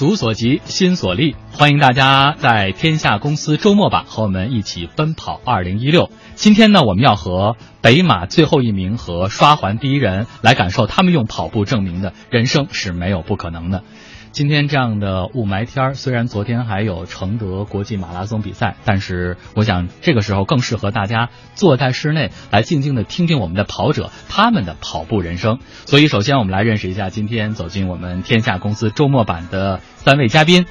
[0.00, 1.36] 足所及，心所立。
[1.52, 6.10] 欢迎大家在天下公司周末吧和我们一起奔跑二零一六。
[6.36, 13.84] 今天呢，我们要和北马最后一名和刷环第一人来感受他们用跑步证明的人生是没有不可能的。
[14.32, 25.58] 今天这样的雾霾天儿，虽然昨天还有承德国际马拉松比赛，但是我想这个时候更适合大家坐在室内来静静的听听我们的跑者他们的跑步人生。
[25.84, 30.66] 所以，首先我们来认识一下今天走进我们天下公司周末版的三位嘉宾。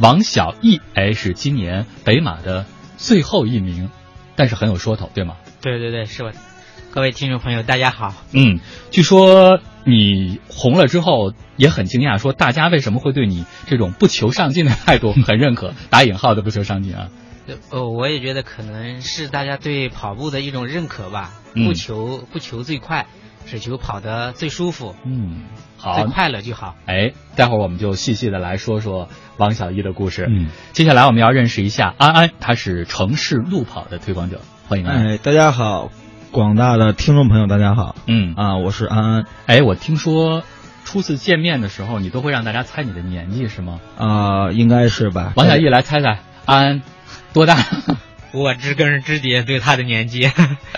[0.00, 3.90] 王小艺，哎，是今年北马的最后一名，
[4.34, 5.36] 但是很有说头，对吗？
[5.60, 6.32] 对对对，是我。
[6.90, 8.12] 各位听众朋友，大家好。
[8.32, 8.58] 嗯，
[8.90, 15.74] 据说你红了之后也很惊讶，说大家为什么会对你这种不求上进的态度很认可？
[15.90, 17.08] 打引号的不求上进啊。
[17.70, 21.32] 呃，我也觉得可能是大家对跑步的一种认可吧。
[21.54, 23.06] 不求不求最快，
[23.46, 24.96] 只求跑得最舒服。
[25.04, 25.42] 嗯，
[25.76, 26.74] 好，最快乐就好。
[26.86, 30.26] 哎，待会儿我们就细细的来说说王小一的故事。
[30.28, 35.06] 嗯，接下来我们要认识一下安安，他是城市路跑的推广者，欢迎安。
[35.06, 35.92] 哎，大家好。
[36.34, 37.94] 广大的听众朋友，大家好。
[38.08, 39.24] 嗯啊，我是安安。
[39.46, 40.42] 哎，我听说
[40.84, 43.78] 初次见面的时候，你都会让大家猜你的年纪，是吗？
[43.96, 45.32] 啊，应该是吧。
[45.36, 46.82] 王小艺来猜猜，安安
[47.32, 47.56] 多大？
[48.34, 50.28] 我知根知底对他的年纪，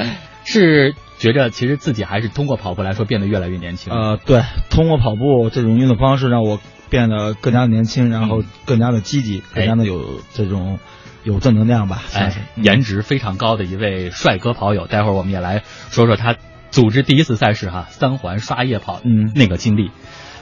[0.45, 3.91] 是觉着其实自己还是通过跑步来说变得越来越年轻。
[3.91, 6.61] 呃，对，通过跑步这种运动方式让我
[6.91, 10.79] 变得更加年轻，然后更加的积极，更加的有这种。
[11.27, 12.03] 有正能量吧？
[12.15, 16.37] 哎，颜值非常高的一位帅哥跑友，待会儿我们也来说说他
[16.71, 19.91] 组织第一次赛事哈三环刷夜跑嗯那个经历。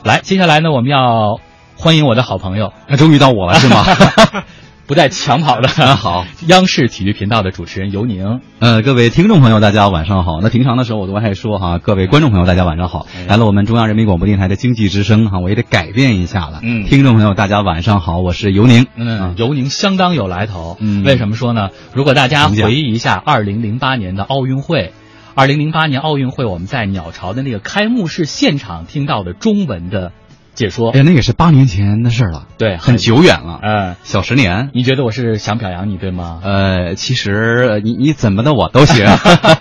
[0.05, 1.41] 来，接下来呢，我们要
[1.77, 3.83] 欢迎我的好朋友，那终于到我了是吗？
[4.87, 8.41] 不带抢跑的 好，央视体育频道的主持人尤宁。
[8.59, 10.41] 呃，各位听众朋友，大家晚上好。
[10.43, 13.07] 那平常的时候我都爱说哈，各位观众朋友，大家晚上好。
[13.27, 16.61] 来了我们中央人民广播电台的经济之声哈，我也得改变一下了。
[16.63, 18.87] 嗯，听众朋友，大家晚上好，我是尤宁。
[18.97, 20.77] 嗯，尤宁相当有来头。
[20.81, 21.71] 嗯，为什么说呢？
[21.95, 24.93] 如果大家回忆一下二零零八年的奥运会，
[25.35, 30.13] 二零零八年奥运会我们在鸟巢的那个开幕式现场听到的中文的。
[30.55, 34.71] 解说，哎，那也是八年前的事了，对，很久远了，嗯，小十年。
[34.73, 36.41] 你觉得我是想表扬你，对吗？
[36.43, 39.05] 呃，其实你你怎么的我都行。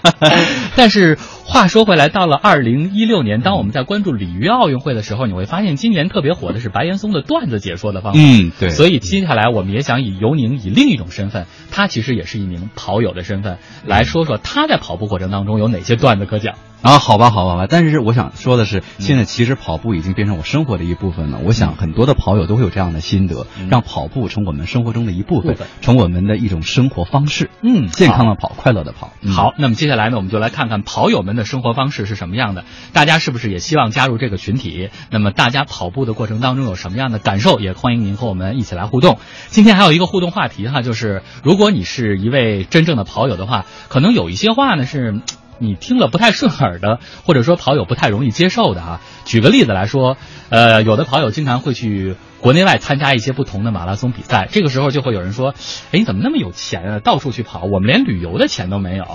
[0.75, 1.17] 但是
[1.53, 8.19] 话说回来，到了二零一六年，当我们在关注里约奥运会的时候，你会发现今年特别火的是白岩松的段子解说的方法。
[8.19, 8.71] 嗯，对。
[8.71, 16.55] 所以接下来我们也想以尤宁以另一种身份，他其实也是一名跑友的身份，来说说他在跑步过程当中有哪些段子可讲。
[16.81, 17.67] 啊，好吧，好吧，好吧。
[17.69, 21.39] 但是我想说的是，现在其实跑步已经变成我生活的一部分了。
[21.45, 27.49] 我想很多的跑友都会有这样的心得，让跑步成我们生活中的一部分，成我们的一种生活方式。
[27.61, 29.13] 嗯，健康的跑，快乐的跑。
[29.29, 32.65] 好，那么接下来呢，我们就来看看跑友们的生活方式是什么样的。
[32.93, 34.89] 大家是不是也希望加入这个群体？
[35.09, 37.59] 那么大家跑步的过程当中有什么样的感受？
[37.59, 39.19] 也欢迎您和我们一起来互动。
[39.47, 45.21] 今天还有一个互动话题哈，就是如果你是一位真正的跑友的话，可能有一些话呢是。
[45.59, 49.01] 你听了不太顺耳的，或者说跑友不太容易接受的哈。
[49.23, 50.17] 举个例子来说，
[50.49, 55.53] 呃，有的跑友经常会去国内外参加一些不同的马拉松比赛，这个时候就会有人说
[55.93, 56.99] ：“哎，你怎么那么有钱啊？
[56.99, 59.05] 到处去跑，我们连旅游的钱都没有。”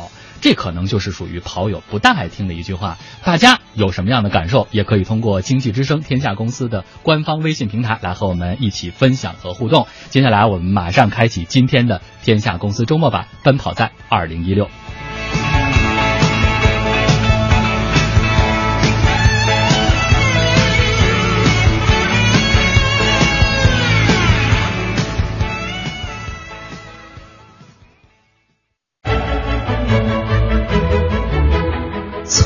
[0.41, 2.99] 这可能就是属于跑友不大爱听的一句话。
[3.25, 9.87] 大家有什么样的感受，也可以通过经济之声天下公司的官方微信平台来和我们一起分享和互动。
[10.11, 14.69] 接下来我们马上开启今天的天下公司周末版，奔跑在二零一六。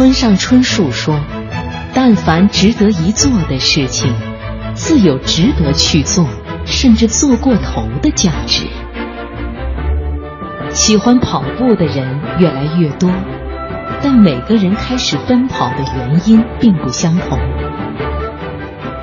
[0.03, 1.21] 村上春树说
[1.95, 4.13] ：“但凡值得一做的事情，
[4.75, 6.27] 自有值得去做，
[6.65, 8.65] 甚至做过头的价值。”
[10.75, 13.09] 喜欢跑步的人越来越多，
[14.03, 17.39] 但每个人开始奔跑的原因并不相同。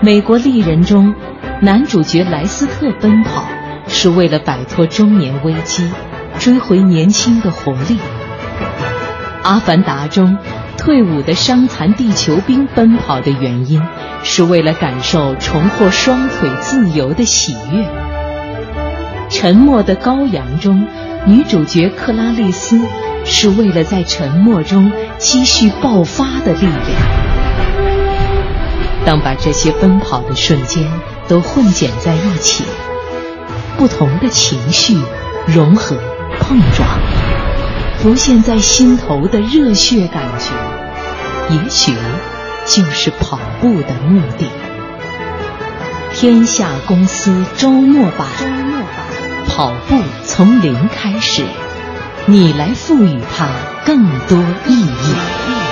[0.02, 1.16] 美国丽人中，
[1.62, 3.46] 男主角莱斯特奔跑
[3.88, 5.90] 是为了摆脱中年危机，
[6.40, 7.98] 追回年轻的活力。
[9.44, 10.38] 阿凡达中。
[10.80, 13.82] 退伍的伤残地球兵奔跑的原因，
[14.24, 17.86] 是为了感受重获双腿自由的喜悦。
[19.30, 20.88] 沉默的羔羊中，
[21.26, 22.80] 女主角克拉丽丝
[23.26, 26.74] 是为了在沉默中积蓄爆发的力量。
[29.06, 30.88] 当把这些奔跑的瞬间
[31.28, 32.64] 都混剪在一起，
[33.78, 34.98] 不同的情绪
[35.46, 35.98] 融合
[36.40, 36.88] 碰撞，
[38.02, 41.54] 浮现在心头的热血感觉。
[41.54, 41.94] 也许
[42.66, 44.48] 就是跑步的目的。
[46.14, 48.90] 天下公司周末版，周末版，
[49.48, 51.44] 跑步从零开始，
[52.26, 53.48] 你来赋予它
[53.86, 54.38] 更多
[54.68, 55.69] 意义。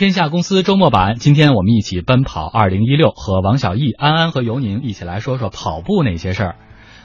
[0.00, 6.56] 天下公司周末版，今天我们一起奔跑二零一六，和王小艺、安安和尤宁一起来说说跑步那些事儿。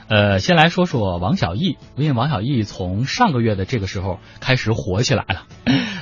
[0.08, 5.42] 呃，先来说说王小艺，因为王小艺从上个月的这个时候开始火起来了。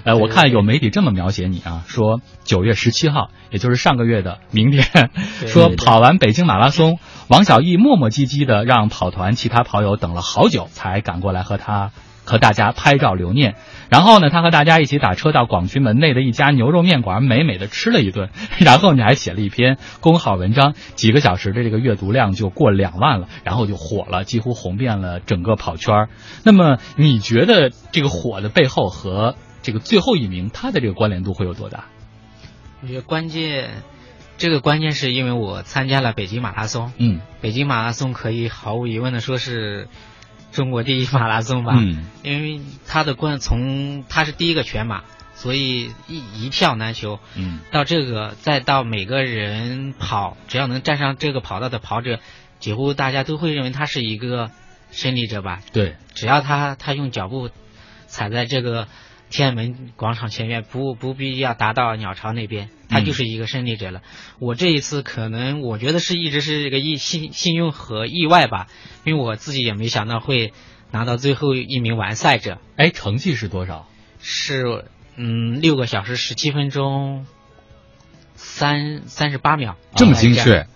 [0.05, 5.11] 呃，我看有媒体这么描写你啊，说九月十七号，也就是上个月的明天，
[5.49, 11.91] 说跑完北京马拉松，王小艺磨磨唧唧的让跑团其他跑友等了好久才赶过来和他。
[12.25, 13.57] 和大家拍照留念，
[13.91, 18.31] 然后呢，他和大家一起打车到广渠门内的一家牛肉面馆，美美的吃了一顿。
[18.59, 26.09] 然后你还写了一篇公号文章，几个小时的这个阅读量就过两万了，然后就火了，几乎红遍了整个跑圈。
[26.45, 31.85] 那么你觉得这个火的背后和这个最后一名他的这个关联度会有多大？
[32.83, 33.83] 我觉得关键，
[34.39, 36.93] 这个关键是因为我参加了北京马拉松。
[36.97, 39.89] 嗯，北京马拉松可以毫无疑问的说是。
[40.55, 45.03] 中国第一马拉松吧，嗯因为他的冠从他是第一个全马，
[45.35, 47.19] 所以一一票难求。
[47.35, 52.21] 嗯，到这个再到每个人跑，只要能站上这个跑道的跑者，
[52.61, 54.51] 几乎大家都会认为他是一个
[54.91, 55.61] 胜利者吧。
[55.73, 57.51] 对，只要他他用脚步
[58.07, 58.89] 踩在这个。
[59.35, 64.01] 天安门广场前面不不必要达到鸟巢那边，他就是一个胜利者了。
[64.39, 68.69] 我这一次可能我觉得是一直是一个意幸幸运和意外吧，
[69.05, 70.53] 因为我自己也没想到会
[70.93, 72.61] 拿到最后一名完赛者。
[72.77, 73.89] 哎，成绩是多少？
[74.21, 74.85] 是
[75.17, 77.27] 嗯六个小时十七分钟
[78.37, 80.69] 三三十八秒，这么精确。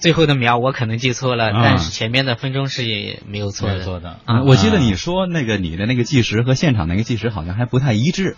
[0.00, 4.18] 最后的秒我可能记错了，但是前面的分钟是也没有错的。
[4.24, 8.36] 啊，我记得你说那个你的那个计时和现场那个计时好像还不太一致。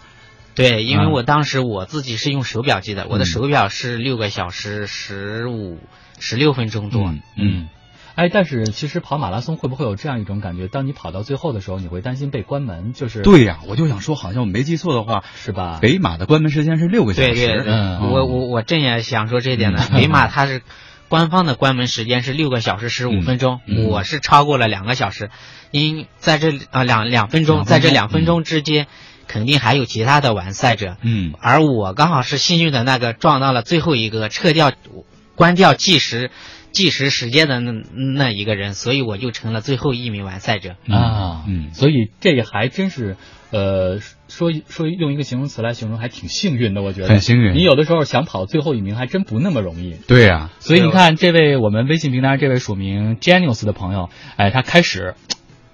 [0.54, 5.78] 对，因为我当时我自己是用手表记的，我的手表是六个小时十五
[6.18, 7.14] 十六分钟多。
[7.36, 7.68] 嗯，
[8.16, 10.66] 哎，但是其实跑马拉松会不会有这样一种感觉？
[10.68, 12.92] 当你跑到最后的时候，你会担心被关门？
[12.92, 15.78] 就是对呀，我就想说，好像我没记错的话，是吧？
[15.80, 17.32] 北马的关门时间是六个小时。
[17.32, 19.80] 对对，嗯，我我我正也想说这点呢。
[19.94, 20.60] 北马它是。
[21.12, 25.28] 官方的关门时间是六个小时十五分钟，我是超过了两个小时，
[25.70, 28.86] 因在这啊两两分钟，在这两分钟之间，
[29.28, 34.72] 肯定还有其他的完赛者，嗯，而我刚好是幸运的那个撞到了最后一个撤掉
[35.34, 36.30] 关掉计时
[36.70, 37.72] 计时时间的那
[38.16, 40.76] 那一个人，所以我就成了最后一名完赛者。
[40.88, 43.18] 啊，嗯，所以这个还真是。
[43.52, 47.54] 呃，说说用一个形容词来形容，还挺幸运的，我觉得很幸运。
[47.54, 49.94] 你有的时候想跑最后一名，还真不那么容易。
[50.08, 55.14] 对呀，所以你看，这位我们微信平台这位署名 Genius 的朋友，哎，他开始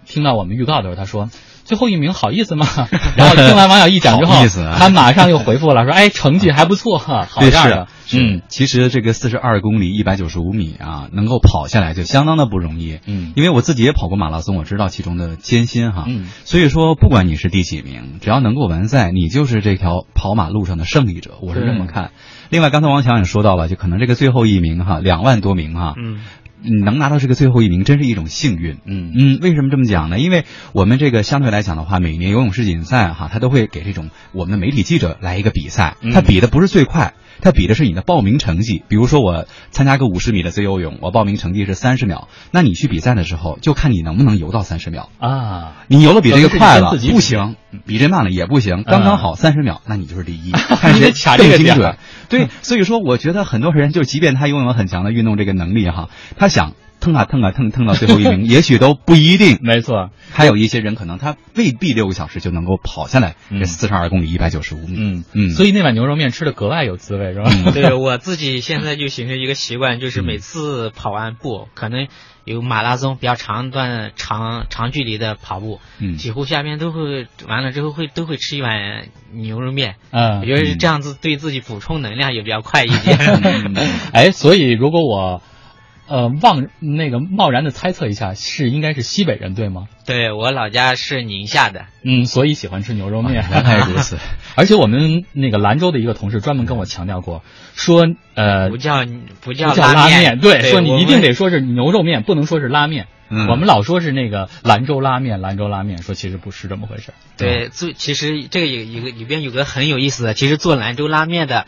[0.04, 1.30] 听到我们预告的时候，他说。
[1.68, 2.66] 最后一名好意思吗？
[3.14, 4.42] 然后听完王小艺讲之后，
[4.78, 13.00] 他马上又回复了，说：“哎，成绩还不错， 好样的。”嗯，其实这个四十二公里一百九十五米啊，能够跑下来就相当的不容易。
[13.04, 16.04] 嗯，因为我自己也跑过马拉松，我知道其中的艰辛哈。
[16.06, 21.32] 嗯，所以说不管你是第几名，只要能够完赛，你就是这条跑马路上的胜利者。
[21.42, 22.12] 我是这么看。
[22.48, 25.92] 另外，刚才王强也说到了，就可能这个最后一名哈，两万多名哈。
[26.02, 26.20] 嗯。
[26.62, 28.78] 能拿到这个最后一名，真是一种幸运。
[28.84, 30.18] 嗯嗯，为什么这么讲呢？
[30.18, 37.14] 因为我们这个相对来讲的话，每年游泳世锦赛哈，他都会给这种我们的媒体记者来一个比赛，他比的不是最快。
[37.40, 45.84] 他比的是你的报名成绩，比如说我参加个五十米的自由泳，我报名成绩是三十秒，那你去比赛的时候就看你能不能游到三十秒啊。
[45.88, 50.52] 你游了比这个快了不行，比这慢了也不行，刚刚好三十秒，那你就是第一。
[50.52, 51.96] 看谁卡 这个精准。
[52.28, 56.74] 对，所以说我觉得很多人就即便他拥有很强的运动这个能力哈，他想。
[57.00, 59.58] 腾啊腾啊腾腾到最后一名， 也许都不一定。
[59.62, 64.96] 没错，还有一些人可能他未必六个小时就能够跑下来这四十二公里一百九十五米。
[64.96, 67.50] 嗯嗯，所以那碗牛肉面吃的格外有滋味，是吧？
[67.72, 72.08] 对 我自己现在就形成一个习惯，就是每次跑完步，可能
[72.44, 79.96] 有马拉松比较长段长长距离的跑步，嗯，几乎下面都会完了之后会都会吃一碗牛肉面。
[80.10, 83.18] 嗯，我觉得这样子对自己补充能量也比较快一点。
[84.12, 85.42] 哎，所以如果我。
[86.08, 89.88] 呃，望那个贸然的猜测一下，是应该是西北人对吗？
[90.06, 94.16] 对我老家是宁夏的，嗯，所以喜欢吃牛肉面，原来如此。
[94.56, 97.42] 而且我们那个兰州的一个同事专门跟我强调过，
[97.74, 99.04] 说呃，不叫
[99.42, 103.06] 不叫拉面，对，说你一定得说是牛肉面，不能说是拉面。
[103.30, 107.12] 我们老说是那个兰州拉面，兰州拉面，说其实不是这么回事。
[107.36, 111.66] 对，最其实这个有有个里边有个很有意思的，其实做兰州拉面的。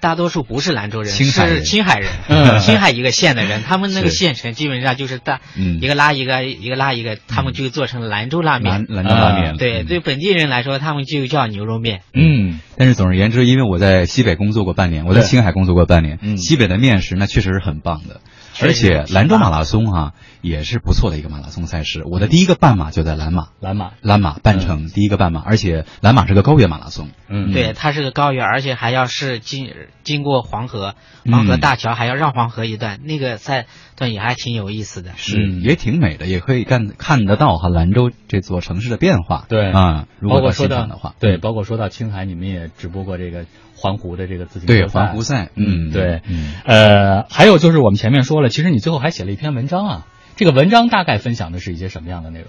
[0.00, 2.12] 大多数不是兰州人，是青海人，
[2.60, 8.86] 青海一个县的人，他们那个县城基本上就是大一个拉一个，一个拉一个，他们就做成兰州拉面。
[8.88, 12.02] 兰州拉面，对对，本地人来说，他们就叫牛肉面。
[12.14, 18.20] 嗯，但是总而言之，因为我在西北工作过半年，我在青海工作过半年，西北的面食那确实是很棒的。
[18.60, 22.02] 而且兰州马拉松啊也是不错的一个马拉松赛事。
[22.04, 27.10] 我的第一个半马就在兰马，兰马，兰马半程第一个半马，而且兰马是个高原马拉松。
[27.28, 30.94] 嗯，对，它是个高原，而且还要是经经过黄河，
[31.30, 35.12] 黄河大桥还要绕黄河一段，那个赛段也还挺有意思的。
[35.16, 39.44] 是，也挺美的，也可以看看得到哈兰州这座城市的变化。
[39.48, 43.44] 对啊，如果说到的话，对，包括说到青海，你们也直播过这个。
[43.80, 46.20] 环湖的这个自行对环湖赛，嗯，对，
[46.64, 50.06] 呃，还有就是我们前面说了，其实你最后还写了一篇文章啊。
[50.34, 52.48] 这个文章大概分享的是一些什么样的内容？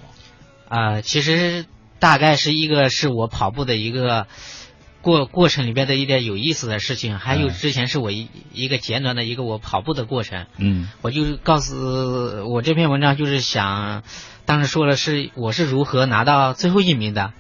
[0.67, 1.65] 啊，其实
[1.99, 4.25] 大概是一个是我跑步的一个
[5.01, 10.47] 过过程里边的一点有意思的事情，还有之前是我一一个简短的一个我跑步的过程。
[10.57, 14.01] 嗯，我就告诉我这篇文章就是想，
[14.45, 17.33] 当时说了是我是如何拿到最后一名的。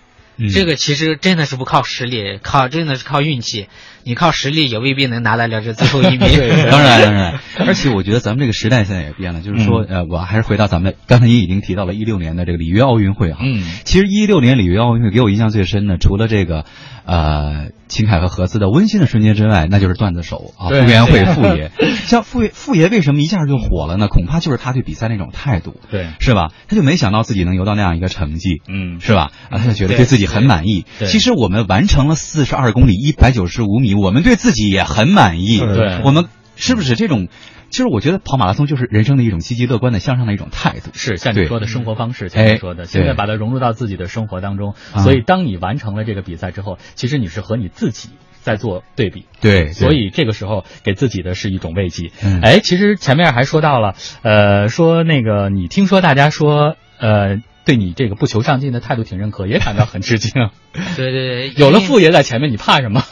[0.47, 3.67] 这个其实真的是不靠实力，靠真的是靠运气。
[4.05, 6.19] 你靠实力也未必能拿得了这最后一名。
[6.71, 13.39] 当然 当然，而且我觉得咱们这个时代现在也变了，就是说，呃，我还是回到咱们刚才您已经提到了一六年的这个里约奥运会哈。
[13.43, 13.61] 嗯。
[13.83, 16.65] 其实一六年里约奥运会给我印象最深的，除了这个
[17.05, 21.71] 呃秦凯和何姿的温馨的瞬间之外，那就是段子手啊，傅园慧傅爷。
[22.05, 24.07] 像傅爷傅爷为什么一下就火了呢？
[24.07, 26.51] 恐怕就是他对比赛那种态度，对，是吧？
[26.67, 29.31] 他就没想到自己能游到那样一个成绩，嗯，是吧？
[29.49, 30.85] 啊，他就觉得对自己很满意。
[30.99, 35.57] 其实我们完成了四十二公里一百九十五米，我们对自己也很满意。
[35.59, 37.27] 对，我们是不是这种？
[37.71, 40.89] 其实我觉得跑马拉松就是人生的一种积极乐观的向上的一种态度。
[40.93, 44.73] 是像你说的生活方式，像你说的，现在把它融入到自己的生活当中。
[45.03, 48.09] 所以当你完成了这个比赛之后，其实你是和你自己
[48.41, 49.25] 在做对比。
[49.39, 52.11] 对，所以这个时候给自己的是一种慰藉。
[52.41, 53.93] 哎，其实前面还说到了，
[54.23, 57.37] 呃，说那个你听说大家说，呃。
[57.69, 60.49] 对你这个不求上进的态度挺认可， 也感到很吃惊。
[60.73, 63.03] 对对对，有了傅爷在前面，你怕什么？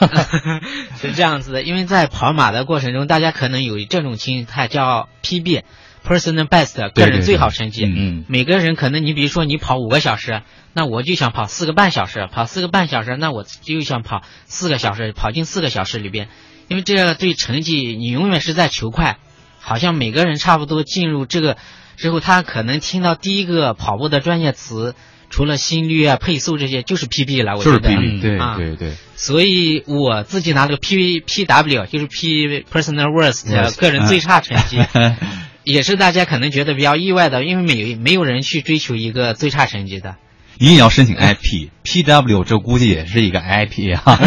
[0.99, 7.85] 是这样子的，因为在跑马的过程中，大家可能有这种心态叫 PB，personal best，个人最好成绩。
[7.85, 10.41] 嗯，每个人可能你比如说你跑五个小时，
[10.73, 16.29] 那我就想跑四个半小时，跑四个半小时，那我就想跑四个小时，跑进四个小时里边，
[16.67, 19.19] 因为这对成绩你永远是在求快，
[19.59, 21.57] 好像每个人差不多进入这个。
[21.97, 24.95] 之后，他可能听到第一个跑步的专业词，
[25.29, 27.57] 除了心率啊、配速这些，就是 PB 了。
[27.57, 28.93] 我觉得，就是 PB，对对对。
[29.15, 34.79] 所以我自己拿了个 P PW，就是 P Personal Worst，个人最差成绩，
[35.65, 40.15] 也是大家可能觉得比较意外的，因为没没有人去追求一个最差成绩的。
[40.59, 44.17] 一定要申请 IP PW，这估计也是一个 IP 啊，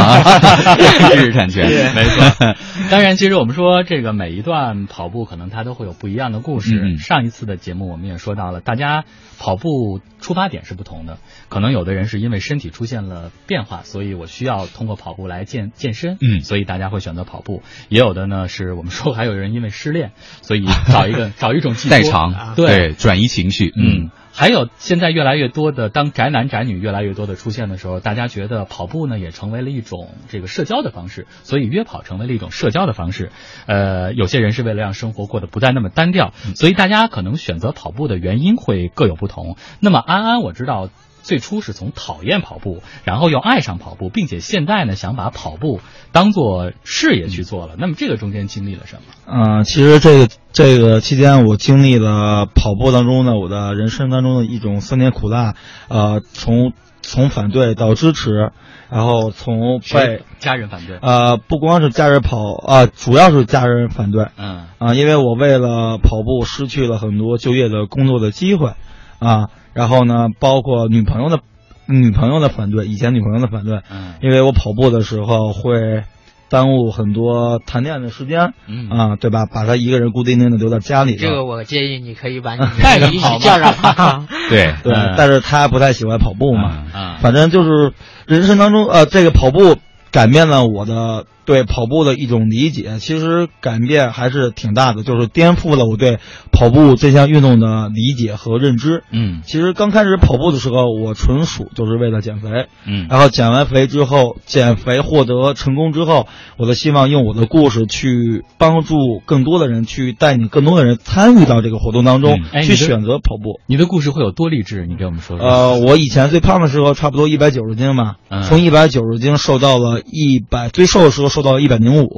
[1.11, 2.55] 知识产权，没错。
[2.91, 6.97] 当然，其实我们说这个每一段跑步，可能它都会有不一样的故事。
[6.99, 9.05] 上一次的节目我们也说到了，大家
[9.39, 11.19] 跑步出发点是不同的，
[11.49, 17.63] 可能有的人是因为身体出现了变化，所以我需要通过跑步来健健身，嗯，所以大家会选择跑步。
[17.89, 24.11] 也有的呢，是我们说还有人因为失恋，所以找一个 找一种代偿，对，转移情绪，嗯。
[24.33, 33.31] 还有现在越来越多的，当宅男宅女越来越多的出现的时候，大家觉得跑步呢也成为了一种这个社交的方式，所以约跑成为了一种社交的方式。
[33.67, 39.57] 呃，有些人是为了让生活过得不再那么单调，所以大家可能选择跑步的原因会各有不同。
[39.81, 40.89] 那么安安，我知道。
[41.23, 45.81] 最初是从讨厌跑步，然后又爱上跑步，并且现在呢想把跑步
[46.12, 47.77] 当做事业去做了。
[47.79, 49.03] 那么这个中间经历了什么？
[49.27, 55.55] 嗯，其实这个这个期间我经历了跑步当中呢，我的人生当中的一种酸甜苦辣。
[55.89, 56.73] 呃，从
[57.03, 58.53] 从反对到支持，
[58.91, 60.99] 然后从被家人反对。
[61.00, 64.27] 呃，不光是家人跑啊，主要是家人反对。
[64.37, 68.73] 嗯啊，因为我为了跑步失去了很多就业的工作的机会
[69.21, 69.49] 啊。
[69.73, 71.39] 然后呢，包括女朋友的，
[71.87, 76.03] 女朋友的反对，以前女朋友的反对，嗯，因为我跑步的时候会
[76.49, 79.47] 耽误很多谈恋爱的时间，嗯啊，对吧？
[79.47, 81.15] 把她一个人孤零零的留在家里。
[81.15, 82.62] 这个我建议你可以把你
[83.15, 84.27] 一起叫上。
[84.50, 87.93] 对对，但是他不太喜欢跑步嘛，啊，反正就是
[88.27, 89.77] 人生当中，呃，这个跑步
[90.11, 96.18] 改变了我的对跑步的一种理解，其实改变还是挺大的，就是颠覆了我对
[96.52, 99.02] 跑步这项运动的理解和认知。
[99.11, 108.94] 嗯其实刚开始跑步的时候，我纯属就是为了减肥，嗯然后减完肥之后，减肥获得成功之后，我的希望用我的故事去帮助
[109.25, 113.61] 更多的人，去带领更多的人参与到这个活动当中，去选择跑步。
[113.66, 114.87] 你的故事会有多励志？
[114.87, 115.47] 你给我们说说。
[115.47, 122.09] 呃，我以前最胖的时候差不多一百九十斤嘛，嗯从一百九十斤瘦到了一百，最瘦的时候瘦到了一百零五，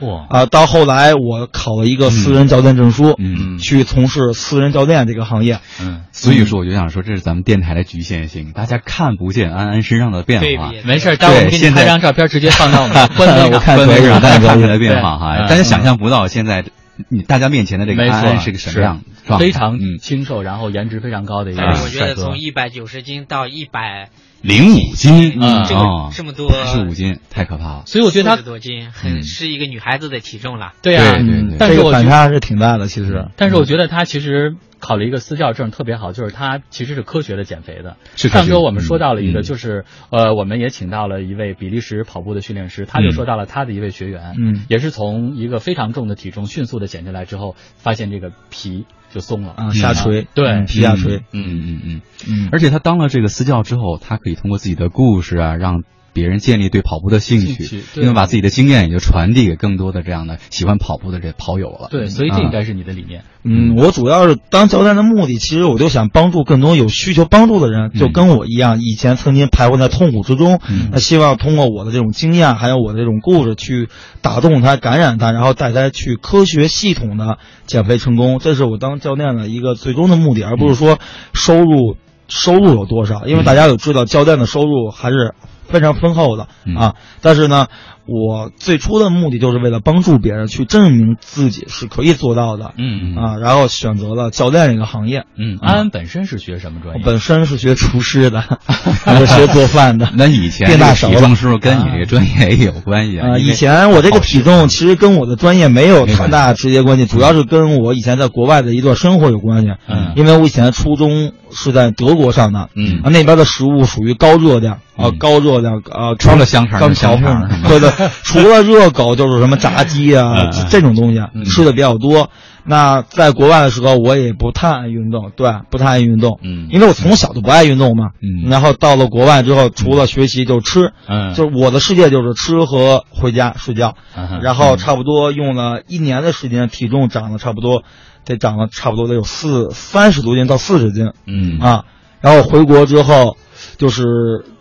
[0.00, 5.60] 哇，啊，到后来我考了一个私人教练证书，嗯去从事私人教练这个行业。
[5.80, 10.70] 嗯，所以说我就想说，这是咱们电台的局限性，大家看不见安安身上的变化。
[10.70, 13.60] 对没事儿，待会儿我们给你拍张照片，直接放到我们的 官微我上。
[13.60, 16.64] 看官微上大家看出来变化哈，大家想象不到现在
[17.08, 22.36] 你大家面前的这个，安安是个什么样是吧非常嗯清瘦，然后颜值非常高的一个但是我觉得从。
[22.38, 24.10] 一百九十斤到一百
[24.46, 25.64] 零五斤，啊。
[25.64, 27.82] 这哦么这么多，八十五斤，太可怕了。
[27.86, 29.22] 所以我觉得他40多斤，很嗯。
[29.24, 30.72] 是一个女孩子的体重了。
[30.82, 33.26] 对呀、对对嗯，这个但是我觉得反差是挺大的，其实。
[33.36, 37.96] 但是我觉得她其实考了一个私教证特别好，就是她其实是科学的减肥的。
[38.14, 39.42] 上周我们说到了一个，嗯。
[39.42, 44.64] 就是、呃，我们也请到了一位比利时跑步的训练师，他就嗯说到了他的一位学员，嗯。
[44.68, 48.84] 也是从一个非常重的体重迅速的减下来之后，发现这个皮
[49.16, 49.54] 就松了。
[49.56, 50.46] 啊，下垂，对。
[50.46, 55.82] 嗯皮下垂，嗯嗯嗯，嗯，而且他当了这个私教之后，他可以通过自己的故事啊，让
[56.16, 61.88] 别人建立对跑步的兴趣，因为把自己的经验也就传递给更多的这样的喜欢跑步的这跑友了。
[61.90, 63.24] 对，所以这啊应该是你的理念。
[63.44, 70.88] 嗯，我主要是当教练的目的，其实我就想帮助更多有需求帮助的人，就跟我一样，以前曾经徘徊在痛苦之中，嗯。
[70.90, 73.90] 那希望通过我的这种经验，还有我的这种故事，去
[74.22, 80.98] 打动他、感染他，然后带他去科学系统的减肥成功，这是我当教练的一个最终的目的，而不是说
[81.34, 81.96] 收入
[82.26, 85.34] 收入有多少，因为大家都知道教练的收入还是
[85.68, 87.66] 非常丰厚的嗯啊，但是呢。
[88.06, 95.24] 我最初的目的就是为了帮助别人，去证明自己是可以做到的，嗯啊，然后选择了教练这个行业。
[95.36, 97.04] 嗯，安安本身是学什么专我业？
[97.04, 98.42] 本身是学厨师的，
[99.06, 100.08] 我是学做饭的。
[100.14, 103.36] 那以前变大熟了这个体重是不是跟你这个专业也有关系啊？
[103.38, 109.68] 以前我这个体重其实跟我的专业没有太大直接关系，主要是跟我以前在国外的一段生活有关系。
[109.88, 117.90] 嗯因为我以前初中是在德国上的，嗯啊，那边的食物属于高热量啊，嗯高热量啊，除了香肠刚调配的对对，
[118.22, 122.30] 除了热狗就是什么炸鸡啊这这种东西吃的比较多。
[122.68, 128.10] 那在国外的时候，我也不太爱运动，对，不太爱运动，嗯因为我从小就不爱运动嘛。
[128.20, 133.94] 嗯然后到了国外之后，除了学习就吃，嗯，就是我的世界就是吃和回家睡觉。
[134.16, 137.84] 嗯然后差不多用了一年的时间，体重长了差不多，
[138.24, 141.84] 得长了差不多得有四三十多斤到四十斤嗯啊。
[142.20, 143.36] 然后回国之后，
[143.78, 144.04] 就是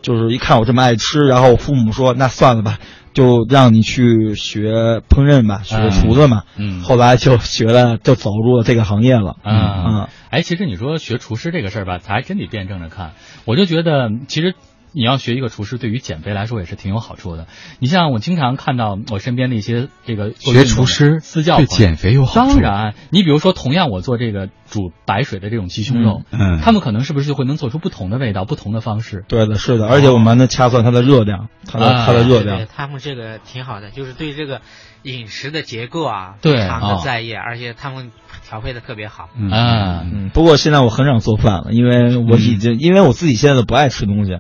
[0.03, 2.77] 就是一看我这么爱吃，然后我父母说那算了吧，
[3.15, 6.43] 就让你去学烹饪吧，学厨子嘛。
[6.57, 9.37] 嗯后来就学了，就走入了这个行业了。
[9.41, 13.13] 啊啊，哎，其实你说学厨师这个事儿吧，咱还真得辩证着看。
[13.45, 14.53] 我就觉得，其实
[14.95, 17.47] 你要学一个厨师，对于减肥来说也是挺有好处的。
[17.79, 22.53] 你像我经常看到我身边的一些这个学厨师私教对减肥有好处。
[22.53, 29.25] 当，然，你比如说，同样我做这个煮白水的这种鸡胸肉，嗯，他们可能是不是就会能做出不同的味道、不同的方式？
[29.27, 32.67] 对的，是的，而且我们还能掐算它的热量，它的啊它的热对对量。
[32.73, 34.61] 他们这个挺好的，就是对这个
[35.03, 38.11] 饮食的结构啊，对非常哦的在意，而且他们
[38.47, 39.29] 调配的特别好。
[39.37, 44.39] 嗯啊嗯，不过现在我很少做饭了，因为我已经、因为我自己现在都不爱吃东西，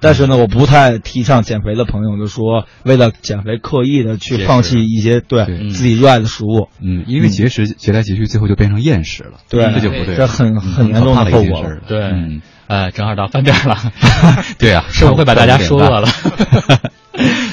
[0.00, 11.64] 但是呢，我不太提倡减肥的朋友就说为了减肥刻意的去放弃一些对对自己热爱的食物，嗯，因为节食节来节去，最后就变成厌食了，对这就不对，这很嗯很严重的后果。
[11.88, 12.00] 对。
[12.00, 13.76] 嗯，呃，正好到饭点了，
[14.58, 16.08] 对啊，是不是会把大家说饿了？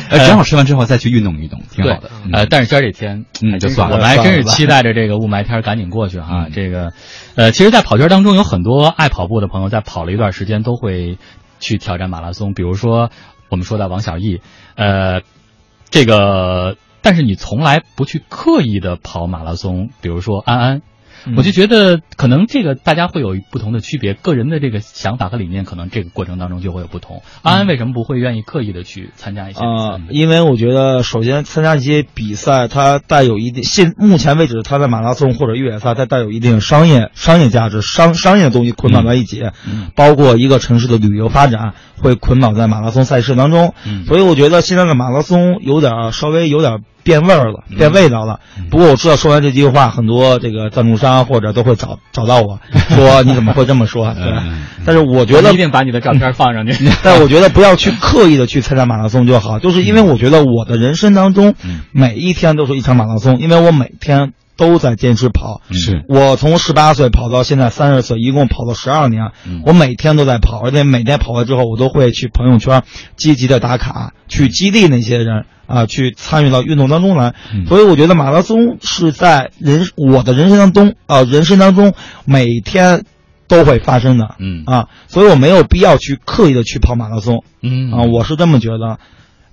[0.09, 2.09] 呃，正好吃完之后再去运动运动，挺好的。
[2.49, 3.95] 但是今儿这天，嗯还真是就算了。
[3.95, 6.45] 我们还真是期待着这个雾霾天赶紧过去哈。
[6.47, 6.51] 嗯。
[6.53, 6.91] 这个，
[7.35, 11.17] 呃，其实，在跑圈当中，有很多爱跑步的朋友，在跑了一段时间，都会
[11.63, 12.53] 去挑战马拉松。
[12.53, 13.09] 比如说，
[13.49, 14.41] 我们说到王小艺，
[14.75, 15.21] 呃，
[15.89, 19.89] 这个，但是你从来不去刻意的跑马拉松。
[20.01, 20.81] 比如说安安，
[21.25, 27.21] 嗯我就觉得可能这个大家会有不同的区别，个人的这个想法和理念，可能这个过程当中就会有不同。
[27.41, 30.03] 安安为什么不会愿意刻意的去参加一些比啊、赛？
[30.09, 43.73] 因为我觉得，首先参加一些比赛，它带有一定现目前为止，它在马拉松或者越野赛，它带有一定商业商业价值，商商业的东西捆绑在一起，嗯包括一个城市的旅游发展会捆绑在马拉松赛事当中。
[43.85, 48.39] 嗯所以我觉得现在的马拉松有点儿稍微有点儿变味儿了，变味道了。
[48.57, 52.59] 嗯不过我知道说完这句话，很多这个赞助商或者都会找找到我
[52.95, 54.13] 说你怎么会这么说？
[54.15, 54.43] 对吧，
[54.85, 56.89] 但是我觉得一定把你的照片放上去。
[57.03, 65.61] 但我觉得不要去刻意的去参加马拉松就好，就是因为我觉得我的人生当中嗯每一天都是一场马拉松，因为我每天都在坚持跑。
[65.71, 69.61] 是我从十八岁跑到现在三十岁，一共跑了十二年嗯。
[69.65, 72.83] 我每天都在跑，而且每天跑完之后，我都会去朋友圈
[73.15, 77.33] 积极的打卡，去激励那些人啊，去参与到运动当中来。
[77.53, 81.93] 嗯所以我觉得马拉松是在人我的人生当中啊，人生当中
[82.25, 83.05] 每天
[83.47, 84.35] 都会发生的。
[84.39, 88.99] 嗯啊，所以我没有必要去刻意的去跑马拉松嗯啊，我是这么觉得。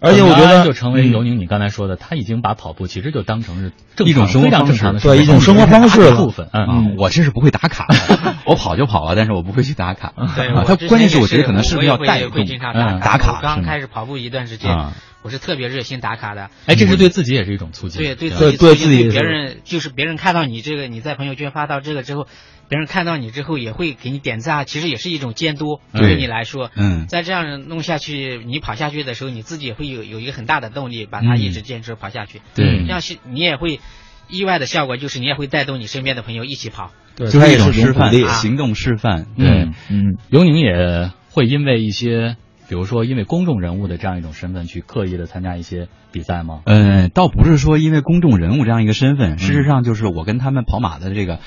[0.00, 3.72] 而且我觉得就成为嗯尤宁你刚才说的，他已经把跑步其实就当成是
[4.04, 6.46] 一种非常生活方式正常的对一种生活方式了的部分。
[6.46, 10.12] 啊嗯，我这是不会打卡的， 我跑就跑了，但是我不会去打卡。
[10.16, 14.92] 他关键是我觉得可能是不是要带动打打卡我刚开始跑步一段时间，啊？
[15.22, 16.50] 我是特别热心打卡的。
[16.66, 18.02] 哎，这是对自己也是一种促进。
[18.02, 22.26] 对对自己促进对对自己别人就是别人看到你这个你在朋友圈发到这个之后，
[22.68, 26.70] 别人看到你之后也会给你点赞，其实也是一种监督，对对你来说。
[26.74, 32.40] 嗯，再这样弄下去，你跑下去的时候，你自己也会有有一个很大的动力，把它嗯一直坚持跑下去。
[32.54, 33.80] 对这样是你也会
[34.28, 36.92] 意外的效果，就是你也会带动你身边的朋友一起跑。
[37.16, 39.26] 对，就是一种示范行动示范。
[39.36, 42.36] 对嗯，嗯，尤宁也会因为一些，
[42.70, 46.60] 比如说因为公众人物的这样一种身份，去刻意的参加一些比赛吗？
[46.66, 51.40] 嗯，倒不是说因为公众人物这样一个身份，事实上就是我跟他们跑马的这个。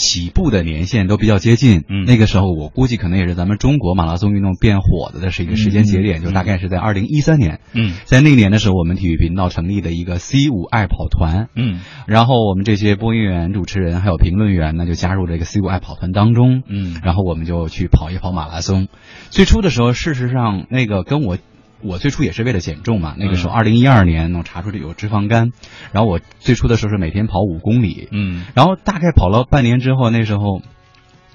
[0.00, 2.04] 起步的年限都比较接近，嗯。
[2.06, 7.92] 那个时候我估计可能也是咱们中国马拉松运动变火的，这是一个时间节点，嗯就大概是在二零一三年，嗯。
[8.06, 11.80] 在那年的时候，我们体育频道成立的一个 C 五爱跑团，嗯。
[12.06, 16.96] 然后我们这些播音员、主持人还有评论员呢，就加入这个 C 五爱跑团当中，嗯。
[17.04, 18.88] 然后我们就去跑一跑马拉松。
[19.28, 21.36] 最初的时候，事实上那个跟我。
[21.82, 25.52] 我最初也是为了减重嘛，那个时候嗯二零一二年我查出这有脂肪肝，
[25.92, 28.44] 然后我最初的时候是每天跑五公里，嗯。
[28.54, 30.62] 然后大概跑了半年之后，那时候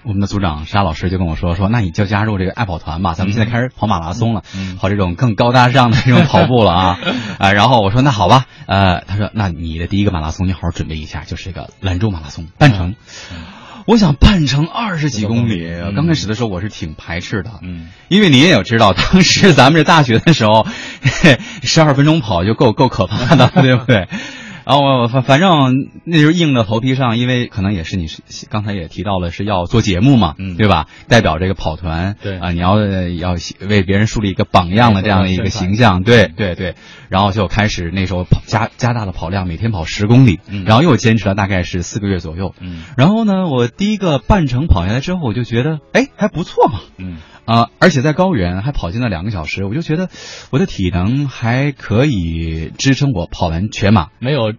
[0.04, 4.76] 我们的组长沙老师就跟我说说，那你就加入这个爱跑团吧，咱们现在开始跑马拉松了，嗯。
[4.78, 7.00] 跑这种更高大上的这种跑步了啊，
[7.40, 12.96] 啊，然后我说那好吧，呃，他说那你的第一个马拉松你好好准备一下，就是这个兰州马拉松半程。
[13.86, 15.94] 我想半程二十几公里，嗯。
[15.96, 17.90] 刚开始的时候我是挺排斥的，嗯。
[18.08, 20.66] 因为你也有知道，当时咱们是大学的时候，
[21.64, 24.08] 十二分钟跑就够够可怕的， 对不对？
[24.66, 30.88] 然后我反反正那时候硬着头皮上，因为可能也是你是刚才也提到了是要做节目嘛，嗯对吧？
[31.08, 36.76] 代表这个跑团，对啊，你要呃要为别人树立一个榜样的这样的一个形象，对对对。
[37.10, 42.56] 然后就开始那时候跑加加大了跑量，每天跑十公里，嗯然后又坚持了大概是四个月左右。
[42.60, 46.80] 嗯然后呢，我第一个半程跑下来之后，我就觉得，哎，还不错嘛。
[46.98, 50.10] 嗯啊、而且在高原还跑进了两个小时，我就觉得
[50.50, 54.10] 我的体能还可以支撑我跑完全马。
[54.20, 54.54] 没有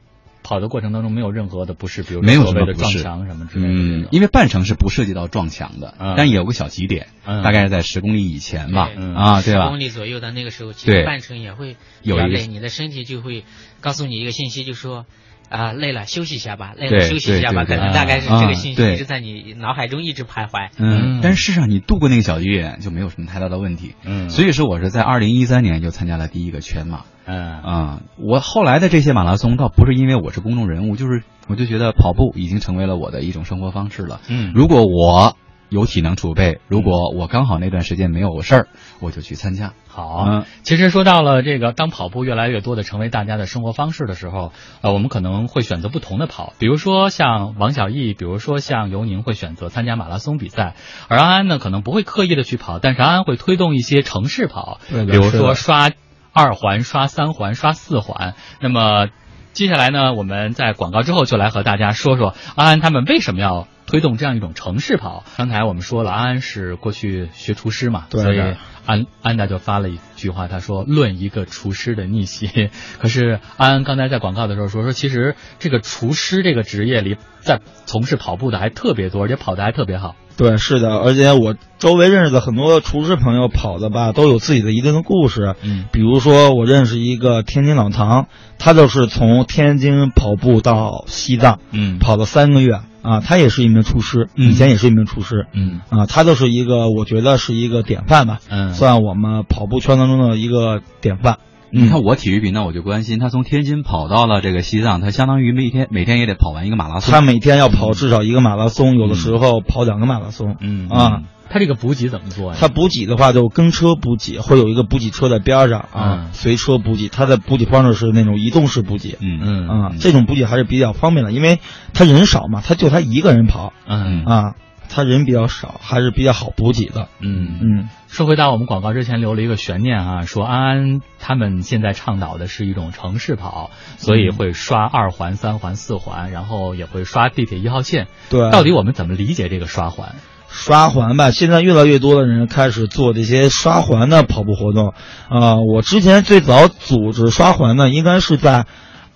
[0.45, 8.89] 跑的过程当中没有任何的不适，比如说没有什么不适墙什么之类的嗯。，因为半程是不涉及到撞墙的，嗯但也有个小极点，嗯大概是在十公里以前吧。
[8.97, 9.81] 嗯啊，对吧公？
[9.81, 13.45] 里左右的那个时候，其实半程也会比有一个较累，你的身体就会
[13.81, 15.07] 告诉你一个信息，就说。
[15.49, 20.71] 啊，累了，休息一下吧，累了，休息一下吧，可能大概是啊这个信息一直在你脑海中一直徘徊。
[20.79, 23.95] 嗯嗯，但是事实上你度过那个小月就没有什么太大的问题。
[24.05, 27.05] 嗯，所以说我是在二零一三年就参加了第一个全马。
[27.29, 34.21] 嗯啊、我后来的这些马拉松倒不是因为我是公众人物，就是我就觉得跑步已经成为了我的一种生活方式了。
[34.29, 35.37] 嗯如果我
[35.69, 38.69] 有体能储备，如果我刚好那段时间没有事儿，
[39.01, 39.73] 我就去参加。
[39.89, 44.53] 好，嗯其实说到了这个，当跑步越来越多的成为大家的生活方式的时候，
[44.83, 50.75] 呃，我们可能会选择不同的跑，比如说像王小艺，比如说像尤宁会选择参加马拉松比赛，
[51.09, 55.91] 而安安呢可能不会刻意的去跑，但是安安会推动一些城市跑，比如说刷
[56.33, 59.09] 二环、刷三环、刷四环，那么。
[59.53, 65.25] 接下来呢，我们在广告之后就来和大家说说安安他们为什么要推动这样一种城市跑。
[65.37, 68.41] 刚才我们说了，安安是过去学厨师嘛，所以
[68.85, 72.71] 安安达就发了一句话，他说：“论一个厨师的逆袭。
[73.01, 80.15] ”可是安安刚才在广告的时候说说，其实这个厨师这个职业里，在从事跑步的还特别多，而且跑的还特别好。
[80.37, 85.57] 对，是的，而且我周围认识的很多厨师朋友跑的吧，都有自己的一定的故事。
[85.63, 94.51] 嗯比如说，我认识一个天津老唐，他就是从天津跑步到西藏，嗯跑了三个月啊，他也是一名厨师，嗯。
[94.51, 95.47] 以前也是一名厨师。
[95.53, 95.81] 嗯。
[95.89, 101.39] 啊，他就是一个我觉得是一个典范吧，嗯，算我们跑步圈当中的一个典范。
[101.71, 107.13] 你看我体育频道，我就关心他从天津跑到了这个西藏，他相当于每天每天也得跑完一个马拉松。
[107.13, 110.57] 他每天要跑至少一个马拉松，有的时候跑两个马拉松。
[110.61, 110.89] 嗯。
[110.89, 112.57] 啊，它这个补给怎么做呀？
[112.59, 117.09] 它补给的话就跟车补给，会有一个补给车在边上啊，嗯随车补给。
[117.09, 119.17] 它的补给方式是那种移动式补给。
[119.21, 121.61] 嗯嗯啊，这种补给还是比较方便的，因为
[121.95, 124.55] 他人少嘛，他就他一个人跑嗯啊，
[124.89, 127.09] 他人比较少，还是比较好补给的。
[127.21, 138.09] 嗯嗯，说回到我们广告之前留了一个悬念啊，说安安他们现在倡导的是一种城市跑，所以会刷二环、三环、四环，然后也会刷地铁一号线。
[138.31, 138.51] 对。
[138.51, 140.17] 到底我们怎么理解这个刷环？
[140.49, 144.95] 刷环吧，现在越来越多的人开始做这些刷环的跑步活动。
[145.29, 148.67] 啊、我之前最早组织刷环呢，应该是在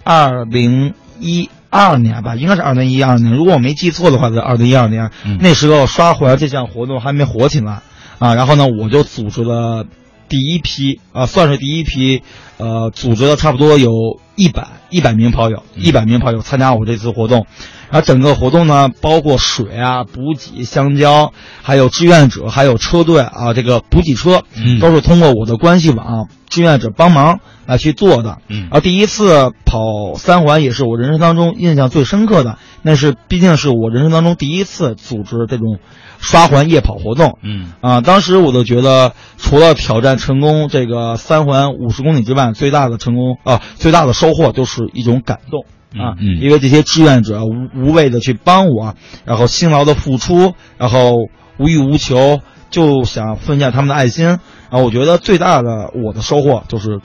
[0.04, 7.80] 二零一二年吧，应该是二零一二年，如果我没记错的话，在二零一二年、嗯那时候刷环这项活动还没火起来
[8.18, 8.34] 啊。
[8.34, 9.86] 然后呢，我就组织了
[10.28, 12.22] 第一批啊，算是第一批，
[12.58, 13.90] 呃，组织了差不多有
[14.36, 17.46] 一百一百名跑友，一百名跑友参加我这次活动。
[17.90, 28.38] 然后整个活动呢，包括水啊、补给、香蕉，还有志愿者，还有车队啊，这个补给车，嗯都是通过我的关系网志愿者帮忙来去做的。
[28.48, 35.78] 嗯啊，第一次跑三环也是我人生当中印象最深刻的，那是毕竟是我人生当中第一次组织这种
[36.20, 37.38] 刷环夜跑活动。
[37.42, 45.64] 嗯啊，当时我就觉得，除了挑战成功这个三环五十公里之外，最大的成功啊，最大的收获就是一种感动
[45.98, 51.14] 啊，嗯嗯因为这些志愿者无无谓的去帮我，然后辛劳的付出，然后
[51.58, 54.38] 无欲无求，就想分享他们的爱心，然
[54.72, 57.00] 后我觉得最大的我的收获就是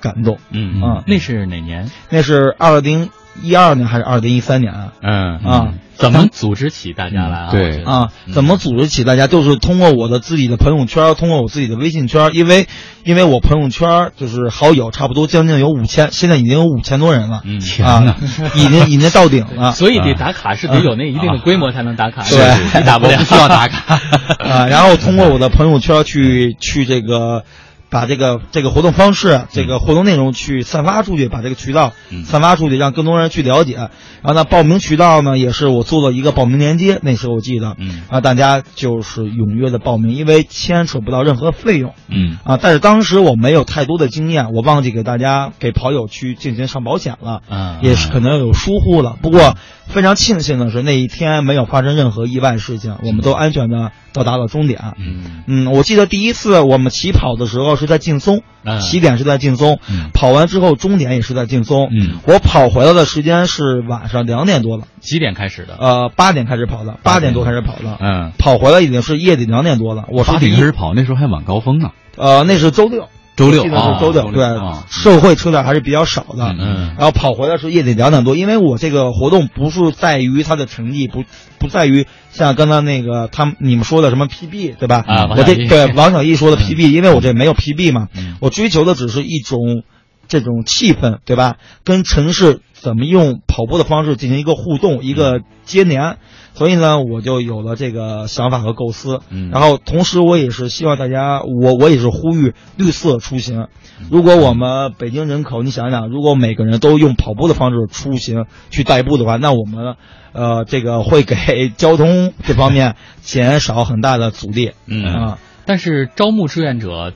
[0.00, 0.38] 感动。
[0.50, 1.90] 嗯啊那是哪年？
[2.10, 3.08] 那是二零
[3.42, 4.92] 一二年还是二零一三年啊？
[5.02, 7.48] 嗯啊，怎么组织起大家来啊？
[7.50, 9.26] 嗯对啊，嗯怎么组织起大家？
[9.26, 12.66] 就是通过我的自己的朋友圈，通过我自己的微信圈，因为
[13.04, 18.16] 因为我朋友圈就是好友差不多将近有五千，现在已经有五千多人了，嗯啊，
[18.54, 19.72] 已经已经到顶了。
[19.76, 24.00] 所以得打卡是得有那一定的规模才能打卡，对你打不了，不需要打卡
[24.44, 27.44] 啊，然后通过我的朋友圈去去这个。
[27.88, 32.24] 把这个这个活动方式、这个活动内容去散发出去，把这个渠道嗯。
[32.24, 33.74] 散发出去，让更多人去了解。
[33.74, 33.88] 然
[34.24, 38.02] 后呢，报名渠道呢也是我做了一个报名链接，那时候我记得，嗯。
[38.08, 41.94] 啊，大家就是踊跃的报名，因为牵扯不到任何费用。
[42.08, 42.38] 嗯。
[42.44, 49.16] 啊，但是当时我没有太多的经验，我忘记给大家给跑友去进行上保险了，嗯也是可能有疏忽了。
[49.22, 49.56] 不过
[49.88, 54.80] 非常庆幸的是那一天没有发生任何意外事情，我们都安全的到达了终点。
[54.98, 61.88] 嗯嗯，我记得第一次我们起跑的时候是在劲松，嗯起点是在劲松，嗯跑完之后终点也是在劲松。
[61.90, 65.76] 嗯，我跑回来的时间是晚上两点多了，几点开始的？
[65.78, 70.04] 呃，八点开始跑的，八点多开始跑的，嗯跑回来已经是夜里两点多了。
[70.10, 71.90] 我是八第一点开始跑，那时候还晚高峰呢。
[72.16, 76.54] 呃，那是周六，周六周六，啊对，啊社会车辆还是比较少的。
[76.58, 81.24] 嗯然后跑回来是夜里两点多，因为我这个活动不是在于他的成绩，不
[81.58, 85.04] 不在于像刚刚那个他们你们说的什么 PB 对吧？
[85.06, 89.82] 啊我这对王小艺说的嗯 PB，、因为我这没有 PB 嘛，嗯我追求的只是一种
[90.28, 91.56] 这种气氛，对吧？
[91.84, 96.16] 跟城市怎么用跑步的方式进行一个互动，一个接连。
[96.56, 99.20] 所以呢，我就有了这个想法和构思。
[99.30, 103.68] 嗯然后同时，我也是希望大家，我我也是呼吁绿色出行。
[104.10, 109.96] 如果我们北京人口，你想想，如果每个人都用跑步的方式出行去代步的话，那我们，
[110.32, 114.72] 呃，这个会给交通这方面减少很大的阻力。
[114.86, 115.38] 嗯啊
[115.68, 117.12] 但是招募志愿者，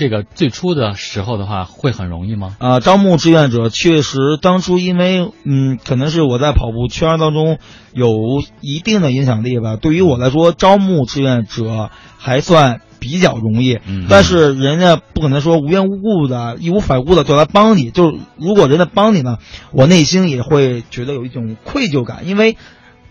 [0.00, 2.56] 这个最初的时候的话，会很容易吗？
[2.58, 7.58] 啊，招募志愿者确实当初因为嗯，可能是我在跑步圈当中
[7.92, 8.08] 有
[8.62, 9.76] 一定的影响力吧。
[9.76, 17.90] 对于我来说，招募志愿者还算比较容易，嗯但是人家不可能说无缘无故的、义无反顾的就来帮你。
[17.90, 19.36] 就是如果人家帮你呢，
[19.70, 22.56] 我内心也会觉得有一种愧疚感，因为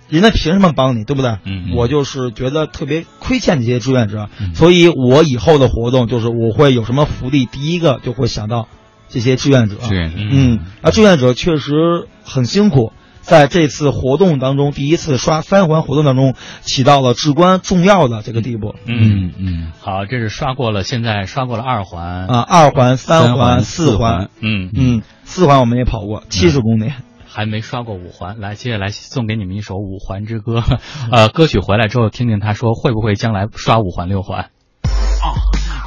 [0.10, 1.38] 人家凭什么帮你，对不对？
[1.46, 8.68] 嗯我就是觉得特别亏欠这些志愿者，嗯所以我以后的活动就是我会有什么福利，第一个就会想到
[9.08, 9.76] 这些志愿者。
[9.82, 12.92] 志愿者嗯，啊，志愿者确实很辛苦，
[13.22, 18.76] 在这次活动当中，第一次刷三环活动当中起到了至关重要的这个地步。
[18.86, 26.92] 嗯，嗯，好，这是刷过了，现在刷过了二环，啊，二环、三三环四四环，嗯嗯，四环我们也跑过，七十公里。
[27.40, 28.42] 还没刷过五环。
[28.42, 30.60] 来，接下来送给你们一首《五环之歌》。
[31.10, 34.40] 呃，歌曲回来之后，听听他说会不会将来刷五环六环。
[34.42, 35.26] 啊！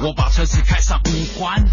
[0.01, 1.63] 我把车子开上五环，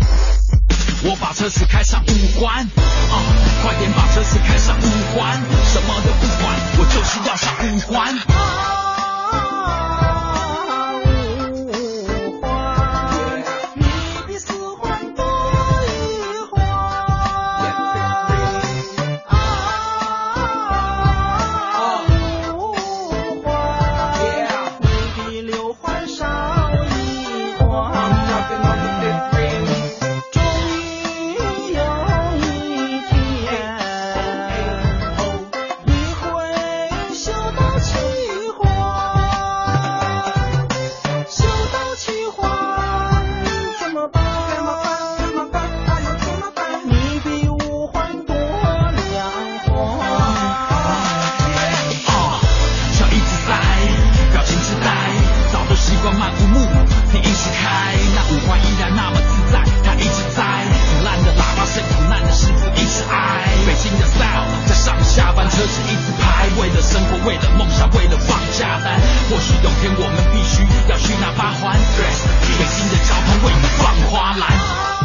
[1.02, 3.14] 我把车子开上五环，啊！
[3.62, 4.84] 快点把车子开上五
[5.16, 8.79] 环，什么都不管，我就是要上五环。
[66.90, 69.00] 生活，为了梦想，为了放假班。
[69.30, 71.78] 或许有天我们必须要去那八环，
[72.58, 74.99] 北京的交通为你放花篮。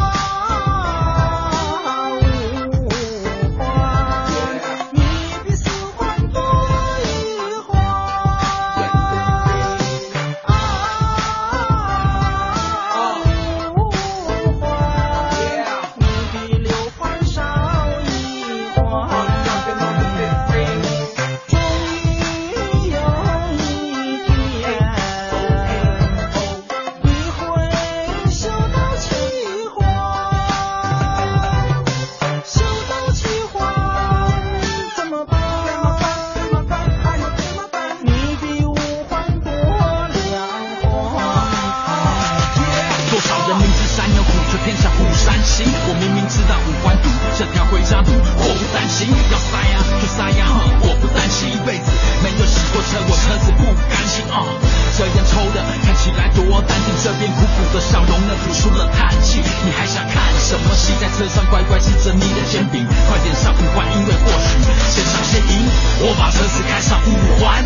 [57.06, 59.38] 这边苦苦的笑容，那吐出了叹气。
[59.38, 60.90] 你还想看什么戏？
[61.00, 64.58] 在车上乖乖吃着你的煎饼，快点上五环，因为或许
[64.90, 65.70] 线上先赢。
[66.02, 67.62] 我把车子开上五环，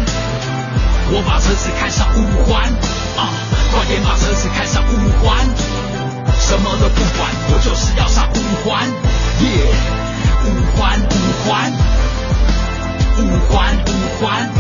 [1.09, 2.69] 我把车子开上五环。
[3.17, 3.33] 啊，
[3.73, 5.49] 快点把车子开上五环，
[6.37, 8.85] 什么都不管，我就是要上五环。
[9.41, 9.73] 耶，
[10.45, 11.17] 五环、五
[11.49, 11.73] 环、
[13.17, 14.51] 五环、五环。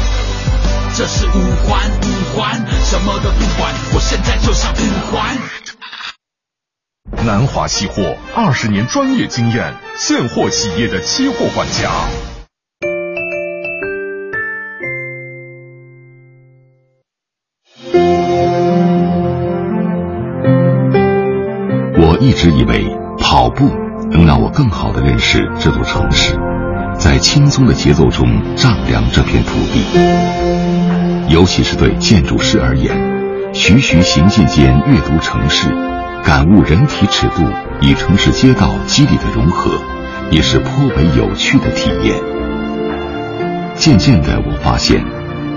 [1.01, 1.31] 这是五
[1.65, 4.77] 环五环，什么都不管，我现在就上五
[5.11, 5.35] 环。
[7.25, 11.91] 南华期货二十年专业经验，现货企业的期货管家。
[21.97, 23.71] 我一直以为跑步
[24.11, 26.39] 能让我更好的认识这座城市，
[26.99, 30.60] 在轻松的节奏中丈量这片土地。
[31.31, 32.93] 尤其是对建筑师而言，
[33.55, 35.69] 徐徐行进间阅读城市，
[36.25, 37.45] 感悟人体尺度
[37.81, 39.71] 与城市街道肌理的融合，
[40.33, 42.17] 也是颇为有趣的体验。
[43.77, 45.05] 渐渐的，我发现，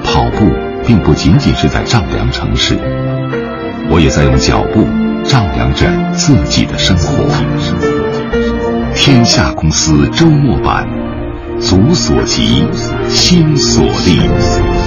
[0.04, 0.48] 跑步
[0.86, 2.78] 并不仅仅是在丈量城市，
[3.90, 4.86] 我也在用脚步
[5.24, 7.26] 丈量着自己的生活。
[8.94, 10.88] 天下公司周末版，
[11.60, 12.64] 足所及，
[13.10, 14.83] 心所立。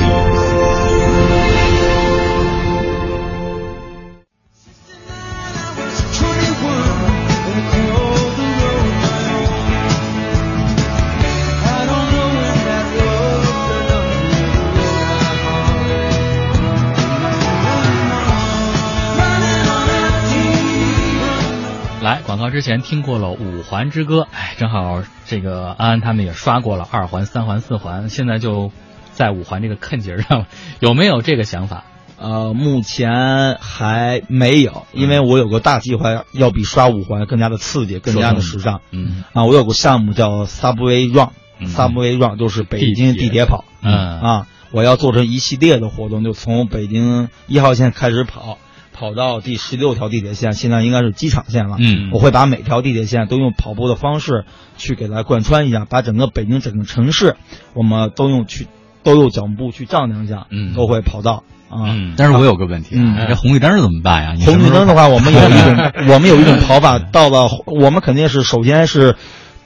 [22.50, 28.72] 之前听过了《五环之歌》，哎，正好这个安安他们也刷过了二环、三环、四环，现在就
[29.12, 30.46] 在五环这个坑节上了，
[30.80, 31.84] 有没有这个想法？
[32.18, 38.80] 呃，目前还没有，因为我有个大计划，要比刷五环更加的刺激，更加的时尚。
[38.90, 43.66] 嗯啊，我有个项目叫 Subway Run，Subway、Run 就是北京地铁跑。
[43.82, 48.56] 嗯啊，我要做成一系列的活动，就从北京一号线开始跑，
[48.98, 51.76] 跑到第十六条地铁线，现在应该是机场线了。
[51.78, 54.44] 嗯我会把每条地铁线都用跑步的方式
[54.78, 57.36] 去给它贯穿一下，把整个北京整个城市，
[57.74, 58.66] 我们都用去
[59.02, 61.92] 都用脚步去丈量一下，嗯都会跑到啊。
[61.92, 64.34] 嗯但是我有个问题啊，嗯这红绿灯怎么办呀？
[64.44, 65.76] 红绿灯的话，我们有一种，
[66.14, 69.16] 我们有一种跑法，到了我们肯定是首先是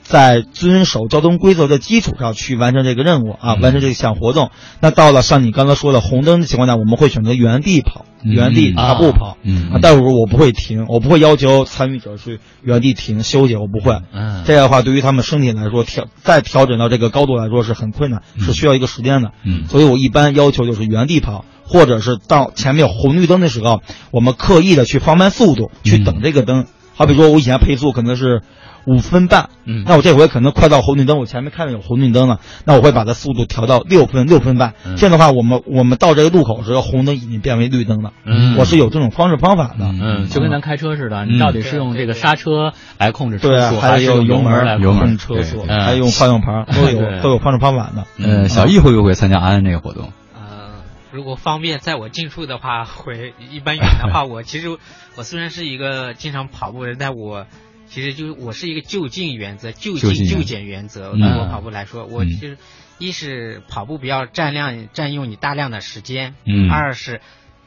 [0.03, 4.51] 在遵守交通规则的基础上去完成这个任务啊，嗯完成这项活动。
[4.79, 9.37] 那到了像你刚才说的红灯的情况下，我们会选择原地跑，嗯原地大步跑。
[9.43, 13.97] 嗯啊，但是我不会停，我不会要求参与者去原地停休息，我不会。
[14.11, 19.31] 嗯这样的话，对于他们身体来说，调再调整到这个高度来说是很困难，是需要一个时间的。
[19.45, 26.65] 嗯所以我一般要求就是原地跑，或者是到前面有红绿灯的时候，我们刻意的去放慢速度，去嗯等这个灯。
[27.01, 28.41] 好比说，我以前配速可能是
[28.85, 34.73] 五分半，嗯那我这回可能快到红绿灯，我前面看到有红绿灯了，那我会把它速度调到六分、六分半。
[34.85, 38.11] 嗯这样的话，我们我们到这个路口时候，红灯已经变为绿灯了。
[38.25, 39.85] 嗯我是有这种方式方法的。
[39.85, 45.17] 嗯，就跟咱开车似的，嗯你到底是用这个刹车来控制车速，，还是用油门来门、油门控制？
[45.17, 48.05] 车速，还用方向盘，都有都有方式方法的。
[48.23, 50.09] 呃，小易会不会参加安安这个活动？
[51.11, 54.77] 呃，如果方便在我近处的话，会一般远的话， 我其实
[55.15, 57.45] 我虽然是一个经常跑步的人，但我
[57.87, 61.11] 其实就是我是一个就近原则、就就近近就减原则。
[61.13, 61.19] 嗯。
[61.19, 62.29] 对我跑步来说，我嗯。
[62.29, 62.57] 其实
[62.97, 66.69] 一是跑步不要占量占用你大量的时间，嗯。
[66.69, 67.21] 二是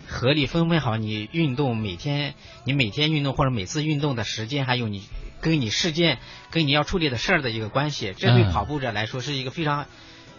[0.07, 2.35] 合理分配好你运动每天
[2.65, 5.03] 你每天运动或者每次运动的时间，还有你
[5.41, 6.19] 跟你事件
[6.51, 8.53] 跟你要处理的事儿的一个关系，这对嗯。
[8.53, 9.87] 跑步者来说是一个非常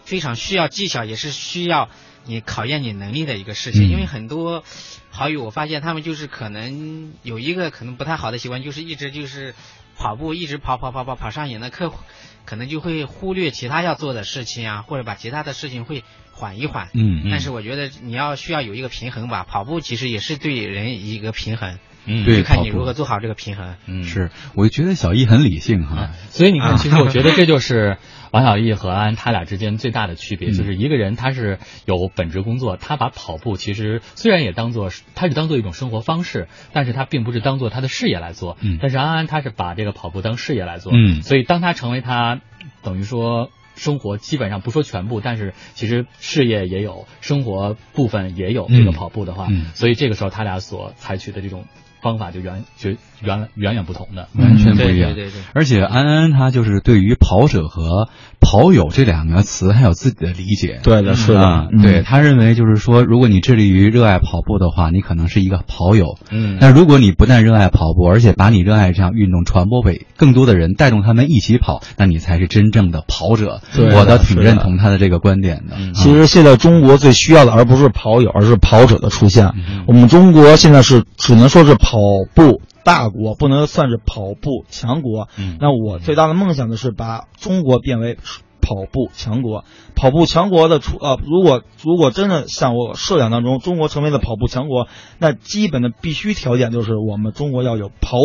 [0.04, 1.88] 非常需要技巧，也是需要
[2.26, 3.88] 你考验你能力的一个事情。
[3.88, 4.64] 嗯因为很多
[5.10, 9.54] 好友，我发现他们就是可能有一个可能不太好的习惯，就是一直就是
[9.96, 11.98] 跑步，一直跑跑跑跑跑上瘾的客户，
[12.44, 16.88] 可能就会忽略其他要做的事情啊，或者把其他的事情会缓一缓。
[16.92, 23.76] 嗯但是我觉得你要需要有一个平衡吧，跑步其实也是对人一个平衡，嗯对就看你如何做好这个平衡。
[23.86, 26.10] 嗯是，我觉得小易很理性哈。
[26.30, 27.96] 所以你看，其实我觉得这就是
[28.36, 38.56] 王小艺和安他俩之间最大的区别，嗯就是一个人他是有本职工作，他把跑步其实虽然也当做他是当做一种生活方式，但是他并不是当做他的事业来做。
[38.60, 40.92] 嗯但是安安他是把这个跑步当事业来做。
[40.94, 42.40] 嗯所以当他成为他
[42.82, 43.50] 等于说。
[43.78, 51.66] 生活基本上不说全部，但是其实事业也有，生活部分也有这个嗯跑步的话，嗯所以这个时候他俩所采取的这种
[52.00, 54.30] 方法就远就远远远不同的。
[54.34, 55.12] 完全不一样。
[55.12, 58.08] 对对对对而且安安他就是对于跑者和
[58.40, 60.80] 跑友这两个词还有自己的理解。
[60.82, 66.16] 对的，是的，对他认为就是说，如果你致力于热爱跑步的话，你可能是一个跑友。
[66.30, 73.60] 嗯那如果你不但热爱跑步，而且把你热爱这项运动传播给更多的人，带动他们一起跑，那你才是真正的跑者。
[73.74, 75.76] 对我倒挺认同他的这个观点的。
[75.78, 79.46] 嗯其实现在中国最需要的，而不是跑友，而是跑者的出现。
[79.56, 81.98] 嗯我们中国现在是只能说是跑
[82.34, 85.28] 步大国，不能算是跑步强国。
[85.36, 88.16] 嗯那我最大的梦想就是把中国变为
[88.60, 89.64] 跑步强国。
[89.96, 94.86] 跑步强国的出呃，如果如果真的像我设想当中，中国成为了跑步强国，
[95.18, 98.18] 那基本的必须条件就是我们中国要有跑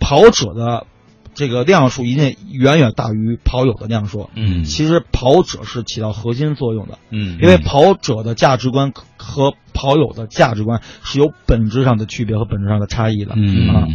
[0.00, 0.86] 跑者的
[1.34, 4.30] 这个量数一定远远大于跑友的量数。
[4.34, 6.98] 嗯其实跑者是起到核心作用的。
[7.10, 13.34] 嗯因为跑者的价值观和跑友的价值观是有本质上的区别和本质上的差异的。
[13.36, 13.86] 嗯啊，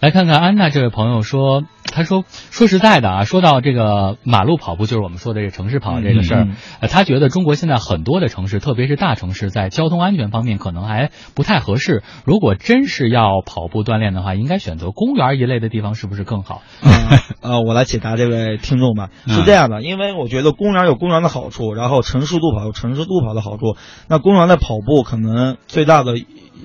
[0.00, 6.48] 来看看安娜这位朋友说，他说说实在的啊，说到这个马路跑步，就是我们说的这城市跑这个事儿
[6.88, 12.02] 他觉得中国现在很多的城市，特别是大城市，在交通安全方面可能还不太合适。
[12.26, 16.60] 如果真是要跑步锻炼的话，应该选择公园一类的地方，是不是更好？
[16.82, 19.08] 呃呃，我来解答这位听众吧。
[19.26, 23.76] 嗯是这样的，因为我觉得公园有公园的好处，然后城市路跑有城市路跑的好处。
[24.08, 26.12] 那公园的跑步可能最大的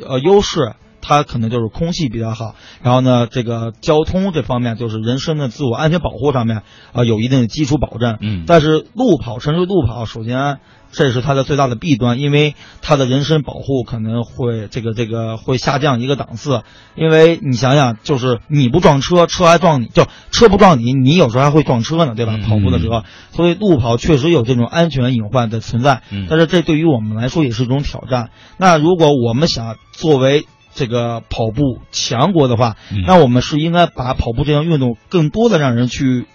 [0.06, 0.74] 呃优势。
[1.02, 8.18] 它可能就是空气比较好，然后呢，这个交通这方面就是人身的自我安全保护上面，呃，有一定的基础保证。
[8.22, 10.60] 嗯但是路跑，城市路跑，首先
[10.92, 16.62] 这是它的最大的弊端，因为它的人身保护可能会这个这个会下降一个档次。
[16.96, 22.38] 因为你想想，就是你不撞车，车还撞你，就车不撞你，你有时候还会撞车呢，对吧？
[22.38, 26.02] 嗯跑步的时候，所以路跑确实有这种安全隐患的存在。
[26.12, 28.32] 嗯但是这对于我们来说也是一种挑战。
[28.58, 30.46] 那如果我们想作为
[30.80, 36.26] 这个跑步强国的话，嗯那我们是应该把跑步这项运动更多的让人去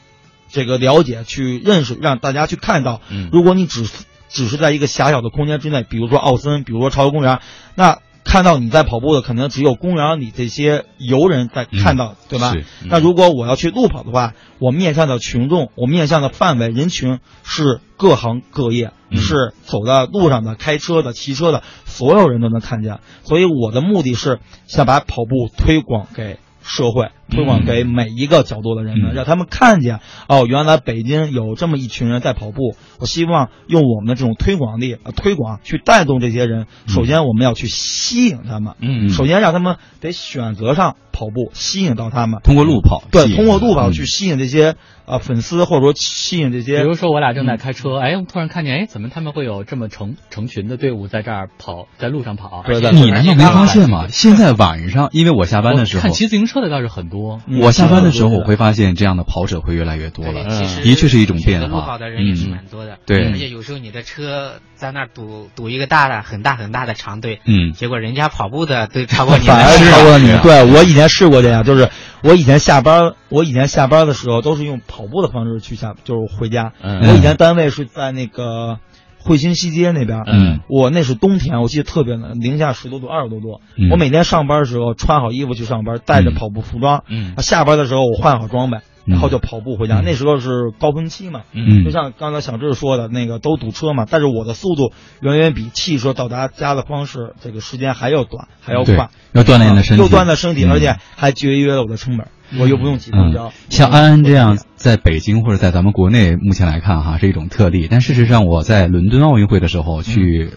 [0.50, 3.00] 这个了解、去认识，让大家去看到。
[3.08, 3.88] 嗯如果你只
[4.28, 7.40] 只是在一个狭小的空间之内，比如说奥森，比如说朝阳公园，
[7.74, 8.00] 那
[8.34, 12.50] 看到你在跑步的，可能只有公园里这些游人在看到，对吧？
[12.50, 22.98] 是那如果我要去路跑的话，我面向的群众，我面向的范围人群是各行各业，嗯是走在路上的、开车的、骑车的，所有人都能看见。
[23.22, 32.74] 所以我的目的是想把跑步推广给社会，推广给每一个角落的人们，嗯让他们看见哦，原来北京有这么一群人在跑步。
[32.98, 36.66] 我希望用我们的这种推广力、呃、推广去带动这些人。
[36.86, 38.74] 首先，我们要去吸引他们。
[38.80, 42.40] 嗯首先让他们得选择上跑步，吸引到他们。
[42.42, 44.76] 通过路跑对，通过路跑嗯去吸引这些
[45.06, 52.62] 呃粉丝，或者说吸引这些比如说我俩正在开车，哎，我突然看见，哎，怎么他们会有这么成成群的队伍在这儿跑，在路上跑？
[52.66, 54.06] 对的你难道没发现吗？
[54.08, 57.40] 现在晚上，因为我下班的时候看，骑自行车的倒是很多。
[57.46, 60.48] 嗯我下班的时候，我会发现这样的跑者会越来越多了。
[60.48, 62.98] 其实的确是一种变化路跑的人也是嗯蛮多的。
[63.06, 69.78] 对而且有时候你的车在那儿堵堵一个大的很大很大的长队，嗯结果人家跑步的都超过你反而。
[69.78, 70.34] 超过你。
[70.42, 71.88] 对我以前试过这样，就是
[72.24, 76.72] 我以前下班，我以前下班的时候都是用跑步的方式去下，就是回家。
[76.82, 78.78] 嗯我以前单位是在那个
[79.18, 83.60] 惠新西街那边，嗯我那是冬天，我记得特别冷，零下十多度、二十多度。
[83.76, 87.04] 嗯我每天上班的时候穿好衣服去上班，带着嗯跑步服装。
[87.08, 90.00] 嗯下班的时候我换好装备，然后就跑步回家。
[90.00, 99.10] 嗯那时候是高峰期嘛，嗯就像刚才小志说的那个都堵车嘛，但是我的速度远远比汽车到达家的方式这个时间还要短，还要快。
[99.32, 102.28] 要锻炼的身体，又锻炼身体，嗯而且还节约了我的成本，
[102.60, 110.52] 我又不用挤公交嗯。，像安安这样，在北京或者在咱们国内目前来看哈是一种特例，但事实上我在伦敦奥运会的时候去。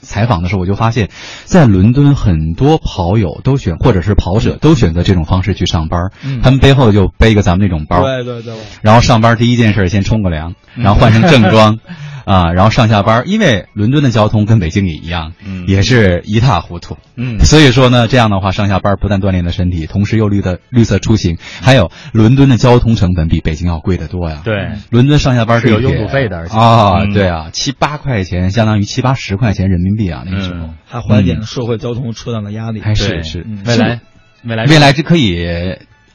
[0.00, 1.08] 采访的时候，我就发现，
[1.44, 6.10] 在伦敦很多跑友都选，或者是跑者都选择这种方式去上班。
[6.22, 6.40] 嗯。
[6.42, 11.78] 他们背后就背个咱们那种包，对对对，然后上班第一件事先冲个凉，然后换成正装，
[12.30, 13.24] 啊，然后上下班。
[13.26, 16.96] 因为伦敦的交通跟北京也一样，嗯也是一塌糊涂。
[17.16, 24.42] 嗯所以说呢，这样的话上下班不但锻炼了身体，同时又绿的绿色出行，还有伦敦的交通成本比北京要贵得多呀。
[24.44, 24.54] 对，
[24.90, 32.80] 伦敦上下班是有拥堵费的而且啊，嗯对啊，七八块钱，相当于七八十块钱人民币啊，那个时候嗯还缓解了社会交通车辆的压力。
[32.80, 34.00] 还是是嗯未来
[34.44, 35.46] 未来未来是可以。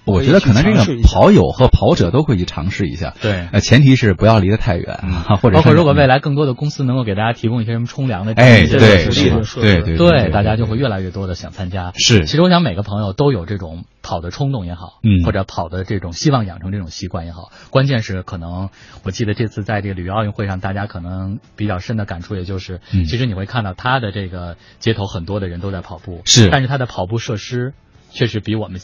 [0.06, 11.92] 我觉得可能这个跑友和跑者都会去尝试一下，对呃，前提是不要离得太远，啊或者包括如果未来更多的公司能够给大家提供一些什么冲凉的哎，这些对，对对对，大家就会越来越多的想参加。
[11.96, 18.70] 是其实我想每个朋友都有这种跑的冲动也好，嗯或者跑的这种希望养成这种习惯也好，关键是可能
[19.04, 27.74] 我记得这次在这个里约奥运会上，大家可能比较深的感触，也就是，嗯其实你会看到他的这个街头很多的人都在跑步，是但是他的跑步设施
[28.12, 28.80] 确实比我们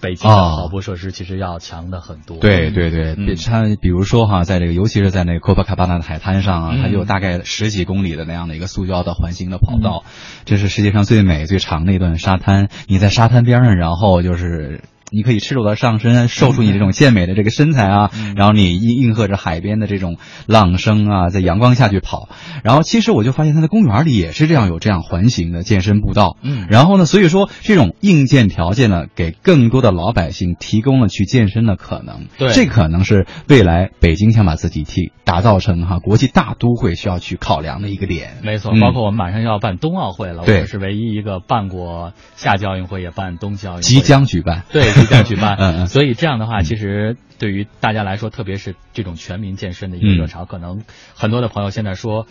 [0.00, 2.38] 北京的哦跑步设施其实要强的很多。
[2.38, 10.10] 对对对，嗯比它比如说哈，在这个尤其是在那个 Copacabana 的海滩上啊，嗯它就有大概十几公里的那样的一个塑胶的环形的跑道，嗯
[10.44, 12.68] 这是世界上最美最长的一段沙滩。
[12.86, 14.82] 你在沙滩边上，然后就是。
[15.10, 22.28] 你可以赤裸的上身，瘦出你这种健美的这个身材啊，嗯然后你应应和着海边的这种浪声啊，在阳光下去跑。
[22.64, 32.26] 然后其实我就发现它的公园里也是这样有这样环形的健身步道，嗯然后呢，所以说这种硬件条件呢，给更多的老百姓提供了去健身的可能。
[32.36, 38.38] 对这可能是未来北京想把自己提打造成哈国际大都会需要去考量的一个点。
[38.42, 44.64] 没错，嗯包括我们马上要办冬奥会了，我对们是唯一一个办过夏季奥运会也办冬季奥运会，即将举办。
[44.72, 45.56] 对即将举办。
[45.56, 50.82] 嗯嗯所以这样的话，其实对于大家来说，特别是这种全民健身的一个热潮，可能
[51.14, 52.26] 很多的朋友现在说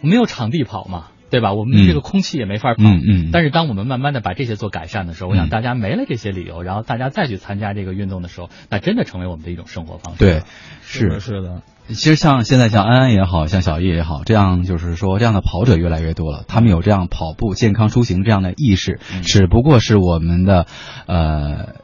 [0.00, 1.08] 没有场地跑嘛。
[1.30, 1.52] 对吧？
[1.52, 10.20] 我们这个空气也没法跑，嗯嗯但是当我们慢慢的把这些做改善的时候，我想大家没了这些理由，然后大家再去参加这个运动的时候，那真的成为我们的一种生活方式。
[10.20, 10.42] 对，
[10.82, 11.62] 是，是的。
[11.88, 20.66] 其实像现在像安安也好像小叶也好，这样就是说这样的跑者越来越多了，他们有这样跑步健康出行这样的意识，只不过是我们的
[21.06, 21.74] 呃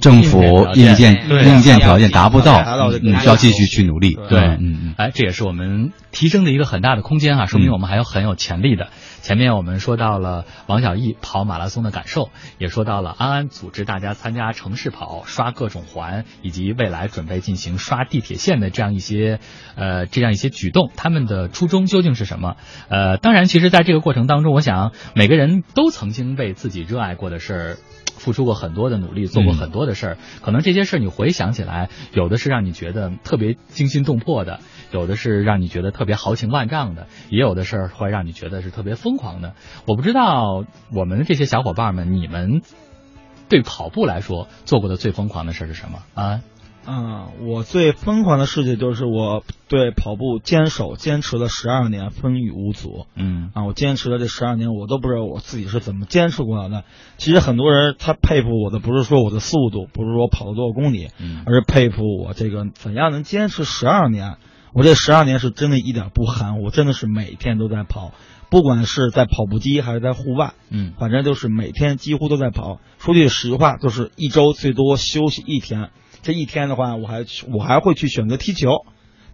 [0.00, 0.40] 政府
[0.74, 4.18] 硬硬件硬件条件达不到，达到这个嗯，需要继续去努力。
[4.28, 4.94] 对嗯嗯嗯。
[4.96, 8.88] 哎，这也是我们提升的一个很大的空间啊，说明嗯我们还有很有潜力的。
[9.24, 19.40] 前面我们说到了王小艺跑马拉松的感受，也说到了安安组织大家参加城市跑、刷各种环，以及未来准备进行刷地铁线的这样一些
[19.76, 22.56] 呃这样一些举动，他们的初衷究竟是什么？
[22.90, 27.76] 呃，当然，其实在这个过程当中，我想每个人都曾经为自己热爱过的事儿。
[28.16, 34.60] 付出过很多的努力，做过很多的事儿，可能这些事儿你回想起来，有的是让你觉得特别惊心动魄的，
[34.90, 39.54] 有的是让你觉得特别豪情万丈的，也有的事儿会让你觉得是特别疯狂的。
[39.86, 40.64] 我不知道
[40.94, 42.62] 我们这些小伙伴们，你们
[43.48, 46.40] 对跑步来说做过的最疯狂的事是什么啊？
[46.86, 53.06] 嗯、我最疯狂的事情就是我对跑步坚守坚持了十二年，风雨无阻。
[53.14, 56.84] 嗯啊，我坚持了这十二年，我都不知道我自己是怎么坚持过来的。
[57.16, 64.36] 其实很多人他佩服我的不是说我的速度，不是说跑了多少公里，嗯而是佩服我这个怎样能坚持十二年。
[64.74, 68.12] 我这十二年是真的一点不含糊，真的是每天都在跑，
[68.50, 72.80] 不管是在跑步机还是在户外，嗯反正就是每天几乎都在跑。
[72.98, 75.90] 说句实话，就是一周最多休息一天。
[76.22, 78.70] 这一天的话，我还我还会去选择踢球，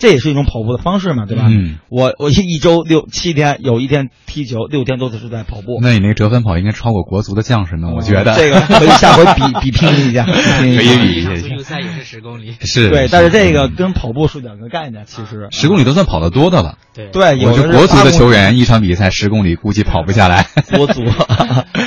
[0.00, 1.44] 这也是一种跑步的方式嘛，对吧？
[1.48, 5.78] 嗯我我一一周六七天，有一天踢球，六天都是在跑步。
[5.80, 8.34] 那你那个折返跑应该超过国足的将士呢，我觉得。
[8.34, 10.24] 这个 可以下回比比拼一下，
[10.58, 10.76] 可以。
[10.78, 12.54] 比一下足球赛也是十公里。
[12.60, 16.78] 是对，但是这个嗯跟跑步是两个概念，其实十公里都算跑得多的了。
[16.94, 20.46] 对对，有我的是是国足的球员，一场比赛十公里估计跑不下来。
[20.76, 21.04] 国足。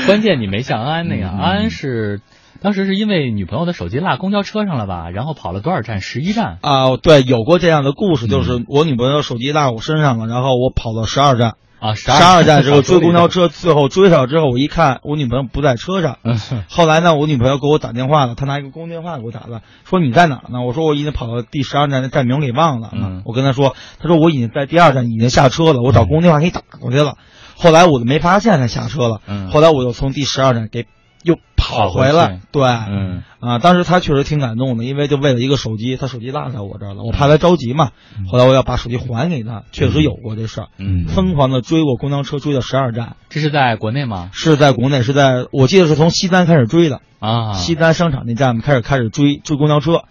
[0.06, 2.22] 关键你没像安安那样，嗯安安是
[2.64, 6.00] 当时是因为女朋友的手机落公交车上了吧，然后跑了多少站？
[6.00, 6.60] 十一站。
[6.62, 16.40] 啊，对，有过这样的故事，就是嗯我女朋友手机落我身上了，然后我跑到十二站，啊，十十二站之后追公交车，最后追上之后，我一看我女朋友不在车上，嗯
[16.70, 20.62] 后来呢，我女朋友给我打电话了，她拿一个公用电话给我打了，说你在哪儿呢？
[20.66, 22.92] 我说我已经跑到第十二站，的站名给忘了。
[22.94, 27.18] 嗯我跟她说，她说我已经在第二站已经下车了，我找公用电话给你打过去了。
[27.58, 30.86] 后来我就没发现她下车了，嗯后来我又从第十二站给
[31.24, 33.24] 又跑回来，对，嗯。
[33.40, 37.90] 啊，当时他确实挺感动的，因为就为了一个手机，他手机落在我这儿了，我怕他着急嘛，
[38.32, 43.18] 后来我要把手机还给他，确实有过这事儿，嗯，疯狂的追过公交车，追到十二站。
[43.28, 44.30] 这是在国内吗？
[44.32, 50.04] 是在国内，是在我记得是从西单开始追的，啊，西单商场那站开始开始追追公交车，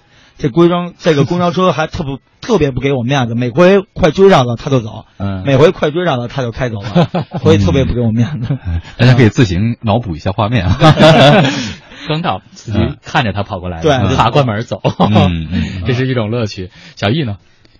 [0.43, 7.09] 这规章这个公交车还特不特别不给我面子，每回快追上了他就走，嗯，每回快追上了他就开走了，
[7.41, 8.59] 所以特别不给我面子。
[8.97, 10.77] 大家可以自行脑补一下画面啊。
[12.09, 16.71] 刚到自己看着他跑过来，对爬关门走，嗯嗯这是一种乐趣。
[16.97, 17.37] 小易呢？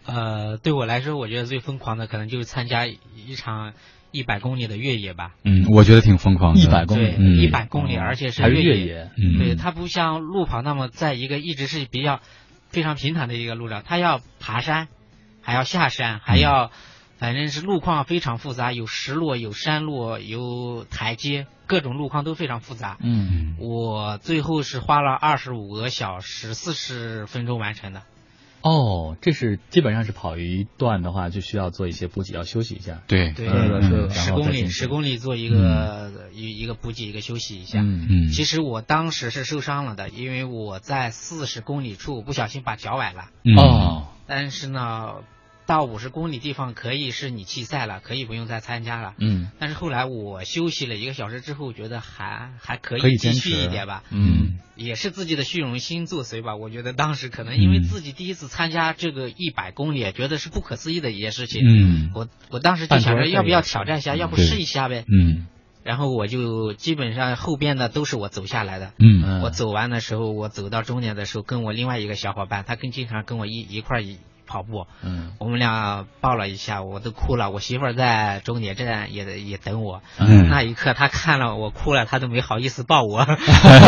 [0.07, 3.73] 呃，对我来说，我觉得最疯狂的可能就是参加一场
[4.13, 5.33] 一百公里的越野吧。
[5.45, 6.61] 嗯，我觉得挺疯狂的。
[6.61, 9.11] 100公里一百公里，而且是越越野？
[9.19, 12.21] 嗯，对，它不像路跑那么在一个一直是比较
[12.73, 14.89] 非常平坦的一个路上，它要爬山，
[15.43, 16.71] 还要下山，还要、
[17.19, 22.97] 反正是路况非常复杂，有石路、有山路、有台阶，各种路况都非常复杂。
[23.01, 28.03] 嗯，我最后是花了二十五个小时四十分钟完成的。
[28.63, 33.03] 哦，这是基本上是跑一段的话，就需要做一些补给，要休息一下。
[33.07, 33.49] 对对，
[34.11, 37.81] 十公里，十公里做一个、一一个补给，一个休息一下。
[37.81, 43.31] 嗯嗯，其实我当时是受伤了的，因为我在四十公里处不小心把脚崴了。
[43.45, 45.17] 嗯哦，但是呢，
[45.73, 49.15] 到五十公里地方可以是你弃赛了，可以不用再参加了。
[49.19, 54.03] 嗯，但是后来我休息了一个小时之后，觉得还还可可以继续一点吧。
[54.11, 56.57] 嗯也是自己的虚荣心作祟吧。
[56.57, 61.63] 我觉得当时可能因为嗯自己第一次参加这个一百公里，觉得是不可思议的一件事情。
[61.65, 65.07] 嗯我我当时就想着要不要挑战一下，要不试一下呗。
[65.09, 65.47] 嗯
[65.85, 68.93] 然后我就基本上后边的都是我走下来的。
[68.99, 74.19] 嗯嗯我走完的时候，我走到终点的时候，跟我另外一个小伙伴，他跟经常跟我一一块儿一
[74.53, 77.51] 跑步，嗯我们俩抱了一下，我都哭了。
[77.51, 83.27] 我媳妇儿在终点站也也等我，嗯那一刻她看了我哭了，她都没好意思抱我。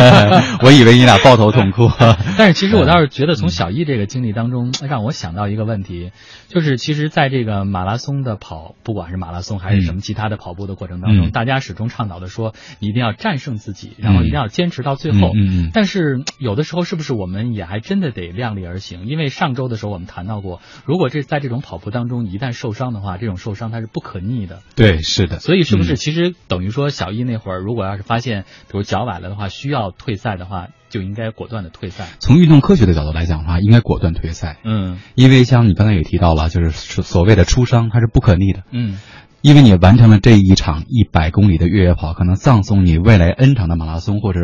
[0.65, 1.91] 我以为你俩抱头痛哭。
[2.39, 6.13] 但是其实我倒是觉得，从小易这个经历当中， 让我想到一个问题，
[6.49, 15.33] 就是其实在这个马拉松的跑，不管是马拉松还是什么其他的跑步的过程当中，嗯大家始终倡导的说，你一定要战胜自己，然后一定要坚持到最后。
[15.35, 19.07] 嗯嗯嗯但是有的时候，是不是我们也还真的得量力而行？
[19.07, 20.54] 因为上周的时候我们谈到过，
[20.85, 24.61] 如果这在这种跑步当中一旦受伤的话，这种受伤它是不可逆的。
[24.77, 25.39] 对，是的。
[25.39, 32.09] 所以是不是嗯其实等于说小易那会儿，如果要是发现比如脚崴了的话，需要退赛的话，就应该果断的退赛。
[32.19, 38.63] 从运动科学的角度来讲的话，应该果断退赛，嗯因为像你刚才也提到了，就是所所谓的出伤，它是不可逆的。
[38.71, 38.99] 嗯
[39.43, 44.41] 因为你完成了这一场一百公里的越野跑，可能葬送你未来 N 场的马拉松或者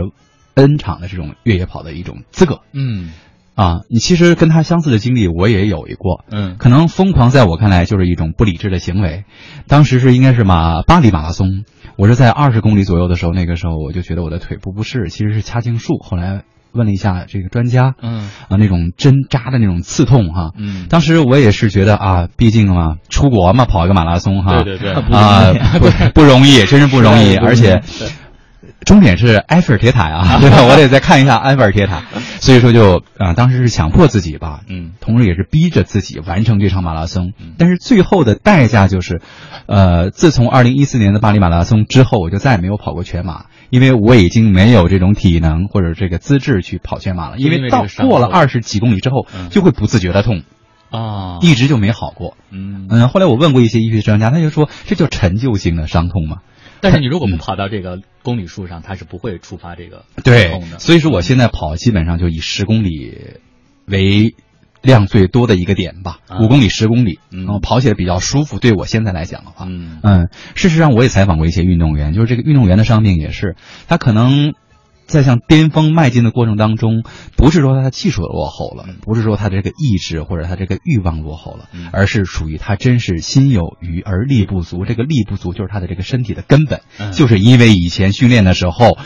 [0.54, 3.11] N 场的这种越野跑的一种资格嗯
[3.61, 3.80] 啊！
[3.90, 6.24] 你其实跟他相似的经历，我也有一过。
[6.30, 9.24] 嗯可能疯狂在我看来就是一种不理智的行为。
[9.68, 11.64] 当时是应该是马巴黎马拉松，
[11.98, 15.98] 我是在二十公里左右的时候，那个时候我就觉得我的腿部不适，其实是掐胫术。
[16.02, 16.42] 后来
[16.72, 20.52] 问了一下这个专家，嗯啊，那种针扎的那种刺痛哈。
[20.56, 25.90] 嗯当时我也是觉得啊，毕竟嘛，出国嘛，跑一个马拉松哈，对对对啊，不
[26.20, 27.82] 不容易，真是不容易，而且
[28.84, 30.62] 终点是埃菲尔铁塔呀， 对吧？
[30.64, 32.02] 我得再看一下埃菲尔铁塔，
[32.40, 34.92] 所以说就啊，当时是强迫自己吧，嗯。
[35.00, 37.32] 同时也是逼着自己完成这场马拉松。
[37.38, 37.54] 嗯。
[37.58, 39.20] 但是最后的代价就是，
[39.66, 50.42] 呃，自从二零一四年的巴黎马拉松之后，我就再也没有跑过全马，因为我已经没有这种体能或者这个资质去跑全马了，因因为到过了二十几公里之后嗯，就会不自觉的痛，
[50.90, 51.38] 啊。
[51.42, 52.36] 一直就没好过。
[52.50, 52.86] 嗯。
[52.88, 56.38] 嗯，后来我问过一些医学专家，他就说这叫陈旧性的伤痛嘛。
[56.80, 60.60] 但是你如果不嗯跑到这个公里数上，它是不会触发这个 对。
[60.78, 63.18] 所以说我现在跑基本上就以十公里
[63.86, 64.34] 为
[64.82, 68.58] 量最多的一个点吧，啊五公里、十公里，嗯然后跑起来比较舒服。
[68.58, 73.56] 对我现在来讲的话，嗯嗯，事实上我也采访过一些运动员，就是这个运动员的伤病也是，
[73.88, 74.54] 他可能
[75.11, 77.02] 在向巅峰迈进的过程当中，
[77.36, 84.84] 不是说他的技术落后了嗯，不是说他这个意志或者他这个欲望落后了嗯，而是属于他真是心有余而力不足。
[84.84, 88.96] 这个力不足就是他的这个身体的根本，嗯就是因为以前训练的时候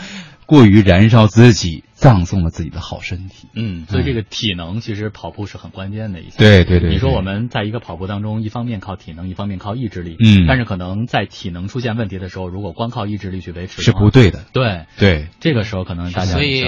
[0.45, 3.47] 过于燃烧自己，葬送了自己的好身体。
[3.55, 6.37] 嗯，所以这个体能其实跑步是很关键的一项。
[6.37, 10.17] 对对对，你说我们在一个跑步当中，一方面靠体能，一方面靠意志力。
[10.19, 14.43] 嗯但是可能在体能出现问题的时候，如果光靠意志力去维持是不对的。
[14.51, 16.61] 对，对，这个时候可能大家所以，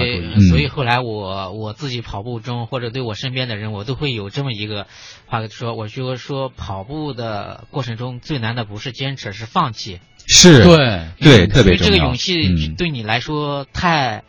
[0.48, 4.86] 所以后来我我自己跑步中，或者对我身边的人，我都会有这么一个
[5.26, 10.00] 话说，我就说跑步的过程中最难的不是坚持，是放弃。
[10.26, 11.90] 是，对对，特别重要。
[11.90, 14.24] 这个勇气嗯对你来说太，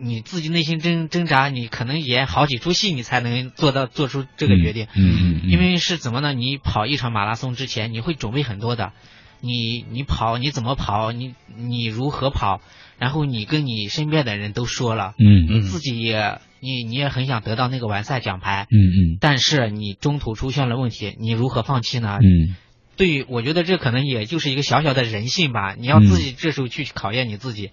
[0.00, 4.86] 你自己内心挣挣扎，你可能演好几出戏，你才能做到做出这个决定。
[4.94, 6.32] 嗯嗯嗯，因为是怎么呢？
[6.32, 8.92] 你跑一场马拉松之前，你会准备很多的，
[9.40, 12.60] 你你跑你怎么跑，你你如何跑，
[12.98, 22.18] 然后你跟你身边的人都说了，嗯嗯自己也你你也很想得到那个完赛奖牌，嗯嗯但是你中途出现了问题，你如何放弃呢？
[22.22, 22.56] 嗯
[22.96, 25.74] 对，我觉得这可能也就是一个小小的人性吧。
[25.78, 27.70] 你要自己这时候去考验你自己。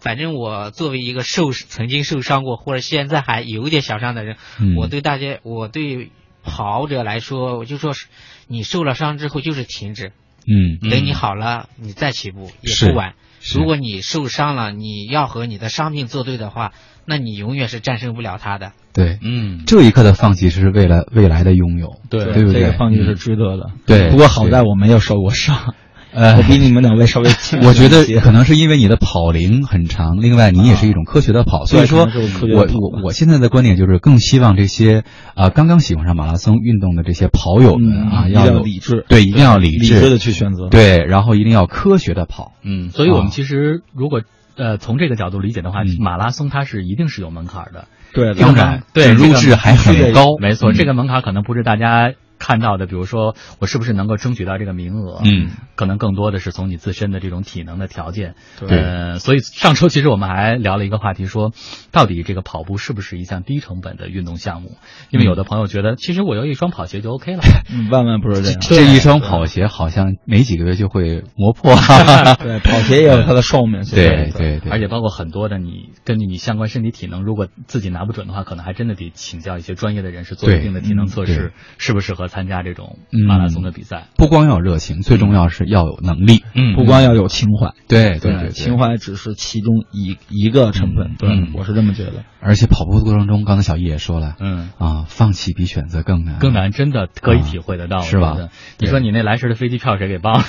[0.00, 6.10] 反正我作为一个受曾经受伤过或者现在还有一点小伤的人，嗯，我对大家，我对
[6.44, 8.06] 跑者来说，我就说是，
[8.46, 10.12] 你受了伤之后就是停止，
[10.46, 10.78] 嗯。
[10.82, 13.14] 嗯等你好了你再起步也不晚。
[13.54, 16.72] 如果你受伤了，你要和你的伤病作对的话，
[17.06, 18.72] 那你永远是战胜不了他的。
[18.92, 19.18] 对。
[19.22, 22.60] 嗯，这一刻的放弃是为了未来的拥有，对对不对？
[22.62, 23.14] 这个放弃是嗯。
[23.14, 23.70] 值得的。
[23.86, 24.10] 对。
[24.10, 25.74] 不过好在我没有受过伤，
[26.12, 32.08] 呃我比你们两位稍微轻我觉得可能是因为你的跑龄很长，另外你也是一种科学的跑，所以说
[32.42, 35.04] 我我我我现在的观点就是更希望这些
[35.34, 40.68] 啊、刚刚喜欢上马拉松运动的这些跑友们啊，要有理智对，一定要理理智的去选择。
[40.68, 44.22] 对，然后一定要科学的跑，嗯，所以我们啊其实如果
[44.56, 47.86] 呃从这个角度理解的话，嗯马拉松它是一定是有门槛的。
[48.14, 52.12] 对，当然对这入这个质还很高，没错，嗯这个门槛可能不是大家。
[52.38, 58.34] 看到的，比如说我是不是能够争取到这个名额，嗯，可能更多的是从你自身的这种体能的条件。
[58.58, 61.52] 对呃，所以上周其实我们还聊了一个话题说，
[61.90, 64.76] 到底这个跑步是不是一项低成本的运动项目？
[65.10, 67.42] 因为有的朋友觉得，其实我有一双跑鞋就 OK 了。
[67.70, 68.60] 嗯万万不是这样。
[68.62, 71.74] 这一双跑鞋好像没几个月就会磨破。
[72.40, 73.84] 对，跑鞋也有它的寿命。
[73.84, 84.06] 对对对，而且包括很多的你根据你相关身体体能，如果自己拿不准的话，可能还真的得请教一些专业的人士做一定的体能测嗯试，适不适合参加这种嗯马拉松的比赛。
[84.16, 86.44] 不光要有热情，最重要是要有能力。
[86.54, 91.16] 嗯不光要有情怀，对对对，情怀只是其中一一个成分。
[91.18, 92.24] 对嗯，我是这么觉得。
[92.40, 94.70] 而且跑步的过程中，刚才小易也说了，嗯。
[94.78, 98.36] 啊，放弃比选择更难，更难，真的可以体会得到，啊是吧
[98.78, 100.32] 你说你那来时的飞机票谁给报？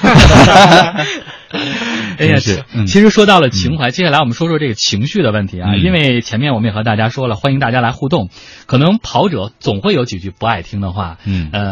[2.19, 5.71] 哎呀，真是嗯其实说到了情怀，接下来我们说说这个情绪的问题啊。
[5.73, 8.30] 嗯因为前面我们也和大家说了，欢迎大家来互动。
[8.67, 11.68] 可能跑者总会有几句不爱听的话，嗯呃。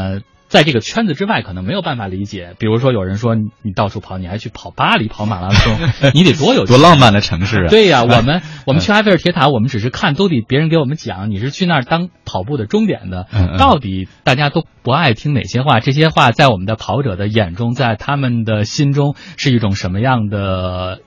[0.48, 2.56] 在这个圈子之外，可能没有办法理解。
[2.58, 5.76] 比如说，有人说你你到处跑，你还去跑巴黎跑马拉松，
[6.16, 7.68] 你得多有多浪漫的城市啊！
[7.68, 13.28] 对呀、 我们我们去埃菲尔铁塔，我们只是看，都得别人给我们讲，你是去那儿当跑步的终点的。
[13.58, 15.82] 到底大家都不爱听哪些话？
[15.82, 21.00] 这些话在我们的跑者的眼中，在他们的心中是一种什么样的？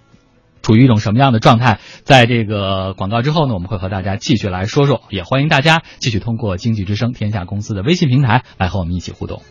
[0.63, 1.81] 处于一种什么样的状态？
[2.05, 9.43] 在这个广告之后呢，我们会和大家继续来说说，也欢迎大家继续通过经济之声天下公司的微信平台来和我们一起互动。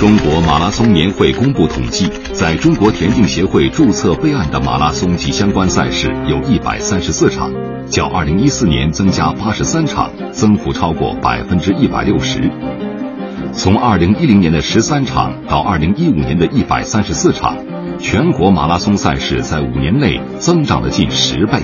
[0.00, 7.52] 中国马拉松年会公布统计，在中国田径协会注册备案的马拉松及相关赛事有一百三十四场，
[7.86, 12.50] 较二零一四年增加八十三场，增幅超过百分之一百六十。
[13.52, 17.58] 从二零一零年的十三场到二零一五年的一百三十四场，
[17.98, 21.58] 全国马拉松赛事在五年内增长了近十倍。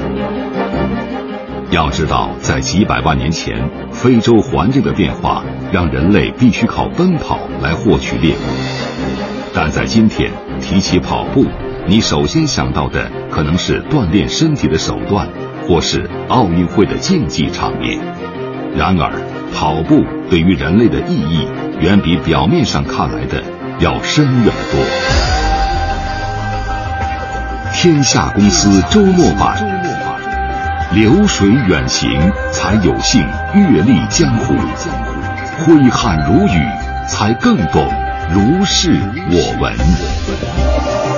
[1.71, 5.43] 要知道，在几百万年前，非洲环境的变化
[5.73, 8.39] 让人类必须靠奔跑来获取猎物。
[9.53, 11.45] 但在今天，提起跑步，
[11.87, 15.29] 你首先想到的可能是锻炼身体的手段，
[15.67, 17.99] 或是奥运会的竞技场面。
[18.77, 19.11] 然而，
[19.53, 21.49] 跑步对于人类的意义，
[21.81, 23.43] 远比表面上看来的
[23.81, 24.81] 要深远得多。
[27.75, 29.76] 天下公司周末版。
[30.97, 32.09] 流水远行，
[32.51, 33.21] 才有幸
[33.55, 34.55] 阅历江湖；
[35.59, 36.67] 挥汗如雨，
[37.07, 37.87] 才更懂
[38.33, 38.99] 如是
[39.31, 41.16] 我闻。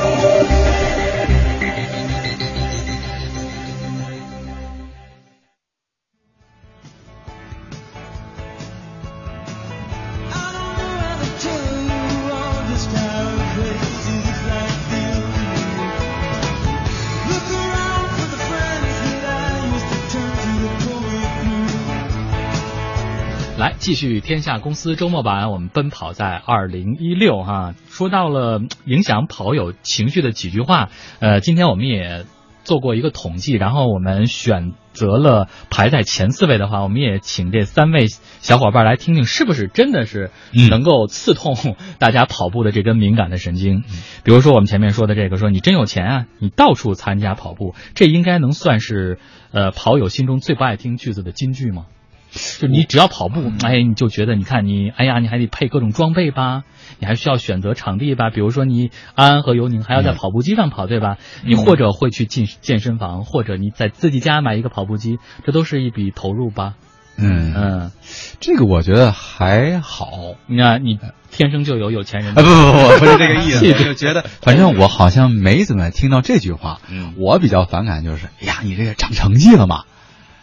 [23.59, 27.75] 来，继续天下公司周末版，我们奔跑在二零一六哈。
[27.89, 32.25] 说到了嗯影响跑友情绪的几句话，呃，今天我们也
[32.63, 41.57] 做过一个统计，然后我们选择了排在前四位的话，我们也请这三位小伙伴来听听，是不是真的是嗯能够刺痛
[41.99, 43.83] 大家跑步的这根敏感的神经。
[44.23, 49.19] 比如说我们前面说的这个，说你真有钱啊，你到处参加跑步，这应该能算是
[49.51, 51.87] 呃跑友心中最不爱听句子的金句吗？
[52.31, 56.65] 就你只要跑步，哎，你就觉得你看你，哎呀，你还得配各种装备吧，
[56.99, 61.17] 你还需要选择场地吧，比如说你安安和尤宁还要在跑步机上跑，对吧？
[61.45, 66.75] 你或者会去进健身房，或者你在自己家买一个跑步机，这都是一笔投入吧？
[67.21, 67.93] 嗯嗯，
[68.39, 70.07] 这个我觉得还好。
[70.47, 71.01] 你看你
[71.33, 76.79] 天生就有有钱人不不不，不是这个意思，我就觉得，反正我好像没怎么听到这句话。
[76.89, 79.83] 嗯我比较反感就是，哎呀，你这个长成绩了嘛？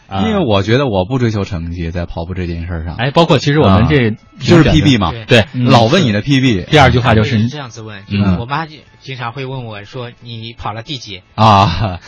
[0.07, 0.21] 啊。
[0.27, 5.45] 因为我觉得我不追求成绩，在跑步这件事上，哎，包括其实我们这啊就是 PB 嘛，对。
[5.53, 6.65] 老问你的 PB。
[6.65, 11.99] 第二句话就是这样子问，就嗯我妈就经常会问我说你跑了第几，啊，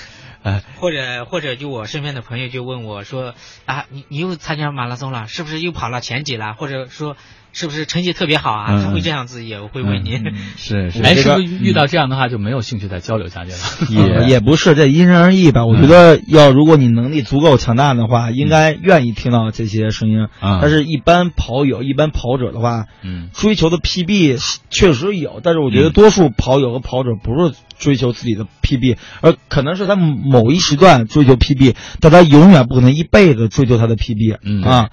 [0.44, 3.34] 呃， 或者或者就我身边的朋友就问我说
[3.66, 7.18] 啊你你又参加马拉松了，是不是又跑了前几了，或者说
[7.54, 8.68] 是不是成绩特别好啊？
[8.78, 10.24] 嗯他会这样子也会问您。
[10.58, 14.22] 是是，哎，是不是遇到这样的话就没有兴趣再交流下去了？
[14.24, 15.66] 也也 不是，这因人而异吧。
[15.66, 20.28] 我觉得要如果你能力足够强大的话，应该愿意听到这些声音。
[20.40, 24.40] 啊但是，一般跑友、一般跑者的话，嗯追求的 PB
[24.70, 34.38] 确实有，但是我觉得多数跑友和跑者不是追求自己的 PB，而可能是他某一时段追求 PB，但他永远不可能一辈子追求他的 PB。
[34.44, 34.90] 嗯啊，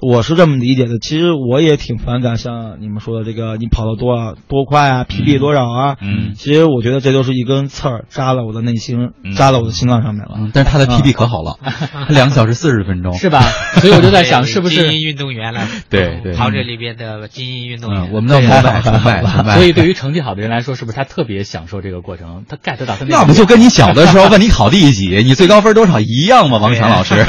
[0.00, 10.34] 我是这么理解的，其实我也挺反感像你们说的这个，你跑得多少多快啊，PB 多少啊，嗯其实我觉得这都是一根刺儿扎了我的内心，嗯扎了我的心脏上面了。
[10.36, 11.58] 嗯，但是他的 PB 可好了，
[11.92, 13.40] 他 两个小时四十分钟，是吧？
[13.80, 15.66] 所以我就在想，是不是精英运动员来？
[15.90, 18.04] 对对跑者里边的精英运动员。
[18.04, 19.56] 嗯，我们的崇拜崇拜 崇拜。
[19.56, 22.44] 所以对于成绩好的人来说，是不是他特别享受这个过程？
[22.48, 26.58] 他 get 到他那不就跟你小的时候问你考第几，你最高分多少一样吗？
[26.58, 27.26] 王强老师，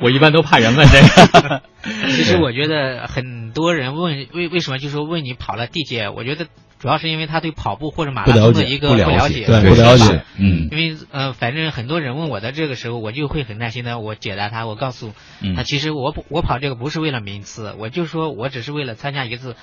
[0.00, 1.00] 我一般都怕人问这
[1.40, 1.62] 个。
[2.10, 6.46] 其实我觉得很多人问为为什么就说问你跑了地铁，我觉得
[6.78, 10.68] 主要是因为他对跑步或者马拉松的一个不了解对对不了解，嗯。
[10.70, 15.12] 因为呃，反正很多人问我的这个时候，我就会很耐心的我解答他，我告诉
[15.42, 15.54] 嗯。
[15.56, 19.56] 他，其实我不我跑这个不是为了名次，我就说我只是为了参加一次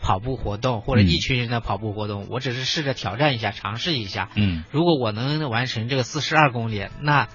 [0.00, 4.28] 跑步活动或者嗯一群人的跑步活动，我只是试着挑战一下，尝试一下。
[4.34, 4.64] 嗯。
[4.70, 7.28] 如果我能完成这个四十二公里，那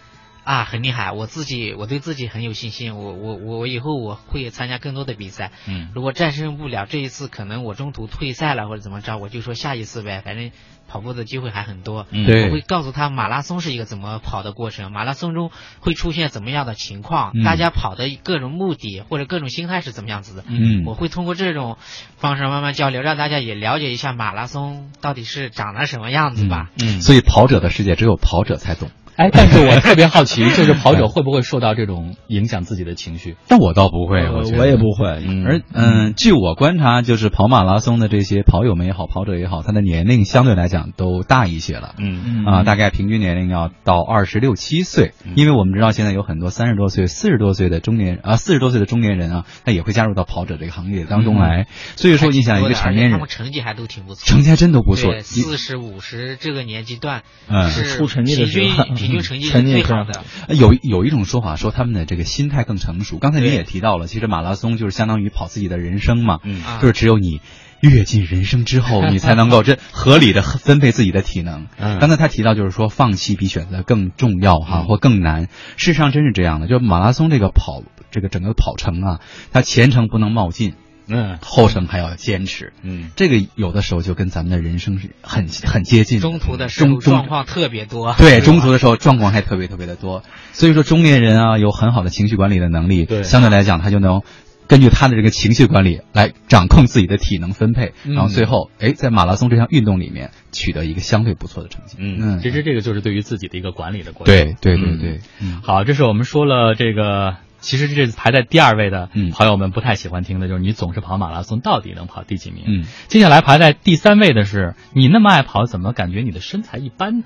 [0.49, 5.51] 啊很厉害，我自己我对自己很有信心，我我我以后我会参加更多的比赛。
[5.67, 10.49] 嗯如果战胜不了这一次，可能我中途退赛了或者怎么着，我就说下一次呗，反正
[10.87, 12.07] 跑步的机会还很多。
[12.09, 20.43] 嗯对我会告诉他马拉松是一个怎么跑的过程，马拉松中会出现怎么样的情况，嗯大家跑的各种目的或者各种心态是怎么样子的。
[20.47, 21.77] 嗯我会通过这种
[22.17, 26.71] 方式慢慢交流，让大家也了解一下马拉松到底是长得什么样子吧。
[26.81, 27.01] 嗯。
[27.01, 28.89] 所以跑者的世界只有跑者才懂。
[29.19, 33.35] 哎，但是我特别好奇，就是跑者会不会受到这种影响自己的情绪？
[33.49, 35.21] 但我倒不会，呃我觉得我也不会。
[35.27, 41.95] 嗯而嗯，据我观察，就是跑马拉松的这些跑友们也好，跑者也好，他的年龄相对来讲都大一些了。
[41.97, 51.67] 嗯嗯啊，大概平均年龄要到二十六七岁，因为我们知道现在有很多三十多岁、四十多岁的中年啊，四十多岁的中年人啊，他也会加入到跑者这个行业当中来。
[51.97, 55.19] 所以说，你想一个成年人他们，成绩还都挺不错，成绩还真都不错，。
[55.19, 60.23] 四十五十这个年纪段，嗯是出成绩的时候平均成绩是成绩是最好的。
[60.47, 63.17] 呃有有一种说法说他们的这个心态更成熟。
[63.17, 66.39] 刚才您也提到了，其实马拉松就是相当于跑自己的人生嘛，
[66.81, 67.41] 就是只有你
[67.81, 71.67] 跃进人生之后，你才能够这 合理的分配自己的体能。
[71.77, 75.47] 嗯刚才他提到就是说放弃比选择更重要哈，嗯或更难。
[75.77, 79.19] 事实上真是这样的，就是马拉松这个跑这个整个跑程啊，
[79.51, 80.73] 它前程不能冒进，
[81.09, 82.71] 嗯后程还要坚持。
[82.83, 86.19] 嗯这个有的时候就跟咱们的人生是很很接近。
[86.19, 94.21] 中途的时候状况特别多，对，中途的时候状况还特别特别的多，所以说中年人啊有很好的情绪管理的能力，对相对来讲他就能
[94.67, 101.97] 根据他的这个情绪管理来掌控自己的体能分配，嗯然后最后哎在马拉松这项运动里面取得一个相对不错的成绩。
[101.99, 104.35] 嗯，其实这个就是对于自己的一个管理的过程。
[104.35, 109.31] 对对对嗯对，嗯好，这是我们说了这个，其实这排在第二位的嗯。
[109.31, 112.63] 朋友们不太喜欢听的，就是你总是跑马拉松，到底能跑第几名？
[112.67, 117.19] 嗯，接下来排在第三位的是你那么爱跑，怎么感觉你的身材一般？
[117.19, 117.25] 呢？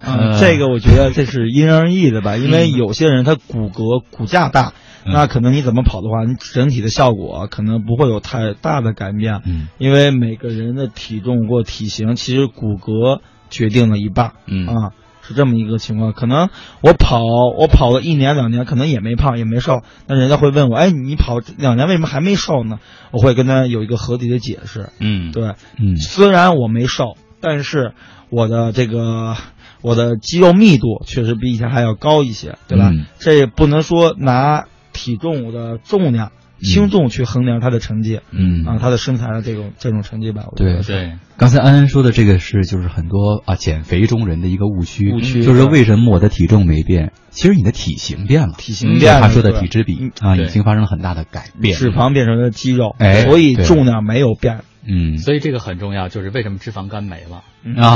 [0.00, 4.72] 嗯，呃这个我觉得这是因人而异的吧，因为有些人他骨骼骨架大，
[5.04, 5.12] 嗯。
[5.12, 9.66] 那可能你怎么跑的话，你整体的效果可能不会有太大的改变，嗯。
[9.78, 13.20] 因为每个人的体重或体型其实骨骼
[13.50, 14.66] 决定了一半，嗯。
[14.68, 14.92] 啊，
[15.28, 16.14] 是这么一个情况。
[16.14, 16.48] 可能
[16.80, 17.20] 我跑
[17.58, 22.78] 我跑了一年两年，可能也没胖也没瘦，那人家会问我，哎，你跑两年为什么还没瘦呢？
[23.10, 27.92] 我会跟他有一个合理的解释，嗯，对，嗯虽然我没瘦，但是
[28.30, 29.36] 我的这个
[29.82, 32.88] 我的肌肉密度确实比以前还要高一些，对吧？
[32.90, 38.64] 嗯这也不能说拿体重的重量、轻重去衡量他的成绩、嗯。
[38.66, 40.44] 啊，他的身材的这种这种成绩吧。
[40.50, 40.82] 我觉对得。
[40.82, 45.42] 是对，刚才安安说的这个是就是很多啊减肥中人的一个误区，误区。
[45.42, 54.60] 就是为什么我的体重没变，其实你的体型变了，体型变了，他说的体脂比嗯啊已经发生了很大的改变，脂肪变成了肌肉，哎所以重量没有变。
[54.88, 55.18] 嗯。
[55.18, 57.42] 所以这个很重要，就是为什么脂肪肝没了？
[57.82, 57.94] 啊，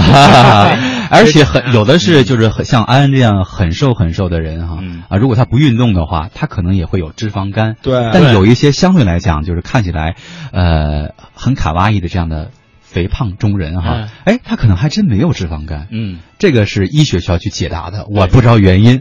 [1.11, 5.03] 而且很有的是就是很像安安这样很瘦很瘦的人哈嗯。
[5.09, 7.76] 啊，如果他不运动的话，他可能也会有脂肪肝。
[7.82, 8.11] 对。
[8.12, 10.16] 但有一些相对来讲就是看起来
[10.53, 12.51] 呃很卡哇伊的这样的
[12.93, 15.88] 肥胖中人哈，哎，他可能还真没有脂肪肝。
[15.90, 19.01] 嗯，这个是医学需要去解答的，我不知道原因。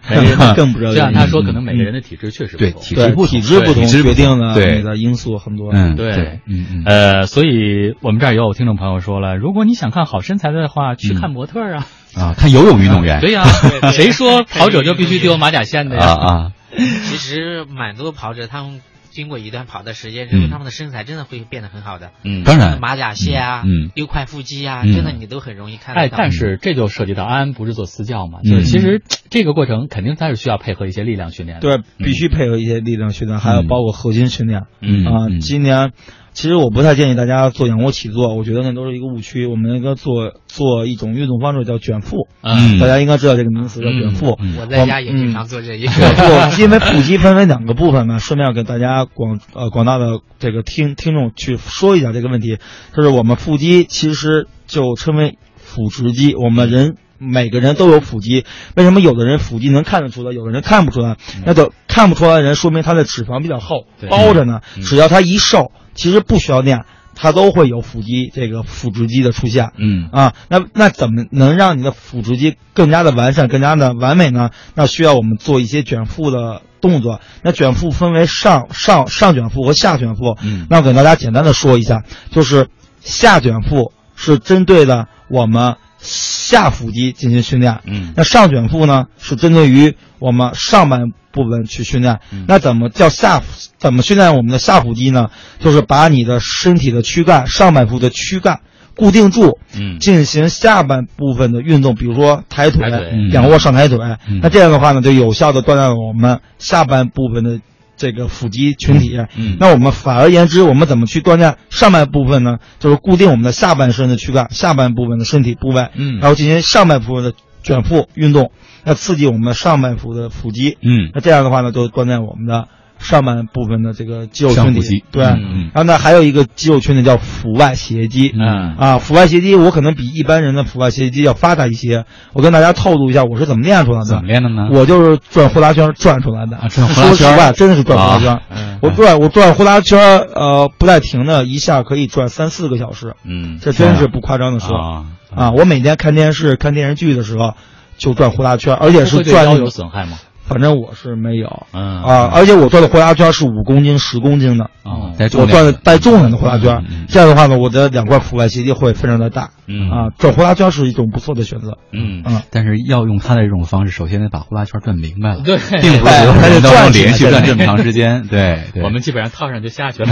[0.55, 0.95] 更不知道 原因。
[0.95, 2.81] 就像他说，可能每个人的体质确实不对同。
[2.81, 4.15] 对体质不同体质不同体质不同。
[4.15, 4.77] 决定了对。
[4.77, 5.71] 你的因素很多。
[5.73, 6.15] 嗯，对。
[6.15, 11.87] 对，嗯嗯，呃，所以我们这儿也有听众朋友说了，如果你想看好身材的话，去看模特儿啊。
[12.15, 16.05] 啊，看游泳运动员， 对呀、对对 谁说跑者就必须丢马甲线的呀？
[16.05, 18.81] 啊啊，其实蛮多跑者他们
[19.11, 22.11] 经过一段跑的时间之后，嗯他们的身材真的会变得很好的。
[22.23, 26.17] 嗯当然，马甲线啊，嗯嗯六块腹肌啊，嗯真的你都很容易看到哎，到。
[26.17, 31.77] 但是这就涉及到安安不是做私教嘛，嗯就是其实这个过程肯定它是需要配合一些力量训练的。
[31.77, 34.63] 对，必须配合一些力量训练，还有包括核心训练。
[34.79, 35.91] 嗯啊，嗯今年
[36.33, 39.45] 其实我不太建议大家做仰卧起坐，我觉得那都是一个误区。
[39.45, 44.37] 我们应该做做一种运动方式叫卷腹，嗯大家应该知道这个名词叫卷腹。
[44.41, 45.91] 嗯 我在家也经常做这一个。
[45.91, 52.57] 不，因为腹肌分为两个部分嘛，顺便要给大家广呃广大的这个听听众去说一下这个问题，
[52.95, 56.95] 就是我们腹肌其实就称为腹直肌，我们人。
[57.23, 61.17] 每个人都有腹肌，为什么有的人腹肌能看得出来，有的人看不出来？
[61.45, 64.61] 那就看不出来的人，说明他的脂肪比较厚，包着呢。
[64.75, 65.71] 嗯只要他一瘦，
[66.01, 69.69] 其实不需要练，它都会有腹肌这个腹直肌的出现。
[69.77, 74.49] 嗯啊，那那怎么能让你的腹直肌更加的完善、更加的完美呢？
[74.73, 77.21] 那需要我们做一些卷腹的动作。
[77.43, 80.35] 那卷腹分为上上上卷腹和下卷腹。
[80.41, 82.69] 嗯那我给大家简单的说一下，就是
[83.01, 87.79] 下卷腹是针对的我们下腹肌进行训练。
[87.85, 92.19] 嗯那上卷腹呢，是针对于我们上半部分去训练。
[92.31, 93.45] 嗯那怎么叫下腹？
[93.77, 95.29] 怎么训练我们的下腹肌呢？
[95.59, 98.59] 就是把你的身体的躯干、上半部的躯干
[98.95, 102.91] 固定住，嗯进行下半部分的运动，比如说抬腿、
[103.31, 103.97] 仰卧上抬腿。
[104.27, 107.59] 嗯那这样的话呢，就有效的锻炼了我们下半部分的
[108.01, 109.15] 这个腹肌群体。
[109.37, 112.57] 嗯那我们反而言之，我们怎么去锻炼上半部分呢？
[112.79, 118.51] 就是固定我们的下半身的躯干、下半部分的身体部位，嗯然后进行上半部分的卷腹运动，
[118.83, 120.79] 那刺激我们的上半部的腹肌。
[120.81, 122.67] 嗯那这样的话呢，就锻炼我们的
[123.01, 125.03] 上半部分的这个肌肉群体。
[125.11, 128.31] 对，嗯然后呢，还有一个肌肉群体叫腹外斜肌。
[128.33, 132.05] 嗯啊，腹外斜肌我可能比一般人的腹外斜肌要发达一些。
[132.33, 134.05] 我跟大家透露一下，我是怎么练出来的。
[134.05, 134.67] 怎么练的呢？
[134.71, 136.57] 我就是转呼啦圈转出来的。
[136.57, 138.39] 啊转呼啦圈说实话，真的是转呼啦圈。
[138.49, 139.99] 嗯我转我转呼啦圈，
[140.33, 144.75] 呃，不带停的，一下可以转三四个小时，嗯这真是不夸张的说。
[144.75, 147.53] 啊啊，我每天看电视、看电视剧的时候，
[147.97, 150.17] 就转呼啦圈，而且是转那种损害吗？
[150.51, 151.47] 反正我是没有。
[151.71, 154.65] 嗯啊，而且我做的呼啦圈是五公斤、十公斤的。
[154.83, 159.49] 啊我做的带重量的呼啦圈这样的话呢，我的两块腹外斜肌会非常的大。
[159.71, 161.77] 嗯啊，转呼啦圈是一种不错的选择。
[161.91, 168.27] 嗯嗯，但是要用他的这种方式，首先得把呼啦圈转明白了，对并不是所有还得人都能转起来连续对转这么长时间。
[168.27, 170.09] 对，对我们基本上套上就下去了。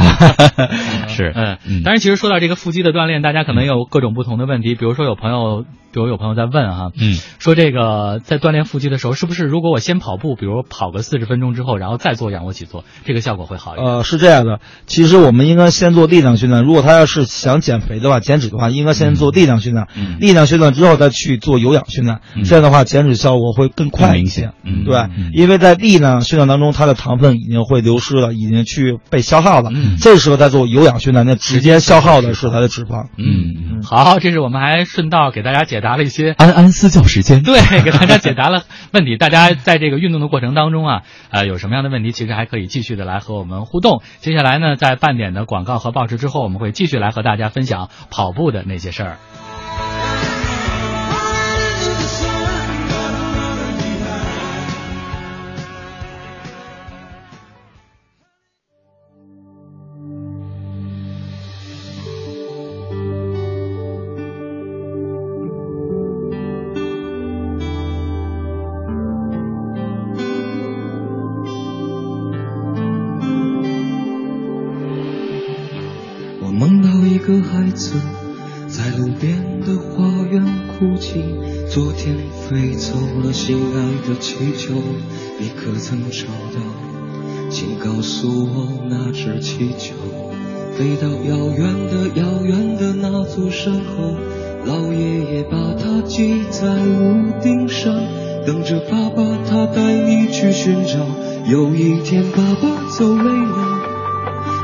[1.08, 4.76] 是嗯嗯，当然，其实说到这个腹肌的锻炼，大家可能有各种不同的问题。
[4.76, 13.88] 比如说，有朋友，比如有朋友在问哈，嗯，说这个在锻炼腹肌的时候，是不是如果我先跑步，比如跑个四十分钟之后，然后再做仰卧起坐，这个效果会好一点？
[13.88, 16.64] 呃，是这样的，其实我们应该先做力量训练。
[16.64, 19.88] 如果他要是想减肥的话、减脂的话，应该先做力量训练。
[19.96, 24.52] 嗯力量训练之后再去做有氧训练，嗯这样的话减脂效果会更快一些
[24.86, 29.72] 对，嗯因为在力量训练当中，它的糖分已经会流失了，已经去被消耗了。
[29.74, 33.08] 嗯这时候再做有氧训练，那直接消耗的是它的脂肪。
[33.18, 39.18] 嗯，好，这是我们还顺道给大家解答了一些安安私教时间， 对，给大家解答了 问题。
[39.18, 44.02] 大家在这个运动的过程当中啊，呃，有什么样的问题，其实还可以继续的来和我们互动。
[44.20, 49.18] 接下来呢，在半点的广告和报时之后，我们会继续来和大家分享跑步的那些事儿。
[84.40, 84.74] 气球，
[85.38, 86.62] 你可曾找到？
[87.50, 89.94] 请告诉我那只气球
[90.78, 94.16] 飞到遥远的遥远的那座山后，
[94.66, 97.94] 老爷爷把它系在屋顶上，
[98.46, 101.06] 等着爸爸他带你去寻找。
[101.52, 103.80] 有一天爸爸走累了。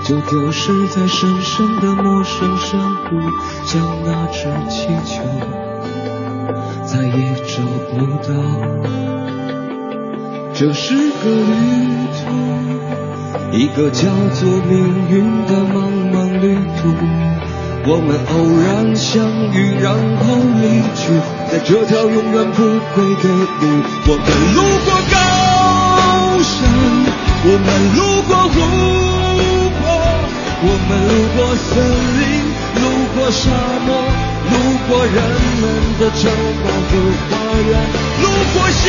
[0.06, 3.20] 就丢失在深深的陌生山谷，
[3.66, 5.22] 像那只气球，
[6.86, 7.62] 再也找
[7.92, 9.15] 不到。
[10.58, 11.52] 这是个旅
[12.16, 12.32] 途，
[13.52, 14.08] 一个叫
[14.40, 14.80] 做命
[15.10, 16.96] 运的茫茫旅途。
[17.84, 18.34] 我们偶
[18.64, 20.24] 然相遇，然后
[20.62, 21.12] 离去，
[21.52, 22.64] 在这条永远不
[22.96, 23.84] 归的路。
[24.08, 24.24] 我们
[24.56, 25.14] 路过高
[26.40, 26.56] 山，
[27.44, 28.56] 我们路过湖
[29.84, 29.84] 泊。
[30.64, 31.68] 我们路过森
[32.16, 32.24] 林，
[32.80, 32.84] 路
[33.14, 33.52] 过沙
[33.86, 33.92] 漠，
[34.52, 34.56] 路
[34.88, 35.20] 过人
[35.60, 35.64] 们
[36.00, 36.32] 的城
[36.64, 36.96] 堡和
[37.28, 37.70] 花园，
[38.22, 38.88] 路过幸，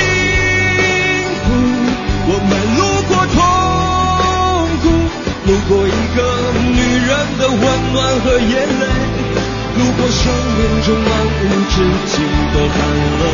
[2.28, 3.38] 我们路过痛
[4.82, 4.84] 苦，
[5.46, 6.18] 路过一个
[6.74, 7.62] 女人的温
[7.92, 8.82] 暖和眼泪，
[9.78, 10.18] 路过生
[10.58, 11.74] 命中漫无止
[12.10, 12.14] 境
[12.52, 12.76] 的寒
[13.20, 13.25] 冷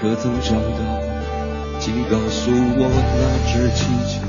[0.00, 0.58] 可曾找到？
[1.78, 2.88] 请告诉我
[3.20, 4.26] 那只气球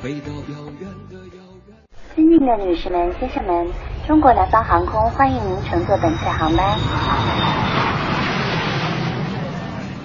[0.00, 1.74] 飞到遥远的遥远。
[2.14, 3.66] 尊敬的女士们、先生们，
[4.06, 6.78] 中国南方航空欢迎您乘坐本次航班。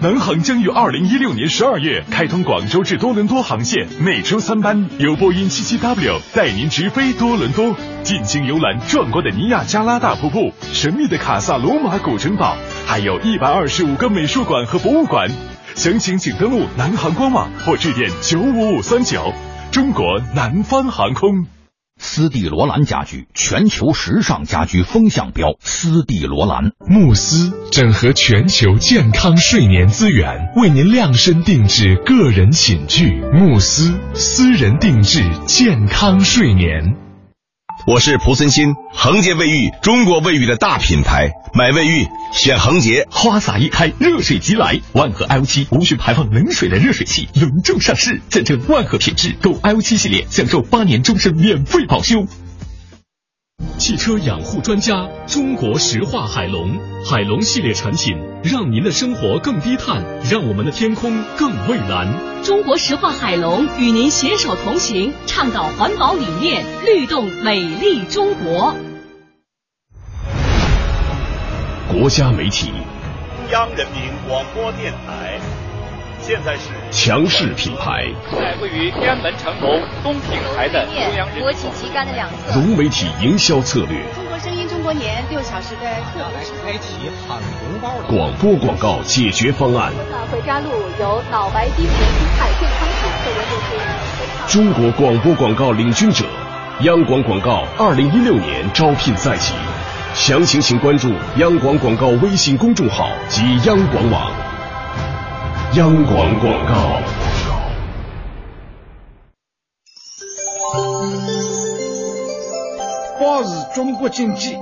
[0.01, 15.29] 南航将于二零一六年十二月开通广州至多伦多航线，每周三班，由波音七七 W 带您直飞多伦多，尽情游览壮观的尼亚加拉大瀑布、神秘的卡萨罗马古城堡，还有一百二十五个美术馆和博物馆。
[15.75, 19.33] 详情请登录南航官网或致电九五五三九。
[19.69, 21.58] 中国南方航空。
[22.01, 26.71] 斯蒂罗兰家居全球时尚家居风向标，斯蒂罗兰。
[26.87, 33.21] 慕斯整合全球健康睡眠资源，为您量身定制个人寝具。
[33.33, 37.08] 慕斯私人定制健康睡眠。
[37.85, 43.07] 我是蒲森新，恒洁卫浴，中国卫浴的大品牌，买卫浴选恒洁。
[43.09, 52.27] 花洒一开，热水即来，万和 L 七无需排放冷水的热水器隆重上市，见证万和品质，购 L 七系列享受八年终身免费保修。
[53.77, 62.07] 汽车养护专家，中国石化海龙，海龙系列产品，让您的生活更低碳，让我们的天空更蔚蓝。
[62.43, 68.75] 中国石化海龙与您携手同行，倡导环保理念，律动美丽中国。
[71.91, 75.39] 国家媒体，中央人民广播电台。
[76.21, 82.59] 现在是强势品牌，在位于天安门城楼东平台的中央国旗旗杆的两侧。
[82.59, 89.91] 融媒体营销策略，中国声音中国年六小时的特别开启喊红包的广播广告解决方案。
[90.31, 94.47] 回家路由脑白金年心态健康组特约播出。
[94.47, 96.25] 中国广播广告领军者，
[96.81, 99.53] 央广广告二零一六年招聘在即，
[100.13, 104.31] 详情请关注央广广告微信公众号及央广网。
[105.73, 106.99] 央广广告。
[113.19, 114.55] 报是中国经济，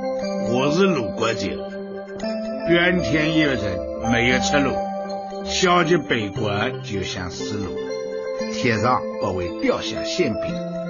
[0.51, 1.58] 我是鲁国杰。
[2.68, 3.80] 怨天尤人，
[4.12, 4.74] 没有出路；
[5.45, 7.78] 消极悲观，就像死路。
[8.51, 10.41] 天上不会掉下馅饼，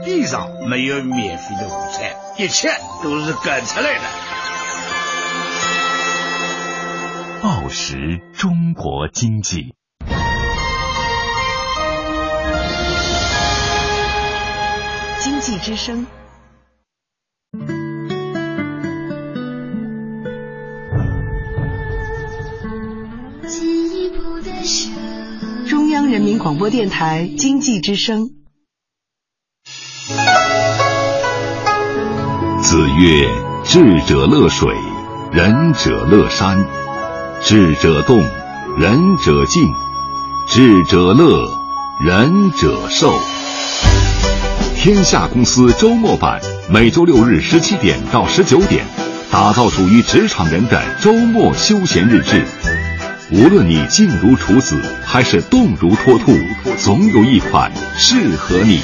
[0.03, 2.69] 地上没有免费的午餐，一切
[3.03, 4.01] 都是干出来的。
[7.43, 9.76] 报时中国经济。
[15.29, 16.05] 经济之声，
[25.67, 28.29] 中央人民广播电台经济之声。
[32.61, 33.29] 子曰
[33.67, 34.73] ：“智者乐水，
[35.33, 36.63] 仁者乐山；
[37.43, 38.17] 智者动，
[38.77, 39.65] 仁者静；
[40.47, 41.49] 智者乐，
[41.99, 43.11] 仁者寿。”
[44.87, 46.39] 天下公司周末版，
[46.69, 48.85] 每周六日十七点到十九点，
[49.29, 52.41] 打造属于职场人的周末休闲日志。
[53.29, 56.31] 无论你静如处子，还是动如脱兔，
[56.79, 58.79] 总有一款适合你。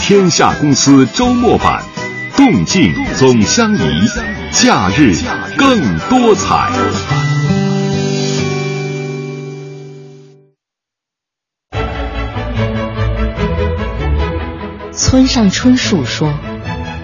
[0.00, 1.82] 天下公司周末版，
[2.36, 3.80] 动静总相宜，
[4.52, 5.16] 假日
[5.56, 6.70] 更多彩。
[14.98, 16.34] 村上春树说：“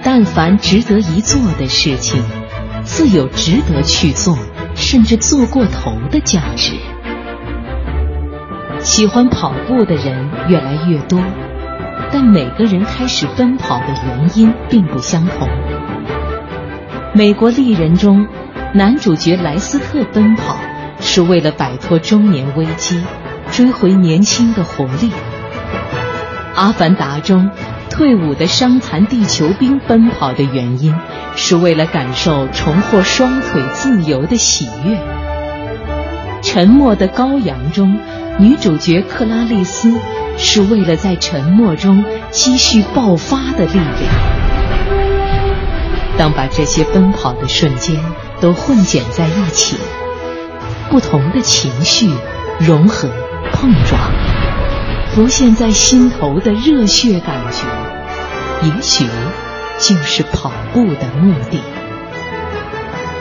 [0.02, 2.20] 但凡值得一做的事情，
[2.82, 4.36] 自有值得去做，
[4.74, 6.72] 甚至做过头的价值。”
[8.82, 11.22] 喜欢跑步的人越来越多，
[12.10, 15.48] 但每个人开始奔跑的原因并不相同。
[17.14, 18.26] 美国丽人中，
[18.74, 20.58] 男主角莱斯特奔跑
[20.98, 23.00] 是为了摆脱中年危机，
[23.52, 25.12] 追回年轻的活力。
[26.56, 27.48] 阿凡达中。
[27.94, 30.92] 退伍的伤残地球兵奔跑的原因，
[31.36, 34.98] 是为了感受重获双腿自由的喜悦。
[36.42, 37.96] 沉默的羔羊中，
[38.36, 39.94] 女主角克拉丽丝
[40.36, 43.86] 是为了在沉默中积蓄爆发的力量。
[46.18, 47.96] 当把这些奔跑的瞬间
[48.40, 49.76] 都混剪在一起，
[50.90, 52.10] 不同的情绪
[52.58, 53.08] 融合
[53.52, 54.00] 碰撞。
[55.14, 57.62] 浮现在心头的热血感觉，
[58.62, 59.06] 也许
[59.78, 61.60] 就是跑步的目的。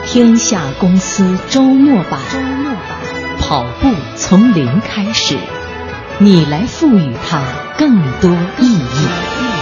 [0.06, 2.78] 天下公司周末版，周末版，
[3.40, 5.36] 跑步从零开始，
[6.18, 7.42] 你来赋予它
[7.78, 8.30] 更多
[8.60, 9.53] 意义。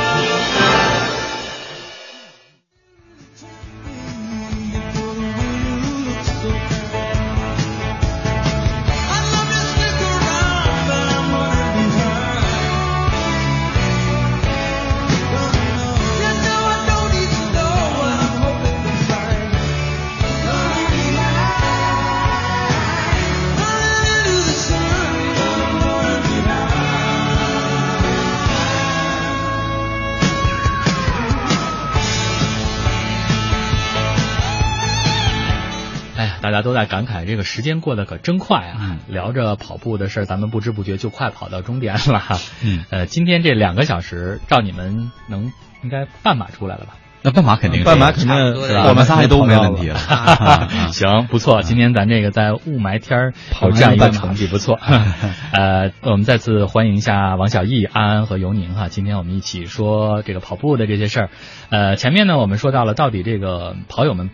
[36.63, 38.99] 家都在感慨这个时间过得可真快啊！
[39.09, 42.23] 聊着跑步的事儿，咱们不知不觉就快跑到终点了。
[42.63, 45.53] 嗯， 呃，今天这两个小时，照你们能
[45.83, 46.95] 应该半马出来了吧？
[47.25, 49.97] 那半马肯定，半马肯定，我们仨都没问题了。
[50.91, 54.77] 行，不错，今天咱这个在雾霾天儿跑这样一个成绩不错。
[55.55, 61.31] 呃，我们再次欢迎一下王小艺、安安和尤宁哈，今天我们一起说这个跑步的这些事儿。
[61.71, 64.31] 呃，前面呢我们说到了到底这个跑友们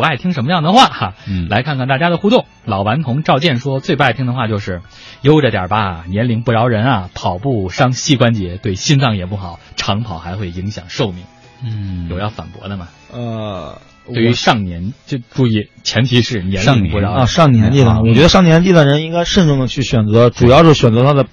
[0.00, 2.46] 不爱听什么样的话哈，嗯，来看看大家的互动。
[2.64, 4.80] 老顽童赵健说最不爱听的话就是
[5.20, 11.24] 悠着点吧，年龄不饶人啊，跑步伤膝关节，对心脏也不好，长跑还会影响寿命。
[11.62, 12.88] 嗯，有要反驳的吗？
[13.12, 21.26] 呃，对于上年就注意，前提是年龄不饶啊，上年纪的，我觉得上年纪的人应该慎重的去选择，主要是选择他的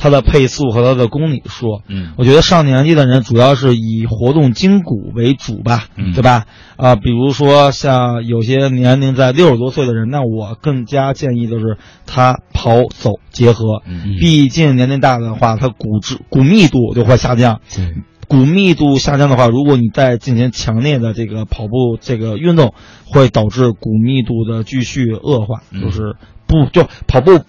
[0.00, 1.82] 他的配速和它的公里数。
[1.86, 6.46] 嗯，我觉得上年纪的人主要是以活动筋骨为主吧，嗯、对吧？
[6.76, 13.82] 啊，比如说像有些年龄在六十多岁的人，那我更加建议就是他跑走结合。
[13.86, 17.60] 嗯，毕竟年龄大的话，他骨质骨密度就会下降。
[17.76, 17.94] 对。
[18.26, 22.74] 骨密度下降的话，如果你再进行强烈的这个跑步这个运动，
[23.04, 26.14] 会导致骨密度的继续恶化，嗯、就是
[26.46, 27.40] 不就跑步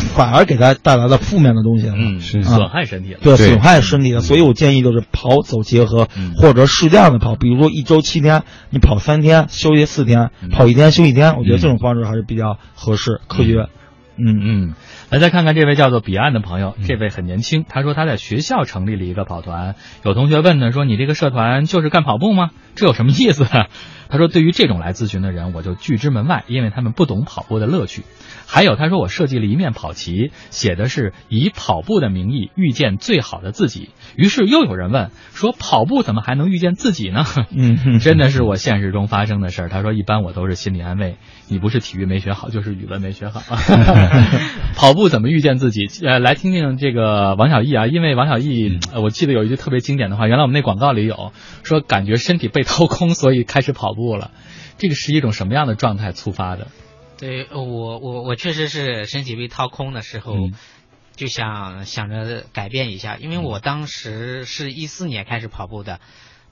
[0.00, 4.20] 反而给他带来了负面的东西了，嗯，是损害身体了，对，损害身体了。
[4.20, 13.68] 所以我建议就是跑走结合，嗯、或者适量的跑，比如说一周七天，你跑三天，休息四天，嗯、跑一天休一天，我觉得这种方式还是比较合适、科学。
[14.22, 14.74] 嗯嗯，
[15.08, 22.50] 来再看看这位叫做彼岸的朋友，这位很年轻，他说他在学校成立了一个跑团，有同学问呢，说你这个社团就是干跑步吗？
[22.74, 23.46] 这有什么意思？
[24.12, 28.02] 他说对于这种来咨询的人，我就拒之门外，因为他们不懂跑步的乐趣。
[28.44, 33.90] 还有他说我设计了一面跑旗，写的是以跑步的名义遇见最好的自己。
[34.16, 37.24] 于是又有人问说跑步怎么还能遇见自己呢？
[37.56, 39.68] 嗯，真的是我现实中发生的事儿。
[39.68, 41.14] 他说一般我都是心理安慰，
[41.46, 43.40] 你不是体育没学好，就是语文没学好。
[44.74, 45.86] 跑步怎么遇见自己？
[46.04, 51.32] 呃，来听听这个王小艺啊，因为王小艺，呃，我记得有一句特别经典的话，原来我们那广告里有
[51.62, 54.30] 说，感觉身体被掏空，所以开始跑步了。
[54.78, 56.68] 这个是一种什么样的状态触发的？
[57.18, 60.54] 对我，我我确实是身体被掏空的时候，嗯、
[61.16, 66.00] 就想想着改变一下，因为我当时是一四年开始跑步的。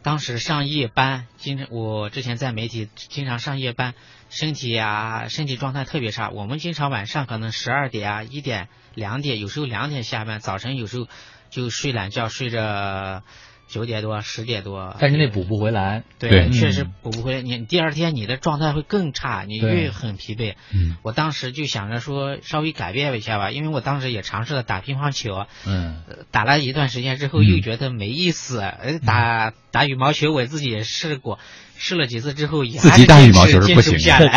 [0.02, 3.94] 当时上夜班，经常我之前在媒体经常上夜班，
[4.28, 6.30] 身体啊身体状态特别差。
[6.30, 11.06] 我们经常晚上可能十二点啊、一点、两点，有时候两点下班，早晨有时候
[11.50, 13.22] 就睡懒觉，睡着
[13.68, 14.96] 九点多、十点多。
[14.98, 17.42] 但是那补不回来，对，对确实补不回来。
[17.42, 20.54] 你第二天你的状态会更差，你对越很疲惫。
[20.72, 31.38] 嗯，我当时就想着说稍微改变一下吧，因为我当时也尝试了打乒乓球，嗯，呃打了一段时间之后又觉得没意思，呃，打打羽毛球我自己也试过，
[31.78, 34.28] 试了几次之后也自己打羽毛球是不行的。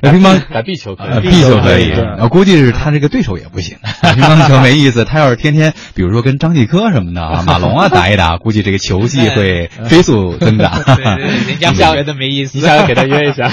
[0.12, 5.04] 乒乓打壁球可以，呃壁球可以，对我估计是他这个对手也不行，乒乓球没意思。
[5.04, 10.70] 他要是天天，比如说跟张继科什么的啊、马龙啊打一打，估计这个球技会 飞速增长。
[10.84, 13.50] 对对对人家会 觉得没意思你下来给他约一下。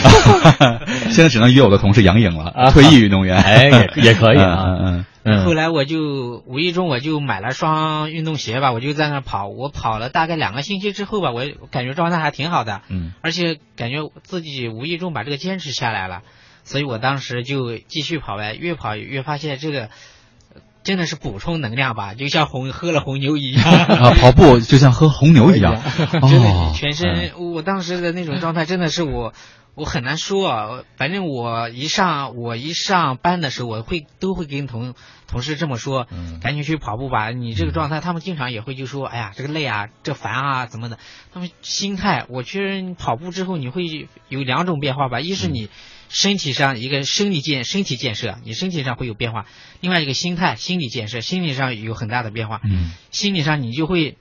[1.09, 3.37] 现在只能约我的同事杨颖了，退役运动员。
[3.37, 4.77] 哎，也也可以啊。
[4.83, 5.05] 嗯
[5.43, 16.21] 后来我就无意中我就买了双运动鞋吧，我就在那跑，我跑了大概两个星期之后吧，我感觉状态还挺好的，嗯，而且感觉自己无意中把这个坚持下来了，
[16.63, 19.89] 所以我当时就继续跑呗，越跑越发现这个
[20.83, 23.63] 真的是补充能量吧，就像红喝了红牛一样。
[23.65, 25.81] 啊，跑步就像喝红牛一样，
[26.11, 29.33] 真的哦，全身，我当时的那种状态真的是我。
[29.75, 34.95] 我很难说，啊反正我一上我一上班的时候，我会都会跟同
[35.27, 37.31] 同事这么说，嗯赶紧去跑步吧。
[37.31, 40.97] 你这个状态，他们经常也会就说，哎呀，这个累啊，这烦啊，怎么的？
[41.33, 43.83] 他们心态，我觉得你跑步之后你会
[44.29, 45.69] 有两种变化吧，一是你
[46.07, 49.41] 身体上一个生理建身体建设，你身体上会有变化；
[49.81, 52.61] 另外一个心态心理建设，心理上有很大的变化。
[52.63, 54.17] 嗯，心理上你就会。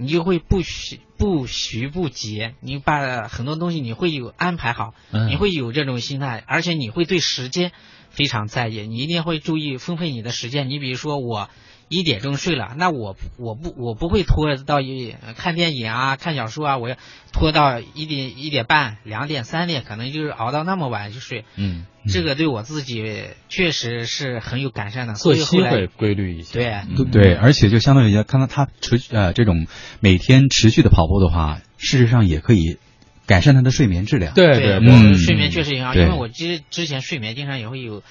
[0.00, 7.72] 你就会不徐不徐不急，你把很多东西你会有安排好，嗯你会有这种心态，而且你会对时间
[8.08, 10.70] 非常在意，你一定会注意分配你的时间。
[10.70, 11.50] 你比如说我
[11.90, 16.94] 一点钟睡了，那我我不我不会拖到一看电影啊、看小说啊，我要
[17.32, 21.44] 拖到一点一点半、两点、三点，可能就是熬到那么晚就睡。
[21.56, 26.60] 嗯，这个对我自己确实是很有改善的，作息会规律一些。
[26.60, 27.04] 对。
[27.04, 29.66] 对对，而且就相当于看到他持续呃这种
[29.98, 32.78] 每天持续的跑步的话，事实上也可以
[33.26, 34.32] 改善他的睡眠质量。
[34.34, 38.04] 对对，嗯，睡眠确实影响，因为我之之前睡眠经常也会有。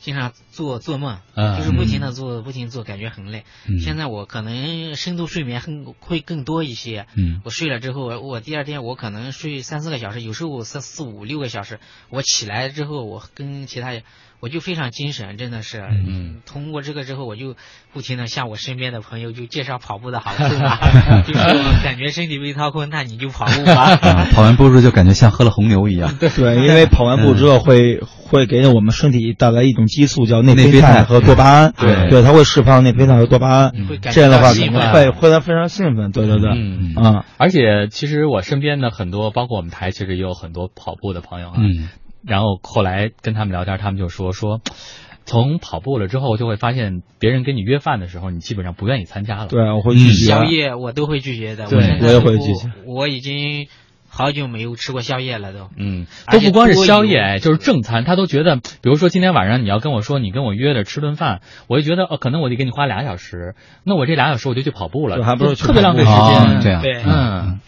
[0.00, 3.44] 经常做做梦，嗯就是不停的做，不停地做，感觉很累。
[3.68, 7.06] 嗯现在我可能深度睡眠很会更多一些。
[7.14, 11.78] 嗯我睡了之后，我我第二天我可能睡三四个小时，有时候三四五六个小时。
[12.08, 14.02] 我起来之后，我跟其他人，
[14.40, 15.80] 我就非常精神，真的是。
[15.80, 16.40] 嗯。
[16.46, 17.54] 通过这个之后，我就
[17.92, 20.78] 不停的向我身边的朋友就介绍跑步的好处嘛，
[21.26, 21.40] 就是
[21.84, 23.94] 感觉身体被掏空，那你就跑步吧。
[24.00, 26.16] 啊， 跑完步之后就感觉像喝了红牛一样。
[26.18, 34.52] 对，因为跑完步之后会会给我们身体带来一种激素叫内啡肽肽和多巴胺，对对，它会释放内啡肽和多巴胺会，感觉这样的话
[34.92, 41.54] 会会让非常兴奋，对对对，嗯啊，而且其实我身边的很多，包括我们台，其实也有很多跑步的朋友啊。
[41.58, 41.88] 嗯。
[42.26, 44.60] 然后后来跟他们聊天，他们就说说，
[45.24, 49.46] 从跑步了之后，就会发现别人跟你约饭的时候，你基本上不愿意参加了。
[49.46, 50.26] 对，我会拒绝。
[50.26, 52.70] 宵夜我都会拒绝的，对我我也会拒绝。
[52.86, 53.68] 我已经
[54.08, 55.68] 好久没有吃过宵夜了，都。
[55.76, 66.16] 嗯，都不光是宵夜，哎，就是正餐，他都觉得，比如说今天晚上你要跟我说你跟我约着吃顿饭，我就觉得哦，可能我得给你花俩小时，那我这俩小时我就去跑步了，就还不如特别浪费时间。
[66.16, 67.60] 哦这样对嗯。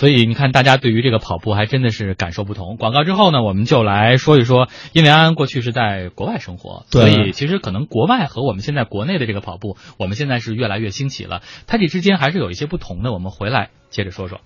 [0.00, 2.78] 所以你看，大家对于这个跑步还真的是感受不同。
[2.78, 13.12] 广告之后呢，我们就来说一说，因为安安过去是在国外生活，对所以其实可能国外和我们现在国内的这个跑步，我们现在是越来越兴起了，它这之间还是有一些不同的。
[13.12, 14.40] 我们回来接着说说。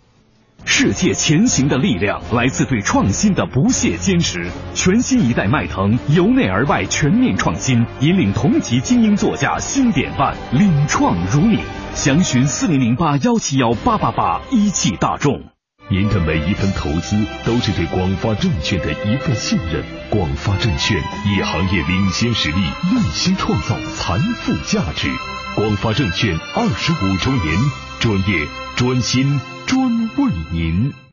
[0.64, 4.51] 世界前行的力量来自对创新的不懈坚持。
[4.74, 11.60] 全新一代迈腾由内而外全面创新，引领同级精英座驾新典范，领创如你。
[11.95, 15.41] 详询四零零八幺七幺八八八，一汽大众。
[15.89, 17.16] 您的每一份投资
[17.47, 19.85] 都是对广发证券的一份信任。
[20.11, 22.57] 广发证券以行业领先实力，
[22.93, 25.09] 用心创造财富价值。
[25.55, 27.57] 广发证券二十五周年，
[28.01, 31.03] 专业、专心、专为您。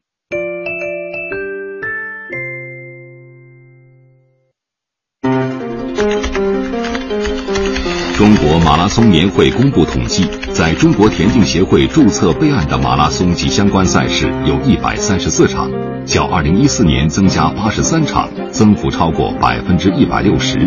[8.22, 15.72] 中国马拉松年会公布统计，在中国田径协会注册备案的马拉松及相关赛事有一百三十四场，
[16.06, 20.60] 较二零一四年增加八十三场，增幅超过百分之一百六十。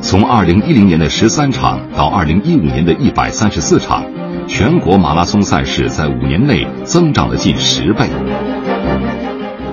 [0.00, 4.04] 从二零一零年的十三场到二零一五年的一百三十四场，
[4.48, 8.08] 全国马拉松赛事在五年内增长了近十倍。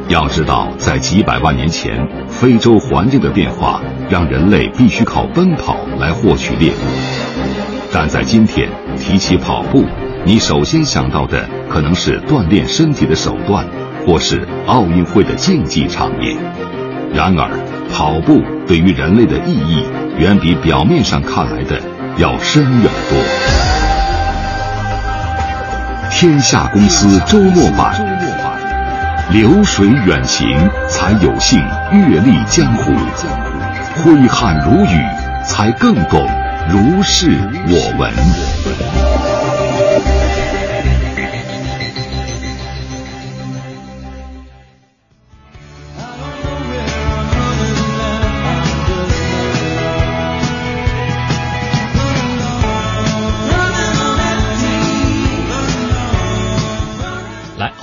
[0.10, 6.76] 要知道，在几百万年前，非洲环境的变化让人类必须靠奔跑来获取猎物。
[7.92, 9.84] 但在今天，提起跑步，
[10.24, 13.68] 你首先想到的可能是锻炼身体的手段，
[14.06, 16.38] 或是奥运会的竞技场面。
[17.14, 17.50] 然而，
[17.94, 19.84] 跑步对于人类的意义，
[20.18, 21.82] 远比表面上看来的
[22.16, 23.18] 要深远多。
[26.12, 28.27] 天下公司周末版。
[29.30, 30.48] 流水远行，
[30.88, 31.60] 才有幸
[31.92, 32.94] 阅历江湖；
[34.02, 35.06] 挥汗如雨，
[35.46, 36.26] 才更懂
[36.70, 37.30] 如是
[37.68, 38.14] 我闻。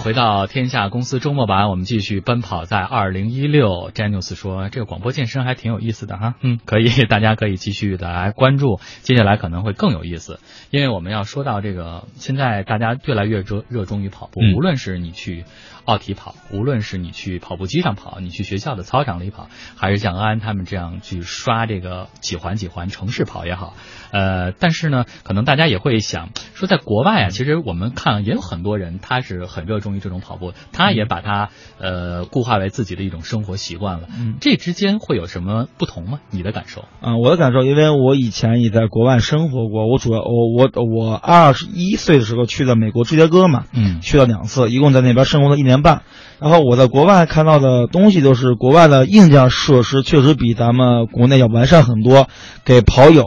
[0.04, 3.90] 回到天下公司周末版，我们继续奔跑在二零一六。
[3.90, 14.52] Janus 说，这个广播健身还挺有意思的哈，嗯，可以， 大家可以继续的来关注，接下来可能会更有意思，因为我们要说到这个，现在大家越来越热热衷于跑步，嗯。
[14.54, 15.46] 无论是你去
[15.86, 23.72] 奥体跑，无论是你去跑步机上跑，你去学校的操场里跑，还是像安安他们这样去刷这个几环几环城市跑也好，
[24.14, 31.48] 呃，但是呢，可能大家也会想说，在国外啊，其实我们看也有很多人他是很热衷于这种跑步，他也把它
[31.80, 34.06] 呃固化为自己的一种生活习惯了。
[34.16, 36.20] 嗯这之间会有什么不同吗？
[36.30, 36.84] 你的感受？
[37.02, 46.02] 嗯，我的感受，因为我以前也在国外生活过，我主要我我我二十一岁的时候去了美国芝加哥嘛，嗯去了两次，一共在那边生活了一年半。
[46.40, 52.28] 然后我在国外看到的东西就是国外的硬件设施确实比咱们国内要完善很多，
[52.64, 53.24] 给跑友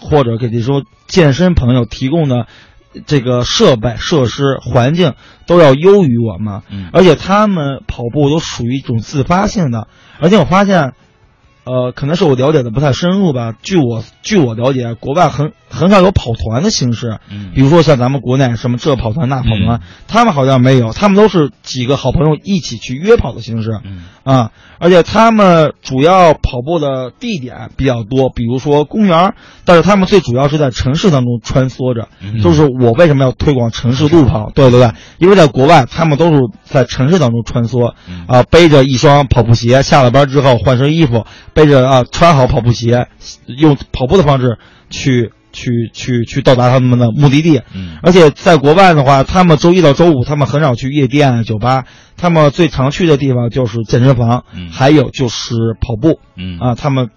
[0.00, 2.46] 或者给这说健身朋友提供的
[3.06, 5.14] 这个设备、设施、环境
[5.46, 6.62] 都要优于我们。
[6.70, 9.88] 嗯而且他们跑步都属于一种自发性的，
[10.20, 10.92] 而且我发现。
[11.64, 13.54] 呃，可能是我了解的不太深入吧。
[13.62, 17.18] 据我据我了解，国外很很少有跑团的形式。
[17.30, 23.70] 嗯，比如说像咱们国内什么这跑团那跑团，嗯、他们好像没有，他们都是几个好朋友一起去约跑的形式。
[23.84, 29.34] 嗯啊，而且他们主要跑步的地点比较多，比如说公园，
[29.66, 32.08] 但是他们最主要是在城市当中穿梭着。
[32.22, 34.50] 嗯、就是我为什么要推广城市路跑？
[34.54, 43.06] 对对对，因为在国外他们都是在城市当中穿梭，嗯、啊，背着一双跑步鞋，下了班之后换身衣服，背着啊穿好跑步鞋，
[43.46, 44.58] 用跑步的方式
[44.90, 45.32] 去。
[45.56, 51.84] 去去去到达他们的目的地，嗯，而且在国外的话，他们周一到周五他们很少去夜店、酒吧，
[52.16, 56.58] 他们最常去的地方就是健身房，嗯，还有就是跑步，嗯。
[56.58, 57.10] 啊，他们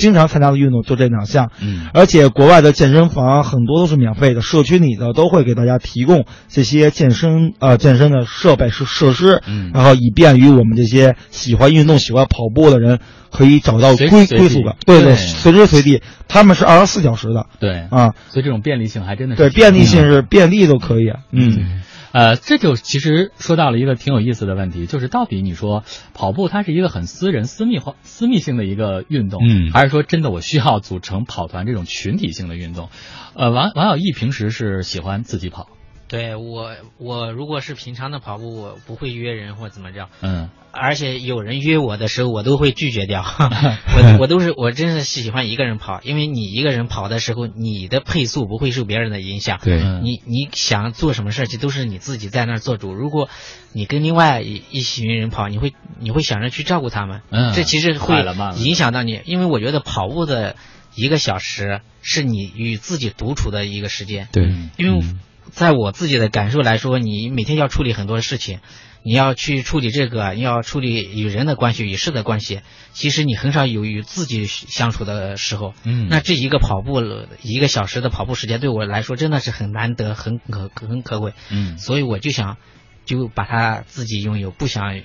[0.00, 12.98] 经常参加的运动就这两项，嗯，而且国外的健身房很多都是免费的，社区里的都会给大家提供这些健身呃健身的设备是设施，嗯，然后以便于我们这些喜欢运动、喜欢跑步的人。
[13.32, 15.00] 可以找到归归宿感，对。
[15.02, 17.86] 对，随时随地，他们是二十四小时的，对。
[17.88, 21.80] 啊，所以这种便利性还真的是对便利性是便利都可以，嗯，
[22.12, 25.84] 呃，这就其实说到了一个挺有意思的问题，就是到底你说
[26.14, 32.88] 跑步它是一个很私人、私密化、私密性的一个运动，嗯，还是说真的我需要组成跑团这种群体性的运动？
[33.34, 35.68] 呃，王王小艺平时是喜欢自己跑。
[36.10, 40.08] 对我，我如果是平常的跑步，我不会约人或怎么着。
[40.22, 43.22] 嗯，而且有人约我的时候，我都会拒绝掉。
[43.22, 49.60] 我 我都是我真是喜欢一个人跑，因为你一个人跑的时候，你的配速不会受别人的影响。
[49.62, 52.92] 对，你你想做什么事情都是你自己在那儿做主。
[52.92, 53.28] 如果
[53.72, 57.22] 你跟另外一一群人跑，你会你会想着去照顾他们。
[57.30, 58.16] 嗯，这其实会
[58.56, 60.56] 影响到你，因为我觉得跑步的
[60.96, 64.26] 一个小时是你与自己独处的一个时间。
[64.32, 65.04] 对，因为。
[65.52, 68.60] 在我自己的感受来说，你每天要处理很多事情，
[69.02, 72.60] 你要去处理这个，你要处理与人的关系、与事的关系。
[72.92, 75.74] 其实你很少有与自己相处的时候。
[75.84, 77.02] 嗯，那这一个跑步
[77.42, 81.32] 一个小时的跑步时间对我来说真的是很难得、很可很可贵。
[81.50, 82.56] 嗯，所以我就想
[83.04, 85.00] 就把它自己拥有，不想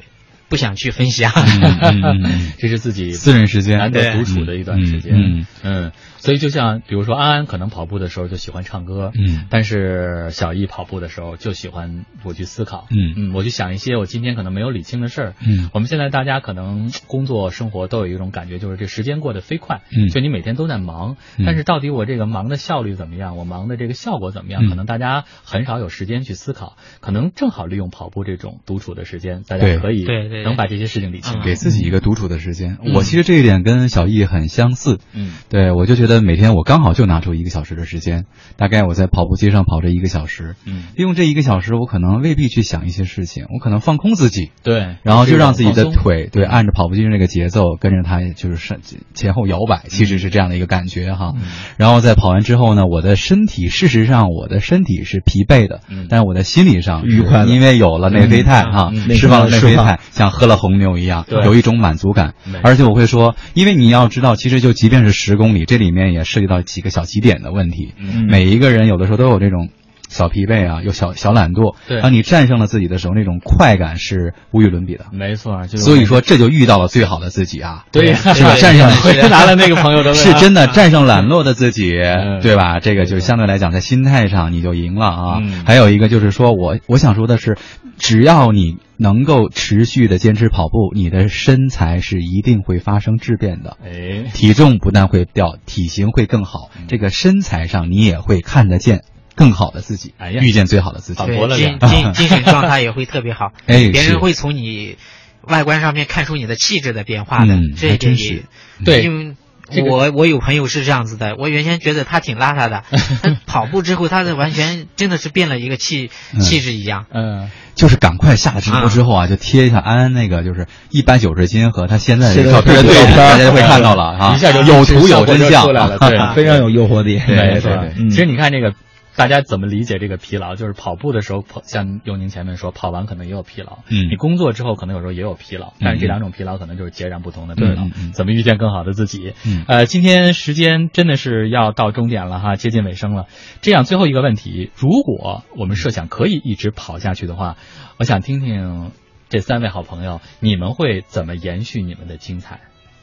[0.48, 1.32] 不想去分享。
[1.34, 5.14] 嗯 这是自己私人时间难得独处的一段时间。
[5.16, 5.92] 嗯嗯。
[6.26, 32.80] 所以，就像比如说，安安可能跑步的时候就喜欢唱歌，嗯，但是小易跑步的时候就喜欢我去思考，嗯嗯，我去想一些我今天可能没有理清的事儿，嗯，我们现在大家可能工作生活都有一种感觉，就是这时间过得飞快，嗯，就你每天都在忙，嗯、但是到底我这个忙的效率怎么样，我忙的这个效果怎么样，嗯、可能大家很少有时间去思考，可能正好利用跑步这种独处的时间，大家可以对对能把这些事情理清，给自己一个独处的时间。
[32.84, 36.96] 嗯、我其实这一点跟小易很相似，嗯，对我就觉得每天我刚好。
[36.96, 38.24] 就拿出一个小时的时间，
[38.56, 48.78] 大概我在跑步机上跑这一个小时，嗯，利用这一个小时，我可能未必去想一些事情，我可能放空自己，对，然后就让自己的腿对按着跑步机上这个节奏，跟着它就是上
[49.14, 51.34] 前后摇摆，其实是这样的一个感觉哈。
[51.36, 51.42] 嗯、
[51.76, 62.36] 然后在跑完之后呢，我的身体事实上我的身体是疲惫的，嗯，但是我的心理上愉快，因为有了内啡肽哈，释放了内啡肽，像喝了红牛一样，有一种满足感。
[62.64, 67.94] 而且我会说，因为你要知道，其实就即便是十公里，这里面也涉及到几个小起点的问题。
[67.98, 69.70] 嗯、每一个人有的时候都有这种
[70.16, 71.76] 小疲惫啊，有小小懒惰。
[71.90, 75.08] 对，当你战胜了自己的时候，那种快感是无与伦比的。
[75.12, 77.84] 没错，就所以说这就遇到了最好的自己啊。
[77.92, 78.56] 对，是吧？
[78.56, 82.80] 战胜回答了那个朋友的问是真的战胜懒惰的自己，嗯、对吧？
[82.80, 85.40] 这个就相对来讲，在心态上你就赢了啊。
[85.42, 87.58] 嗯、还有一个就是说我我想说的是，
[87.98, 93.76] 只要你能够持续的坚持跑步，你的身材是一定会发生质变的。
[93.84, 99.04] 哎，体重不但会掉，体型会更好，嗯、这个身材上你也会看得见。
[99.36, 104.98] 更好的自己，哎呀，遇见最好的自己，对，精精精神状态也会特别好， 哎，别人会从你
[105.42, 108.44] 外观上面看出你的气质的变化的，嗯、这一点也
[108.84, 109.36] 对，因为。
[109.84, 112.84] 我我有朋友是这样子的，我原先觉得他挺邋遢的，
[113.24, 117.08] 他跑步之后，他的完全真的是变了一个气气质一样。
[117.12, 127.20] 嗯，就是赶快下了直播之后啊，就贴一下安安那个就是一百九十斤和他现在的照片对比，大家就会看到了啊，一下就有图有真相出来了， 对，非常有诱惑力。
[127.28, 128.12] 没错，嗯。
[128.12, 128.76] 其实你看这个。
[129.16, 130.56] 大家怎么理解这个疲劳？
[130.56, 133.80] 就是跑步的时候，跑像尤宁前面说，跑完可能也有疲劳。
[133.88, 137.86] 嗯，你工作之后可能有时候也有疲劳，但是这两种疲劳可能就是截然不同的疲劳。
[137.86, 139.34] 嗯嗯、怎么遇见更好的自己？
[139.46, 143.28] 嗯，呃，今天时间真的是要到终点了哈，接近尾声了。
[143.62, 147.56] 这样最后一个问题，如果我们设想可以一直跑下去的话，
[147.98, 148.92] 我想听听
[149.30, 152.60] 这三位好朋友，你们会怎么延续你们的精彩？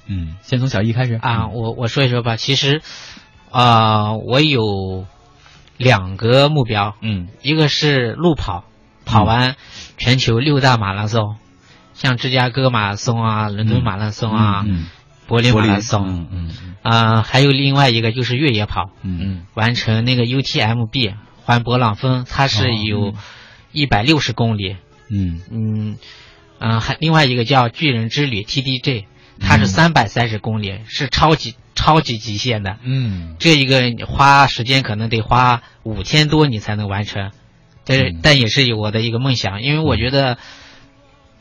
[0.06, 2.36] 嗯，先从小易开始啊，我我说一说吧。
[2.36, 2.82] 其实
[3.51, 5.06] 啊、呃，我有。
[5.83, 8.65] 两个目标，嗯，一个是路跑，
[9.05, 9.57] 跑完
[9.99, 11.37] 全球六大马拉松，嗯、
[11.95, 14.87] 像芝加哥马拉松啊、伦敦马拉松啊、嗯、
[15.27, 19.47] 柏林马拉嗯松，嗯嗯啊，还有另外一个就是越野跑，嗯。
[19.55, 21.15] 完成那个 UTMB
[21.45, 23.15] 环勃朗峰，它是有
[23.73, 24.77] 一百六十公里，
[25.11, 25.41] 嗯。
[25.51, 25.97] 嗯
[26.59, 29.07] 嗯，还另外一个叫巨人之旅 TDJ，
[29.41, 37.33] 它是三百三十公里，是超级超级极限的，嗯，这一个花时间可能得花五天多你才能完成，
[37.85, 40.39] 但是、但也是有我的一个梦想，因为我觉得。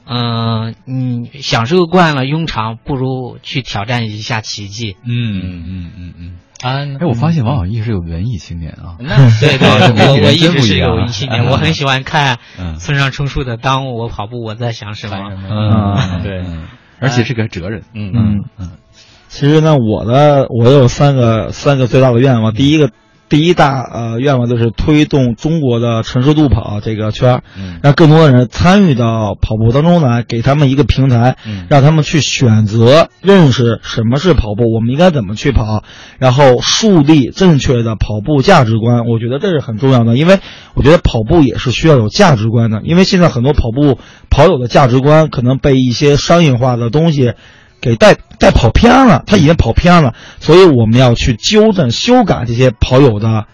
[0.03, 4.97] 嗯，你享受惯了庸常，不如去挑战一下奇迹。
[5.05, 6.37] 嗯嗯嗯嗯。
[6.59, 8.97] 啊，哎，我发现王小艺是个文艺青年啊。
[8.99, 15.15] 那对对， 我我一直是个文艺青年，我很喜欢看嗯村上春树的《当我跑步我在想什么》。
[15.49, 16.45] 嗯，对，
[16.99, 17.83] 而且是个哲人。
[17.93, 18.71] 嗯嗯嗯。
[19.31, 22.53] 其实呢，我的我有三个三个最大的愿望。
[22.53, 22.89] 第一个，
[23.29, 27.41] 第一大呃愿望就是推动中国的城市路跑这个圈
[27.81, 35.85] 让更多的人参与到跑步当中来，给他们一个平台，嗯让他们去选择、认识什么是跑步，我们应该怎么去跑，
[36.19, 39.05] 然后树立正确的跑步价值观。
[39.05, 40.39] 我觉得这是很重要的，因为
[40.73, 43.97] 我觉得跑步也是需要有价值观的，因为现在很多跑步
[44.29, 47.31] 跑友的价值观可能被一些商业化的东西。
[47.81, 53.45] 给带带跑偏了，他已经跑偏了，所以我们要去纠正、修改这些跑友的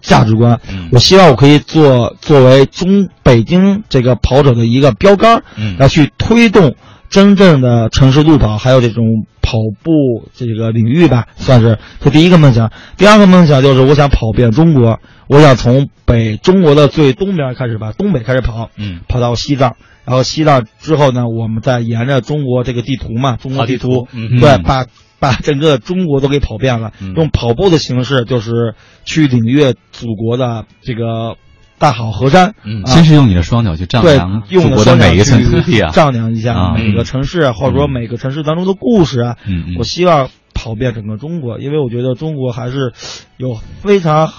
[0.00, 0.58] 价值观。
[0.70, 6.74] 嗯我希望我可以做作为中北京这个跑者的一个标杆，嗯来去推动
[7.10, 9.04] 真正的城市路跑，还有这种
[9.42, 12.72] 跑步这个领域吧，算是这第一个梦想。
[12.96, 14.98] 第二个梦想就是我想跑遍中国，
[15.28, 19.76] 我想从北中国的最东边开始吧，东北开始跑，嗯，跑到西藏。
[20.06, 24.86] 然后西藏之后呢，我们再沿着中国这个地图嘛，中国地图，对，嗯把
[25.18, 27.12] 把整个中国都给跑遍了，嗯。
[27.14, 28.74] 用跑步的形式，就是
[29.04, 31.36] 去领略祖国的这个
[31.78, 32.54] 大好河山。
[32.86, 36.74] 先是用你的双脚去丈对量，用祖国的每一寸去土地啊， 丈量一下啊。
[36.74, 39.36] 每个城市，啊，或者说每个城市当中的故事啊。
[39.78, 42.92] 我希望跑遍整个中国，因为我觉得中国还是
[43.38, 44.30] 有非常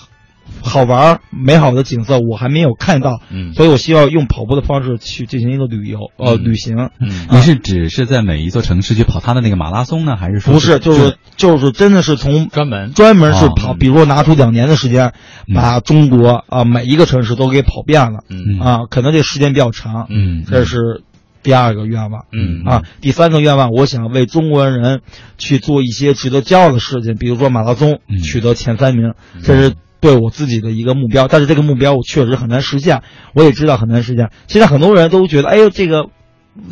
[0.62, 3.22] 好玩、美好的景色，我还没有看到。
[3.30, 6.90] 嗯所以我希望用跑步的方式去进行一个旅游，呃，嗯旅行。
[7.00, 15.14] 嗯你是只是在每一座城市去跑他的那个马拉松呢，还是说不是，就是就是真的是从专门专门是哦跑，比如说拿出两年的时间，
[15.48, 18.20] 嗯把中国啊每一个城市都给跑遍了。
[18.30, 20.08] 嗯啊，可能这时间比较长。
[20.10, 21.04] 嗯这是
[21.44, 22.26] 第二个愿望。
[22.34, 25.02] 嗯啊，第三个愿望，我想为中国人
[25.38, 29.14] 去做一些值得骄傲的事情，比如说马拉松嗯取得前三名，
[29.44, 31.28] 这是对我自己的一个目标。
[31.28, 33.02] 但是这个目标我确实很难实现，
[33.34, 34.30] 我也知道很难实现。
[34.48, 36.08] 现在很多人都觉得，哎呦，这个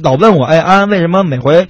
[0.01, 1.67] 老问我，哎，安安为什么每回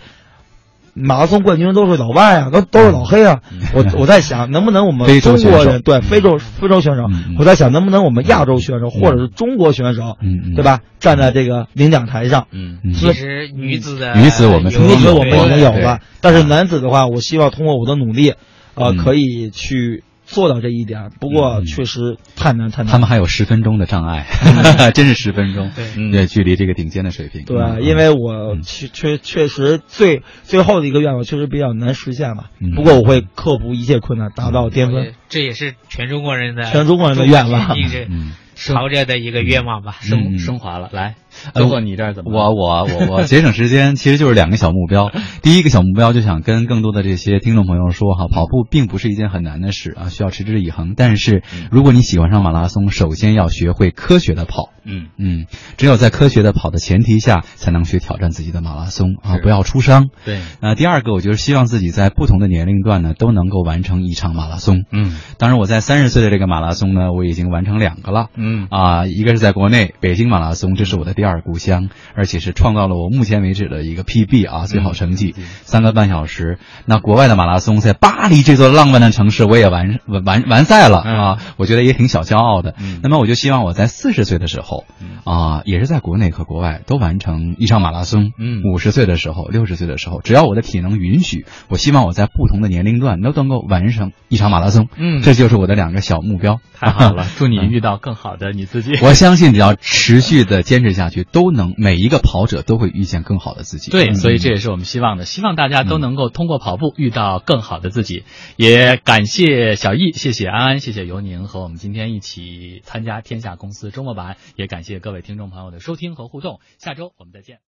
[0.98, 3.42] 马拉松冠军都是老外啊，都都是老黑啊？
[3.74, 7.04] 我我在想，能不能我们非洲中国选手人对非洲非洲选手
[7.38, 10.18] 我在想能不能我们亚洲选手或者是中国选手，
[10.56, 10.80] 对吧？
[11.02, 12.94] 站在这个领奖台上，嗯嗯。
[12.94, 18.36] 其实女子的女子我们女子我们已经有了，但是男子的话，我希望通过我的努力，
[18.76, 18.98] 呃，嗯。
[18.98, 21.12] 可以去做到这一点。
[21.20, 22.92] 不过确实太难太难。
[22.92, 24.26] 他们还有十分钟的障碍，
[24.94, 27.44] 真是十分钟，嗯对，距离这个顶尖的水平。
[27.46, 32.72] 对，嗯因为我确确确实最最后的一个愿望确实比较难实现嘛嗯。
[32.76, 35.14] 不过我会克服一切困难，达到巅峰。
[35.30, 37.76] 这也是全中国人的全中国人的愿望
[38.10, 39.98] 嗯朝着的一个愿望吧。
[40.02, 40.90] 升嗯升华了。
[40.92, 41.16] 来，
[41.54, 42.32] 如果你这儿怎么？
[42.34, 45.12] 我我我我节省时间，其实就是两个小目标。
[45.44, 50.94] 第一个小目标就想跟更多的这些听众朋友说哈，跑步并不是一件很难的事啊，需要持之以恒。
[50.96, 54.70] 但是如果你喜欢上马拉松，首先要学会科学的跑。
[54.86, 55.48] 嗯嗯，
[55.78, 60.10] 只有在科学的跑的前提下，才能去挑战自己的马拉松啊，不要出伤。
[60.24, 64.84] 对，呃，第二个，我就是希望自己在不同的年龄段呢，都能够完成一场马拉松。
[64.92, 68.28] 嗯当然，我在三十岁的这个马拉松呢，我已经完成两个了。
[68.36, 75.34] 嗯啊，一个是在国内北京马拉松，这是我的第二故乡，而且是创造了我目前为止的一个 PB 啊最好成绩，
[75.64, 76.60] 三个半小时。
[76.86, 82.76] 那国外的马拉松在巴黎这座浪漫的城市，我也完完完完赛了啊，我觉得也挺小骄傲的。
[82.80, 84.75] 嗯那么我就希望我在四十岁的时候
[85.24, 88.32] 啊，也是在国内和国外都完成一场马拉松。
[88.38, 94.88] 嗯五十岁的时候，六十岁的时候，只要我的体能允许，我希望我在不同的年龄段都能够完成一场马拉松。
[94.96, 96.60] 嗯这就是我的两个小目标。
[96.78, 98.98] 太好了， 祝你遇到更好的你自己。
[99.02, 103.92] 我相信只要持续的坚持下去，都能每一个跑者都会遇见更好的自己。
[103.92, 108.24] 对，嗯所以这也是我们希望的，希望大家都能够通过跑步遇到更好的自己。
[108.58, 114.36] 也感谢小易，谢谢安安，谢谢尤宁和我们今天一起参加天下公司周末版，
[114.68, 116.60] 感谢各位听众朋友的收听和互动。
[116.78, 117.60] 下周我们再见。